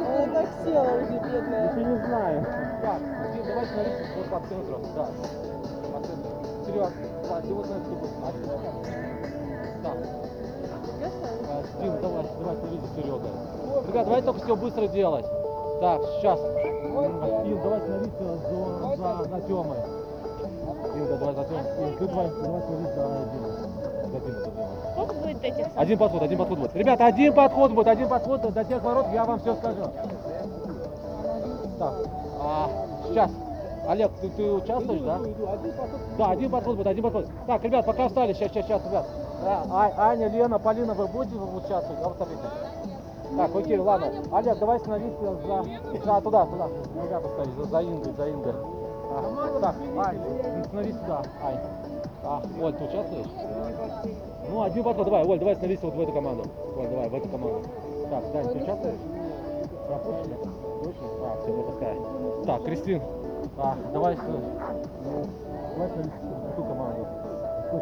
Она 0.01 0.27
так 0.35 0.49
села 0.65 0.85
уже, 0.85 1.33
бедная. 1.33 1.71
Еще 1.71 1.85
не 1.85 1.97
знаю. 2.07 2.47
Так, 2.83 3.01
Дим, 3.33 3.45
давай 3.47 3.67
смотрите 3.67 4.05
вот 4.17 4.27
по 4.27 4.49
центру. 4.49 4.81
Да. 4.95 5.09
По 5.93 5.99
центру. 6.07 6.31
Серег, 6.67 6.93
давай, 7.23 7.43
ты 7.43 7.55
вот 7.55 7.71
на 7.71 7.77
будет. 7.79 8.11
Так. 9.83 10.30
Дим, 11.81 11.93
давай, 12.01 12.27
давай, 12.39 12.57
смотрите, 12.57 12.87
Серега. 12.97 13.29
Ребят, 13.89 14.05
давай 14.05 14.23
только 14.23 14.41
все 14.45 14.57
быстро 14.57 14.87
делать. 14.89 15.27
Так, 15.81 16.01
сейчас. 16.17 16.41
Дим, 16.41 17.61
давай 17.63 17.81
смотрите 17.81 18.25
за, 18.25 18.97
за, 18.97 19.25
за 19.25 19.41
Тёмой. 19.47 19.79
Да, 21.09 21.17
давай 21.17 21.35
за 21.35 21.45
Тёмой. 21.45 21.65
Дим, 21.81 21.97
ты 21.99 22.09
давай, 22.09 22.29
давай 22.29 22.63
смотри 22.63 22.87
за 22.87 23.03
Димой. 23.33 23.53
За 24.11 24.21
Димой, 24.21 24.43
за 24.43 24.51
Димой. 24.51 24.71
Сколько 24.93 25.15
будет 25.15 25.45
этих 25.45 25.67
Один 25.77 25.99
подход, 25.99 26.23
один 26.23 26.39
подход 26.39 26.59
будет. 26.59 26.77
Ребята, 26.77 27.07
один 27.07 27.33
подход 27.33 27.73
будет, 27.73 27.87
один 27.87 28.09
подход 28.09 28.53
до 28.53 28.65
тех 28.65 28.83
ворот, 28.83 29.07
я 29.13 29.25
вам 29.25 29.39
все 29.41 29.55
скажу. 29.55 29.85
Так, 31.79 31.95
а, 32.41 32.69
сейчас. 33.09 33.31
Олег, 33.91 34.13
ты, 34.21 34.29
ты 34.29 34.53
участвуешь, 34.53 35.01
да? 35.01 35.19
Да, 36.17 36.31
один 36.31 36.49
подход 36.49 36.77
будет, 36.77 36.87
один 36.87 37.03
подход. 37.03 37.27
Так, 37.49 37.65
ребят, 37.65 37.85
пока 37.85 38.07
встали, 38.07 38.33
сейчас, 38.35 38.53
сейчас, 38.53 38.67
сейчас, 38.67 38.87
ребят. 38.87 39.05
Да, 39.43 39.65
А- 39.69 40.11
Аня, 40.11 40.29
Лена, 40.29 40.61
Полина, 40.61 40.95
вы 40.95 41.09
будете 41.09 41.35
участвовать? 41.35 42.01
А 42.01 42.09
вот 42.09 42.17
смотрите. 42.17 42.43
Так, 43.37 43.57
окей, 43.57 43.79
ладно. 43.79 44.13
Олег, 44.31 44.59
давай 44.61 44.79
становиться 44.79 45.21
за, 45.25 45.65
за 46.05 46.21
туда, 46.21 46.47
туда. 46.47 46.69
Ребята, 47.03 47.29
стоит, 47.31 47.49
за, 47.57 47.65
за 47.65 47.83
Ингой, 47.83 48.13
за 48.17 48.31
Ингой. 48.31 48.53
А, 49.13 49.61
так, 49.61 49.75
Ань, 50.07 50.65
становись 50.67 50.95
сюда, 50.95 51.23
Ань. 51.43 51.59
А, 52.23 52.43
Оль, 52.63 52.73
ты 52.75 52.85
участвуешь? 52.85 53.27
Ну, 54.53 54.63
один 54.63 54.85
подход, 54.85 55.05
давай, 55.05 55.25
Оль, 55.25 55.39
давай 55.41 55.57
становись 55.57 55.83
вот 55.83 55.95
в 55.95 56.01
эту 56.01 56.13
команду. 56.13 56.45
Оль, 56.79 56.89
давай, 56.89 57.09
в 57.09 57.15
эту 57.17 57.29
команду. 57.29 57.63
Так, 58.09 58.33
Дань, 58.33 58.49
ты 58.51 58.63
участвуешь? 58.63 58.99
Точно? 59.89 60.37
Точно? 60.85 61.07
А, 61.23 61.37
все, 61.43 61.53
выпускай. 61.53 61.97
Так, 62.47 62.65
Кристин, 62.65 63.03
а, 63.61 63.77
давай, 63.93 64.17
с- 64.17 64.21
ну, 64.21 65.27
давай 65.77 65.89
в 65.89 66.57
ту 66.57 66.63
команду. 66.65 67.07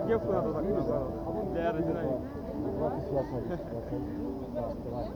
Кепку 0.07 0.33
надо 0.33 0.53
так 0.53 0.64
для 1.53 1.68
аэродинамики. 1.68 2.20
Давай 2.79 3.01
сюда 3.01 3.22
сюда 3.24 3.41
давай. 4.85 5.07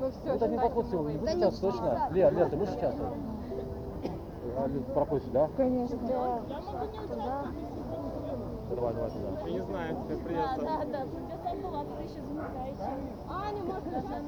Ну 0.00 0.10
все, 0.10 0.32
Вот 0.32 0.42
один 0.42 0.60
подход 0.60 0.86
всего, 0.86 1.10
не 1.10 1.18
будешь 1.18 1.34
участвовать, 1.36 1.74
точно? 1.74 2.08
Лер, 2.12 2.34
Лер, 2.34 2.50
ты 2.50 2.56
будешь 2.56 2.74
участвовать? 2.74 3.14
А, 4.56 4.66
Лер, 4.66 4.82
Пропустишь, 4.94 5.30
да? 5.32 5.48
Конечно. 5.56 5.98
Давай, 6.06 6.40
давай, 8.94 9.10
туда. 9.10 9.28
Я 9.44 9.50
не 9.52 9.60
знаю, 9.60 9.96
как 10.08 10.18
придется. 10.20 10.60
Да, 10.62 10.84
да, 10.84 11.00
придется 11.04 11.50
отдуваться, 11.50 11.92
ты 11.98 12.02
еще 12.04 12.20
замыкающий. 12.22 13.12
Аня, 13.28 13.62
может, 13.64 13.84
сейчас 13.84 14.22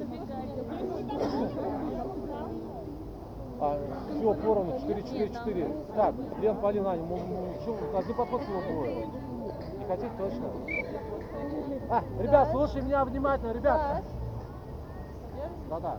А, 3.59 3.79
все, 4.09 4.33
поровну, 4.33 4.73
4-4-4. 4.73 5.85
Так, 5.95 6.13
Лен, 6.41 6.57
Полина, 6.57 6.91
Аня, 6.91 7.03
м- 7.03 7.11
м- 7.13 7.53
чё, 7.63 7.77
один 7.97 8.15
подход 8.15 8.41
всего 8.43 8.61
будет. 8.61 9.07
Не 9.79 9.85
хотите 9.85 10.11
точно? 10.17 10.47
А, 11.89 12.03
ребят, 12.19 12.49
слушай 12.51 12.81
меня 12.81 13.05
внимательно, 13.05 13.51
ребят. 13.53 14.03
Да-да. 15.69 15.97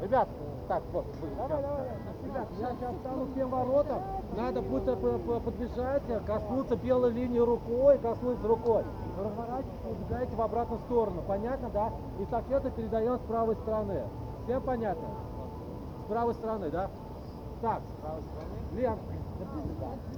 Ребят, 0.00 0.28
так, 0.68 0.82
вот, 0.92 1.06
вы, 1.20 1.28
давай, 1.36 1.62
давай, 1.62 1.86
Ребят, 2.24 2.48
я 2.60 2.72
сейчас 2.72 2.96
стану 2.98 3.26
к 3.26 3.34
тем 3.34 3.48
воротам, 3.48 4.02
надо 4.36 4.60
будет 4.62 5.00
подбежать, 5.44 6.02
коснуться 6.26 6.76
белой 6.76 7.10
линии 7.12 7.38
рукой, 7.38 7.98
коснуться 7.98 8.46
рукой. 8.46 8.84
Разворачивайтесь, 9.18 9.80
убегаете 9.90 10.36
в 10.36 10.42
обратную 10.42 10.80
сторону, 10.82 11.22
понятно, 11.26 11.70
да? 11.70 11.90
И 12.18 12.24
эстафету 12.24 12.70
передаем 12.70 13.16
с 13.18 13.22
правой 13.22 13.56
стороны. 13.56 14.02
Всем 14.44 14.62
понятно? 14.62 15.08
С 16.08 16.10
правой 16.10 16.32
стороны, 16.32 16.70
да? 16.70 16.88
Так, 17.60 17.82
Лен, 18.72 18.96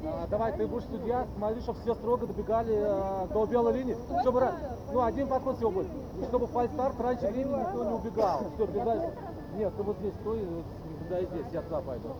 а, 0.05 0.27
давай 0.29 0.53
ты 0.57 0.65
будешь 0.69 0.85
судья, 0.85 1.27
смотри, 1.37 1.61
чтобы 1.63 1.81
все 1.81 1.95
строго 1.97 2.29
добегали 2.29 2.77
э, 2.77 3.27
до 3.33 3.47
белой 3.47 3.73
линии, 3.73 3.97
чтобы 4.21 4.51
ну 4.93 5.03
один 5.03 5.27
подход 5.27 5.57
всего 5.57 5.73
будет, 5.73 5.89
и 6.21 6.25
чтобы 6.27 6.47
фальстарт 6.47 7.01
раньше 7.01 7.27
времени 7.27 7.59
никто 7.59 7.85
не 7.85 7.93
убегал. 7.93 8.41
Все, 8.55 8.67
бежали. 8.67 9.11
Нет, 9.57 9.75
ты 9.77 9.83
вот 9.83 9.97
здесь 9.97 10.15
стой, 10.15 10.47
вот, 10.47 10.65
да 11.09 11.19
и 11.19 11.27
здесь, 11.27 11.47
я 11.51 11.63
туда 11.63 11.81
пойду. 11.81 12.11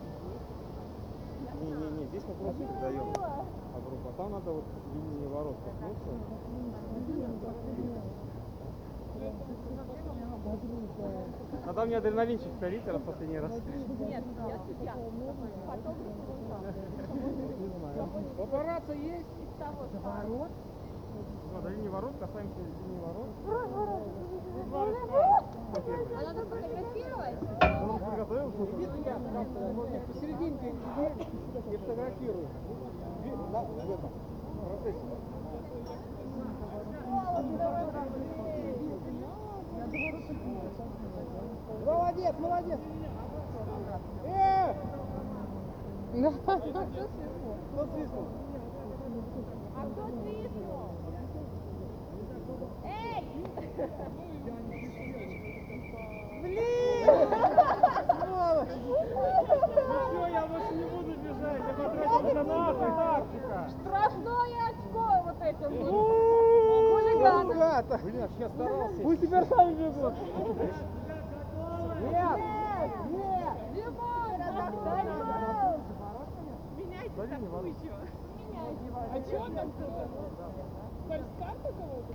Не-не-не, 1.61 2.07
здесь 2.07 2.23
мы 2.27 2.33
просто 2.33 2.63
передаем 2.65 3.07
огруб, 3.09 3.99
а 4.05 4.13
там 4.17 4.31
надо 4.33 4.51
вот 4.51 4.65
линии 4.93 5.27
ворот 5.27 5.55
коснуться. 5.63 6.09
Надо 11.65 11.85
мне 11.85 11.97
адреналинчик 11.97 12.53
старить 12.57 12.87
раз 12.87 13.01
последний 13.01 13.39
раз. 13.39 13.51
Нет, 13.99 14.23
я 14.47 14.59
судья. 14.65 14.95
Потом 15.67 15.95
Попараться 18.37 18.93
есть? 18.93 19.27
ворот. 20.03 20.49
Ну, 21.53 21.61
до 21.61 21.69
линии 21.69 21.89
ворот, 21.89 22.13
касаемся 22.19 22.59
линии 22.59 22.99
ворот. 22.99 23.27
А 26.13 26.23
надо 26.23 26.45
сфотографировать? 26.45 27.35
Ну, 27.81 27.99
подготовился? 27.99 28.57
Посерединке 30.07 30.73
и 31.71 31.77
фотографирую. 31.77 32.47
Да, 33.51 33.61
в 33.61 33.91
этом 33.91 34.11
процессе. 34.65 35.05
Молодец, 41.85 42.35
молодец. 42.39 42.79
Э! 44.25 44.73
Кто 46.71 47.85
свистнул? 47.93 48.27
А 49.75 49.77
кто 49.85 50.07
свистнул? 50.07 50.89
Эй! 52.85 53.23
Все, 60.11 60.27
я 60.27 60.41
больше 60.47 60.73
не 60.75 60.85
буду 60.85 61.11
бежать, 61.19 61.61
я 61.67 61.73
потратил 61.73 62.27
это 62.27 62.43
наша 62.43 62.87
тактика. 62.95 63.57
Штрафное 63.81 64.61
очко 64.69 65.05
вот 65.25 65.39
этим. 65.41 65.69
Ребята, 67.51 67.99
блин, 68.01 68.29
я 68.39 68.49
старался. 68.49 69.01
Пусть 69.03 69.21
теперь 69.21 69.45
сами 69.45 69.73
бегут. 69.73 70.13
Нет! 72.01 72.39
Нет! 73.11 73.57
Димон, 73.73 74.39
разогнали! 74.39 75.21
Такую 77.51 77.73
еще. 77.73 77.91
А 79.11 79.21
что 79.27 79.39
там 79.53 79.71
кто-то? 79.71 80.07
Фальскарта 81.07 81.69
кого-то? 81.73 82.13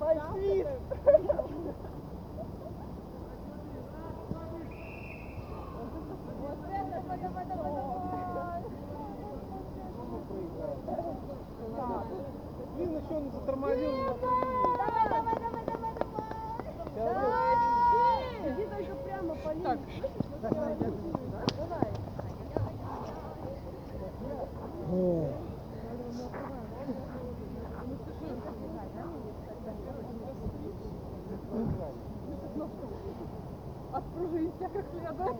Фальсвист! 0.00 0.68
Вот 6.40 6.58
это, 6.64 6.90
давай, 6.90 7.18
давай, 7.18 7.44
давай, 7.46 7.72
давай! 7.72 8.62
Блин, 12.74 12.90
еще 12.98 13.14
он 13.14 13.30
затормозил. 13.30 13.92
Давай, 14.20 15.04
давай, 15.08 15.34
давай, 15.38 15.64
давай, 15.66 15.92
давай! 15.94 16.18
Давай! 16.96 17.56
Иди 18.48 18.64
только 18.66 18.94
прямо 19.04 19.34
по 19.36 19.50
линии. 19.52 19.78
Давай. 20.42 20.76
Отпружинься 33.92 34.68
как 34.72 34.84
следует. 34.90 35.38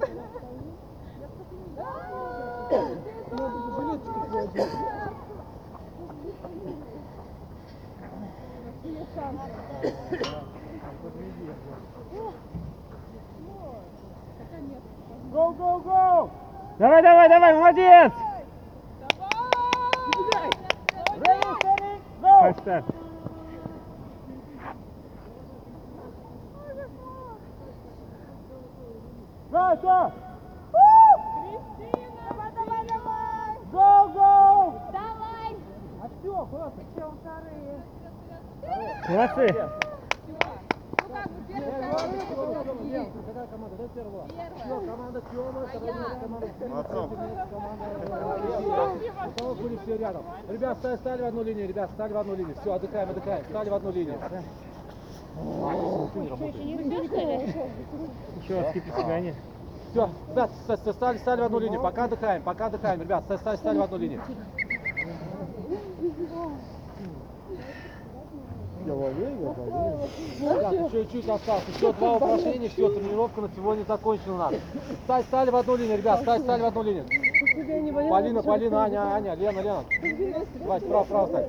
Go, 15.39 15.53
go, 15.53 15.79
go! 15.79 16.31
Давай, 16.81 17.01
давай, 17.01 17.29
давай, 17.29 17.55
молодец! 17.55 18.13
Ready, 21.15 21.51
steady, 21.61 22.01
go! 22.21 22.41
Фальстарт. 22.41 22.85
Go, 29.53 29.77
go! 29.81 30.13
Кристина, 31.39 32.21
давай, 32.29 32.51
давай, 32.51 32.83
давай! 32.89 33.51
Go, 33.71 33.89
go! 34.15 34.33
Давай! 34.93 35.51
А 36.03 36.05
все, 36.19 36.35
куда 36.51 36.67
ты? 36.71 36.81
Все, 36.97 37.07
вторые. 37.23 37.79
Молодцы. 39.09 39.47
Ну 41.09 41.15
как 41.15 41.31
бы 41.31 41.41
первый, 41.49 41.73
второй, 41.73 42.11
третий, 42.11 42.29
четвертый. 42.29 43.23
Какая 43.29 43.47
команда? 43.47 43.77
Дай 43.79 43.89
первого. 43.89 44.29
Первая. 44.29 44.59
Все, 44.59 44.81
команда 44.81 45.21
Тёма, 45.33 45.61
я. 45.73 45.81
команда 46.21 46.47
Молодцом. 46.69 47.13
У 49.27 49.39
кого 49.39 49.55
были 49.55 49.78
все 49.89 49.97
рядом. 49.97 50.23
Ребят, 50.49 50.79
стали, 50.79 50.97
стали 50.97 51.23
в 51.23 51.25
одну 51.27 51.43
линию, 51.43 51.69
ребят, 51.69 51.91
стали 51.93 52.13
в 52.13 52.19
одну 52.19 52.35
линию. 52.35 52.55
Все, 52.61 52.73
отдыхаем, 52.73 53.11
отдыхаем. 53.11 53.45
Стали 53.49 53.71
в 53.71 53.75
одну 53.75 53.91
линию. 53.91 54.19
Еще 58.43 58.61
раз 58.61 58.73
присягание. 58.73 59.35
Все, 59.91 60.11
ребят, 60.31 60.51
ст- 60.67 60.85
ст- 60.85 60.93
стали, 60.93 61.19
стали 61.19 61.41
в 61.41 61.45
одну 61.45 61.59
линию. 61.59 61.81
Пока 61.81 62.05
отдыхаем, 62.05 62.43
пока 62.43 62.67
отдыхаем. 62.67 63.01
Ребят, 63.01 63.25
ст- 63.25 63.41
стали, 63.41 63.57
стали 63.57 63.79
в 63.79 63.83
одну 63.83 63.97
линию. 63.97 64.21
Ребят, 70.41 70.73
еще 70.73 71.07
чуть 71.07 71.29
осталось. 71.29 71.65
Еще 71.75 71.93
два 71.93 72.15
упражнения, 72.17 72.69
все, 72.69 72.89
тренировка 72.91 73.41
на 73.41 73.49
сегодня 73.55 73.85
закончена 73.85 74.35
у 74.35 74.39
нас. 74.39 74.55
Стали, 75.05 75.23
стали 75.25 75.51
в 75.51 75.57
одну 75.57 75.77
линию, 75.77 75.99
ребят, 75.99 76.23
стали, 76.23 76.43
стали 76.43 76.63
в 76.63 76.65
одну 76.67 76.83
линию. 76.83 77.05
Полина, 78.09 78.43
Полина, 78.43 78.85
Аня, 78.85 79.01
Аня, 79.15 79.35
Лена, 79.35 79.61
Лена. 79.61 79.85
Давайте, 80.61 80.87
справа, 80.87 81.05
справа 81.05 81.27
стать. 81.27 81.47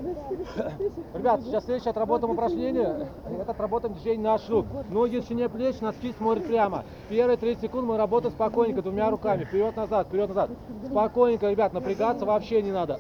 Ребят, 1.13 1.41
сейчас 1.43 1.65
следующее 1.65 1.91
отработаем 1.91 2.33
упражнение. 2.33 3.07
Это 3.39 3.51
отработаем 3.51 3.93
движение 3.93 4.23
на 4.23 4.37
рук. 4.49 4.65
Ноги 4.89 5.17
в 5.17 5.25
ширине 5.25 5.49
плеч, 5.49 5.79
носки 5.81 6.13
смотрят 6.17 6.47
прямо. 6.47 6.83
Первые 7.09 7.37
30 7.37 7.61
секунд 7.61 7.87
мы 7.87 7.97
работаем 7.97 8.33
спокойненько, 8.33 8.81
двумя 8.81 9.09
руками. 9.09 9.45
Вперед-назад, 9.45 10.07
вперед-назад. 10.07 10.49
Спокойненько, 10.89 11.49
ребят, 11.49 11.73
напрягаться 11.73 12.25
вообще 12.25 12.61
не 12.61 12.71
надо. 12.71 12.99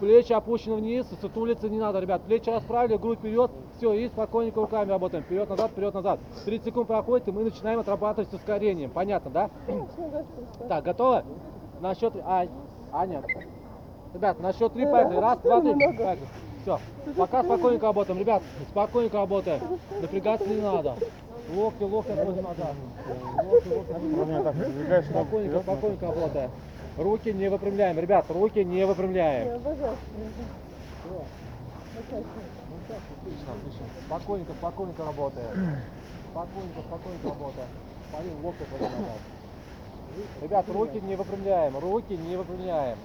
Плечи 0.00 0.32
опущены 0.32 0.76
вниз, 0.76 1.06
сутулиться 1.20 1.68
не 1.68 1.78
надо, 1.78 2.00
ребят. 2.00 2.22
Плечи 2.22 2.48
расправили, 2.48 2.96
грудь 2.96 3.18
вперед. 3.18 3.50
Все, 3.76 3.92
и 3.92 4.08
спокойненько 4.08 4.62
руками 4.62 4.88
работаем. 4.88 5.22
Вперед-назад, 5.22 5.70
вперед-назад. 5.72 6.20
30 6.46 6.64
секунд 6.64 6.88
проходит, 6.88 7.28
и 7.28 7.32
мы 7.32 7.44
начинаем 7.44 7.80
отрабатывать 7.80 8.30
с 8.30 8.32
ускорением. 8.32 8.90
Понятно, 8.90 9.30
да? 9.30 9.50
Так, 10.68 10.84
готовы? 10.84 11.22
На 11.80 11.94
счет... 11.94 12.14
А, 12.24 12.46
а 12.92 13.06
нет. 13.06 13.24
Ребят, 14.14 14.40
на 14.40 14.54
счет 14.54 14.72
три 14.72 14.86
поехали. 14.86 15.16
Раз, 15.18 15.38
два, 15.40 15.60
три. 15.60 15.74
Поехали. 15.74 16.18
Все. 16.62 16.78
Пока 17.16 17.44
спокойненько 17.44 17.86
работаем. 17.86 18.18
Ребят, 18.18 18.42
спокойненько 18.70 19.18
работаем. 19.18 19.60
Напрягаться 20.00 20.48
не 20.48 20.62
надо. 20.62 20.96
Локти, 21.54 21.82
локти 21.82 22.10
отводим 22.12 22.44
назад. 22.44 22.74
Локти, 23.50 23.68
локти. 23.68 25.10
Спокойненько, 25.10 25.60
спокойненько 25.60 26.06
работаем. 26.06 26.50
Руки 26.96 27.32
не 27.32 27.48
выпрямляем. 27.48 27.98
Ребят, 27.98 28.26
руки 28.30 28.64
не 28.64 28.84
выпрямляем. 28.84 29.60
Отлично, 33.20 33.52
отлично. 33.52 33.86
Спокойненько, 34.06 34.52
спокойненько 34.52 35.04
работаем. 35.04 35.76
Спокойненько, 36.30 36.80
спокойненько 36.80 37.28
работаем. 37.28 37.68
Полин, 38.12 38.32
отводим 38.60 38.92
назад. 38.98 39.20
Ребят, 40.42 40.68
руки 40.68 41.00
не 41.00 41.16
выпрямляем, 41.16 41.78
руки 41.78 42.16
не 42.16 42.36
выпрямляем. 42.36 42.98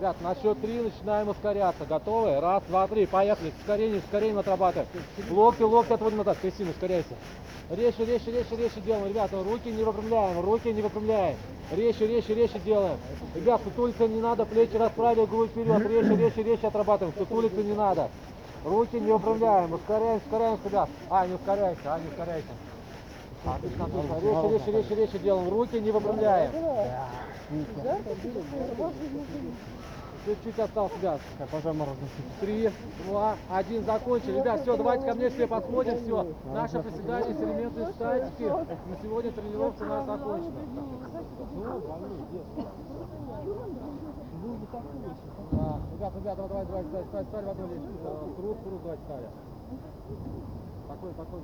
Ребят, 0.00 0.16
на 0.22 0.34
счет 0.34 0.58
три 0.62 0.80
начинаем 0.80 1.28
ускоряться. 1.28 1.84
Готовы? 1.84 2.40
Раз, 2.40 2.62
два, 2.68 2.88
три. 2.88 3.04
Поехали. 3.04 3.52
Ускорение, 3.60 3.98
ускорение 3.98 4.40
отрабатываем. 4.40 4.88
Локти, 5.28 5.60
локти 5.60 5.92
отводим 5.92 6.16
назад. 6.16 6.38
Кристина, 6.40 6.70
ускоряйся. 6.70 7.10
Резче, 7.68 8.06
резче, 8.06 8.30
резче, 8.32 8.56
резче 8.56 8.80
делаем. 8.80 9.08
Ребята, 9.08 9.36
руки 9.44 9.68
не 9.68 9.84
выпрямляем, 9.84 10.40
руки 10.40 10.72
не 10.72 10.80
выпрямляем. 10.80 11.36
Резче, 11.70 12.06
резче, 12.06 12.34
резче 12.34 12.58
делаем. 12.60 12.96
Ребят, 13.34 13.60
сутулиться 13.62 14.08
не 14.08 14.22
надо, 14.22 14.46
плечи 14.46 14.74
расправили, 14.74 15.26
грудь 15.26 15.50
вперед. 15.50 15.86
Резче, 15.86 16.16
резче, 16.16 16.42
резче 16.44 16.68
отрабатываем. 16.68 17.14
Сутулиться 17.18 17.62
не 17.62 17.74
надо. 17.74 18.08
Руки 18.64 18.98
не 18.98 19.12
выпрямляем. 19.12 19.70
Ускоряемся, 19.70 20.24
ускоряемся, 20.24 20.66
ребят. 20.66 20.88
А, 21.10 21.26
не 21.26 21.34
ускоряйся, 21.34 21.80
а, 21.84 21.98
не 21.98 22.08
ускоряйся. 22.08 22.48
Отлично, 23.44 23.84
отлично. 23.84 24.14
Резче, 24.22 24.48
резче, 24.48 24.72
резче, 24.72 24.94
резче 24.94 25.18
делаем. 25.18 25.50
Руки 25.50 25.78
не 25.78 25.90
выпрямляем. 25.90 26.50
Чуть-чуть 30.26 30.58
осталось, 30.58 30.92
ребят. 30.98 31.20
Три, 32.40 32.70
два, 33.06 33.36
один, 33.50 33.84
закончили. 33.84 34.38
Ребят, 34.38 34.60
все, 34.60 34.76
давайте 34.76 35.06
ко 35.06 35.14
мне 35.14 35.30
все 35.30 35.46
подходим, 35.46 35.96
все. 35.96 36.26
Наше 36.52 36.82
приседание 36.82 37.34
с 37.34 37.40
элементами 37.40 37.92
статики. 37.92 38.42
На 38.42 38.96
сегодня 39.02 39.32
тренировка 39.32 39.82
у 39.82 39.86
нас 39.86 40.06
закончена. 40.06 40.52
Да, 45.52 45.80
Ребят, 45.92 46.12
ребят, 46.16 46.36
давай, 46.36 46.66
давай, 46.66 46.84
давай, 46.84 47.04
ставь, 47.06 47.26
ставь 47.28 47.44
линию. 47.44 47.80
Э, 48.04 48.32
Круг, 48.36 48.56
круг, 48.62 48.82
давайте 48.82 49.02
ставим. 49.04 49.30
Такой, 50.88 51.12
такой. 51.14 51.40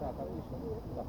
Так, 0.00 0.14
отлично. 0.18 0.56
Да. 0.96 1.04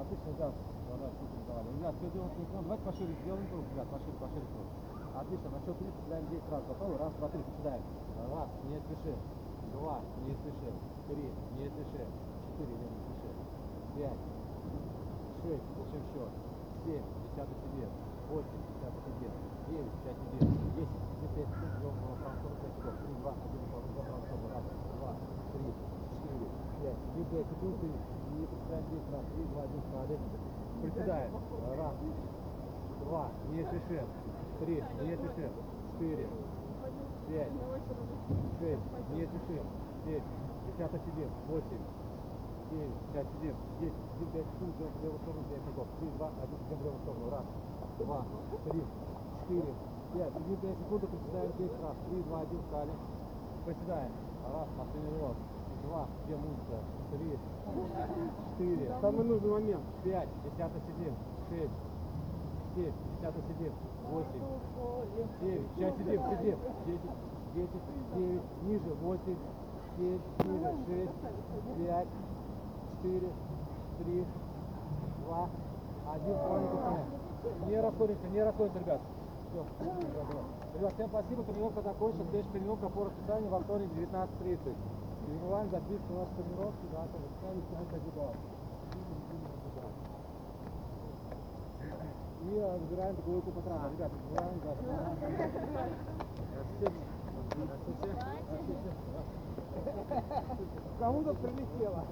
Отлично, 0.00 0.32
да. 0.38 0.46
Да, 0.48 0.94
да, 0.98 1.06
супер, 1.18 1.40
давай. 1.48 1.64
Ребят, 1.76 1.94
все 1.98 2.10
делаем. 2.10 2.30
Давайте 2.62 2.84
пошире 2.84 3.12
сделаем 3.22 3.46
круг, 3.48 3.64
ребят, 3.72 3.86
пошире, 3.88 4.16
пошире 4.18 4.46
круг. 4.54 4.81
Отлично, 5.12 5.50
на 5.52 5.60
счет 5.60 5.76
три 5.76 5.88
приседаем 5.92 6.24
10 6.32 6.48
раз. 6.48 6.62
Готовы? 6.64 6.96
Раз, 6.96 7.12
два, 7.20 7.28
три, 7.28 7.42
приседаем. 7.44 7.82
Раз, 8.32 8.48
не 8.64 8.78
спешим. 8.80 9.18
Два, 9.76 10.00
не 10.24 10.32
спешим. 10.40 10.76
Три, 11.08 11.28
не 11.60 11.66
спешим. 11.68 12.08
Четыре, 12.56 12.74
не 12.80 12.88
спешим. 12.96 13.36
Пять, 13.92 14.22
шесть, 15.44 15.68
получаем 15.76 16.04
счет. 16.16 16.32
Семь, 16.84 17.04
десятый 17.28 17.56
себе. 17.60 17.86
Восемь, 18.32 18.64
десятый 18.72 19.02
себе. 19.04 19.28
Девять, 19.68 19.96
пять 20.00 20.16
себе. 20.16 20.48
Десять, 20.80 21.04
десять, 21.20 21.44
десять, 21.44 21.72
делаем 21.76 22.00
на 22.08 22.16
правую 22.16 22.40
сторону, 22.40 22.56
пять 22.56 22.72
шагов. 22.72 22.96
Три, 23.04 23.12
два, 23.20 23.32
один, 23.36 23.62
два, 23.68 23.78
два, 23.84 24.02
правую 24.08 24.24
сторону. 24.32 24.48
Раз, 24.48 24.64
два, 24.96 25.12
три, 25.52 25.68
четыре, 26.08 26.48
пять. 26.80 27.00
Не 27.12 27.22
пять 27.28 27.48
секунд, 27.52 27.76
и 27.84 27.88
не 28.32 28.44
приседаем 28.48 28.84
10 28.88 29.12
раз. 29.12 29.24
Три, 29.28 29.42
два, 29.52 29.60
один, 29.60 29.80
встали. 29.84 30.16
Приседаем. 30.80 31.30
Раз, 31.76 31.96
два, 33.04 33.24
не 33.52 33.60
спешим. 33.68 34.08
Три, 34.62 34.76
не 34.76 35.16
спешим. 35.16 35.50
Четыре, 35.98 36.28
пять, 37.26 37.50
шесть, 38.60 38.80
не 39.10 39.26
спешим. 39.26 39.66
Семь, 40.04 40.22
десятый 40.70 41.00
сидим. 41.02 41.30
Восемь, 41.48 41.82
девять, 42.70 42.94
пять 43.12 43.26
сидим. 43.34 43.56
Десять, 43.80 43.98
один, 44.14 44.28
пять 44.30 44.46
секунд, 44.54 44.76
делаем 44.78 44.94
в 44.94 45.02
левую 45.02 45.18
сторону, 45.18 45.42
пять 45.50 45.64
шагов. 45.66 45.86
Три, 45.98 46.08
два, 46.14 46.30
один, 46.38 46.58
идем 46.62 46.78
в 46.78 46.84
левую 46.84 47.00
сторону. 47.02 47.30
Раз, 47.30 47.44
два, 47.98 48.24
три, 48.70 48.82
четыре, 49.42 49.74
пять. 50.14 50.36
Один, 50.36 50.56
пять 50.62 50.78
секунд, 50.78 51.02
приседаем 51.10 51.52
10 51.58 51.82
раз. 51.82 51.96
Три, 52.06 52.22
два, 52.22 52.40
один, 52.40 52.60
встали. 52.62 52.92
Приседаем. 53.66 54.12
Раз, 54.46 54.68
последний 54.78 55.22
раз. 55.22 55.36
Два, 55.82 56.06
где 56.22 56.36
мышца? 56.38 56.78
Три, 57.10 57.34
четыре, 58.54 58.94
Самый 59.00 59.24
нужный 59.26 59.50
момент. 59.50 59.82
пять, 60.04 60.28
десятый 60.46 60.80
сидим. 60.86 61.14
Шесть, 61.50 61.78
семь, 62.76 62.94
десятый 63.18 63.42
сидим. 63.50 63.72
Восемь, 64.12 64.44
девять, 65.40 65.66
сейчас 65.74 65.94
сидим, 65.96 66.20
сидим. 66.28 66.58
Десять, 66.84 67.16
десять, 67.54 67.84
девять, 68.14 68.42
ниже, 68.62 68.94
восемь, 69.00 69.36
семь, 69.96 70.20
ниже, 70.44 70.76
шесть, 70.86 71.16
пять, 71.78 72.08
четыре, 72.92 73.30
три, 73.98 74.26
два, 75.24 75.48
один, 76.12 76.36
маленький 76.36 76.76
снимаем. 76.76 77.06
Не 77.66 77.80
расходимся, 77.80 78.28
не 78.28 78.42
расходимся, 78.42 78.78
ребят. 78.80 79.00
Все. 79.50 79.64
Ребят, 80.74 80.92
всем 80.92 81.08
спасибо, 81.08 81.42
тренировка 81.44 81.80
закончилась. 81.80 82.28
Следующая 82.28 82.52
тренировка 82.52 82.88
по 82.90 83.04
расписанию 83.04 83.50
во 83.50 83.60
вторник 83.60 83.88
19.30. 83.96 84.76
Тренирование, 85.24 85.70
записка 85.70 86.10
у 86.10 86.18
нас 86.18 86.28
тренировки, 86.36 86.84
да, 86.92 86.98
там 87.08 87.22
расписание 87.24 87.62
сегодня 87.70 88.32
И 92.42 92.56
э, 92.56 92.78
выбираем 92.78 93.14
двойку 93.24 93.50
по 93.52 93.60
травмам. 93.60 93.92
Ребята, 93.92 94.14
выбираем. 94.28 94.60
Здравствуйте. 97.54 98.10
Кому-то 100.98 101.34
прилетело. 101.34 102.04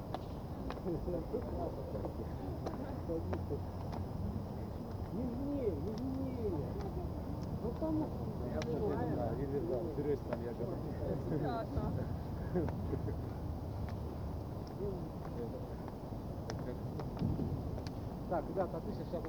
Нежнее, 5.12 5.72
нежнее. 5.72 6.50
Ну 7.62 7.70
там... 7.80 7.94
Я 8.54 8.60
тоже 8.60 8.76
не 8.76 9.14
знаю, 9.14 9.32
или 9.38 9.58
да, 9.68 9.76
берешь 9.96 10.18
там, 10.30 10.38
я 10.44 10.52
говорю. 10.52 10.80
Так, 18.30 18.44
ребята, 18.48 18.76
отлично, 18.76 19.04
сейчас 19.10 19.22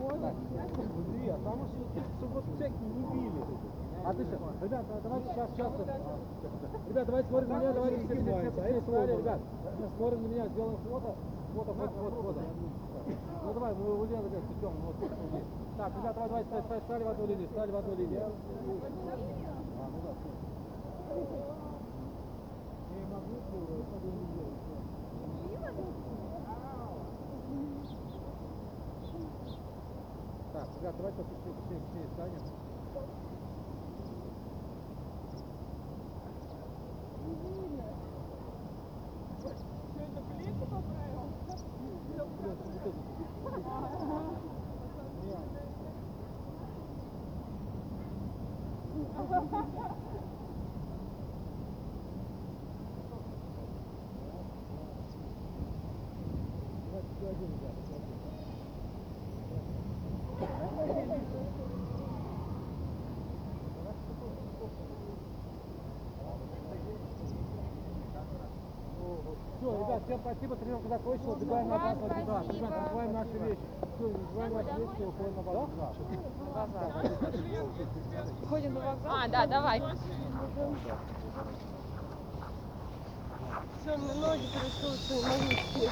Так, 0.00 0.34
смотри, 0.72 1.28
а 1.28 1.38
там 1.44 1.60
уж, 1.60 1.68
вот 2.32 2.44
всякие 2.56 2.88
не 2.88 3.04
били. 3.12 3.44
Отлично. 4.02 4.38
Ребят, 4.62 4.84
а 4.88 5.00
давайте 5.02 5.28
сейчас, 5.28 5.50
сейчас. 5.50 5.72
Ребят, 6.88 7.06
давайте 7.06 7.28
смотрим 7.28 7.48
на 7.50 7.58
меня, 7.58 7.72
давайте 7.74 7.96
все, 7.98 8.06
все, 8.06 8.22
все, 8.22 8.50
все, 8.50 8.80
все, 8.80 9.18
ребят. 9.18 9.40
Смотрим 9.98 10.22
на 10.22 10.26
меня, 10.26 10.48
сделаем 10.48 10.78
фото. 10.88 11.14
Фото, 11.54 11.74
фото, 11.74 11.92
фото, 11.92 12.22
фото. 12.22 12.40
Ну 13.44 13.52
давай, 13.52 13.74
мы 13.74 14.00
у 14.00 14.04
Лены 14.06 14.30
как 14.30 14.44
идем, 14.56 14.72
вот. 14.86 14.96
Так, 15.76 15.92
ребят, 15.98 16.14
давай, 16.14 16.28
давай, 16.28 16.44
стали, 16.44 16.62
стали, 16.62 16.80
стали 16.80 17.04
в 17.04 17.08
одну 17.08 17.26
линию, 17.26 17.48
стали 17.52 17.70
в 17.70 17.76
одну 17.76 17.94
линию. 17.94 18.22
А, 18.22 18.28
ну 19.92 19.98
да. 20.00 20.12
Я 22.90 22.96
не 22.96 23.06
могу, 23.12 23.36
я 23.76 23.84
пойду 23.84 24.08
не 24.16 24.24
делаю. 24.32 24.70
Так, 30.52 30.68
ребят, 30.80 30.94
давайте 30.96 31.22
посмотрим, 31.22 31.54
посмотрим, 31.54 31.80
посмотрим, 31.80 32.10
станем. 32.14 32.40
Давайте 56.90 57.08
еще 57.20 57.28
один, 57.28 57.48
ребят, 57.48 57.74
еще 57.84 57.94
один. 57.94 58.10
Все, 69.60 69.70
ребят, 69.78 69.99
всем 70.10 70.20
спасибо, 70.22 70.56
тренировка 70.56 70.88
закончилась, 70.88 71.40
убегаем 71.40 71.68
на 71.68 71.78
базу 71.78 72.00
туда. 72.00 72.42
Ребят, 72.48 72.72
забываем 72.84 73.12
наши 73.12 73.38
вещи. 73.38 73.60
Все, 73.94 74.08
забываем 74.08 74.54
наши 74.54 74.70
вещи 74.80 75.00
и 75.00 75.04
уходим 75.04 75.36
на 75.36 75.42
базу 75.42 75.68
туда. 75.68 75.92
Ходим 78.48 78.74
на 78.74 78.80
вокзал. 78.80 79.12
А, 79.12 79.28
да, 79.28 79.46
давай. 79.46 79.82
Все, 83.80 83.96
мне 83.96 84.14
ноги 84.14 84.46
трясутся, 84.52 85.14
могу 85.28 85.52
идти. 85.52 85.88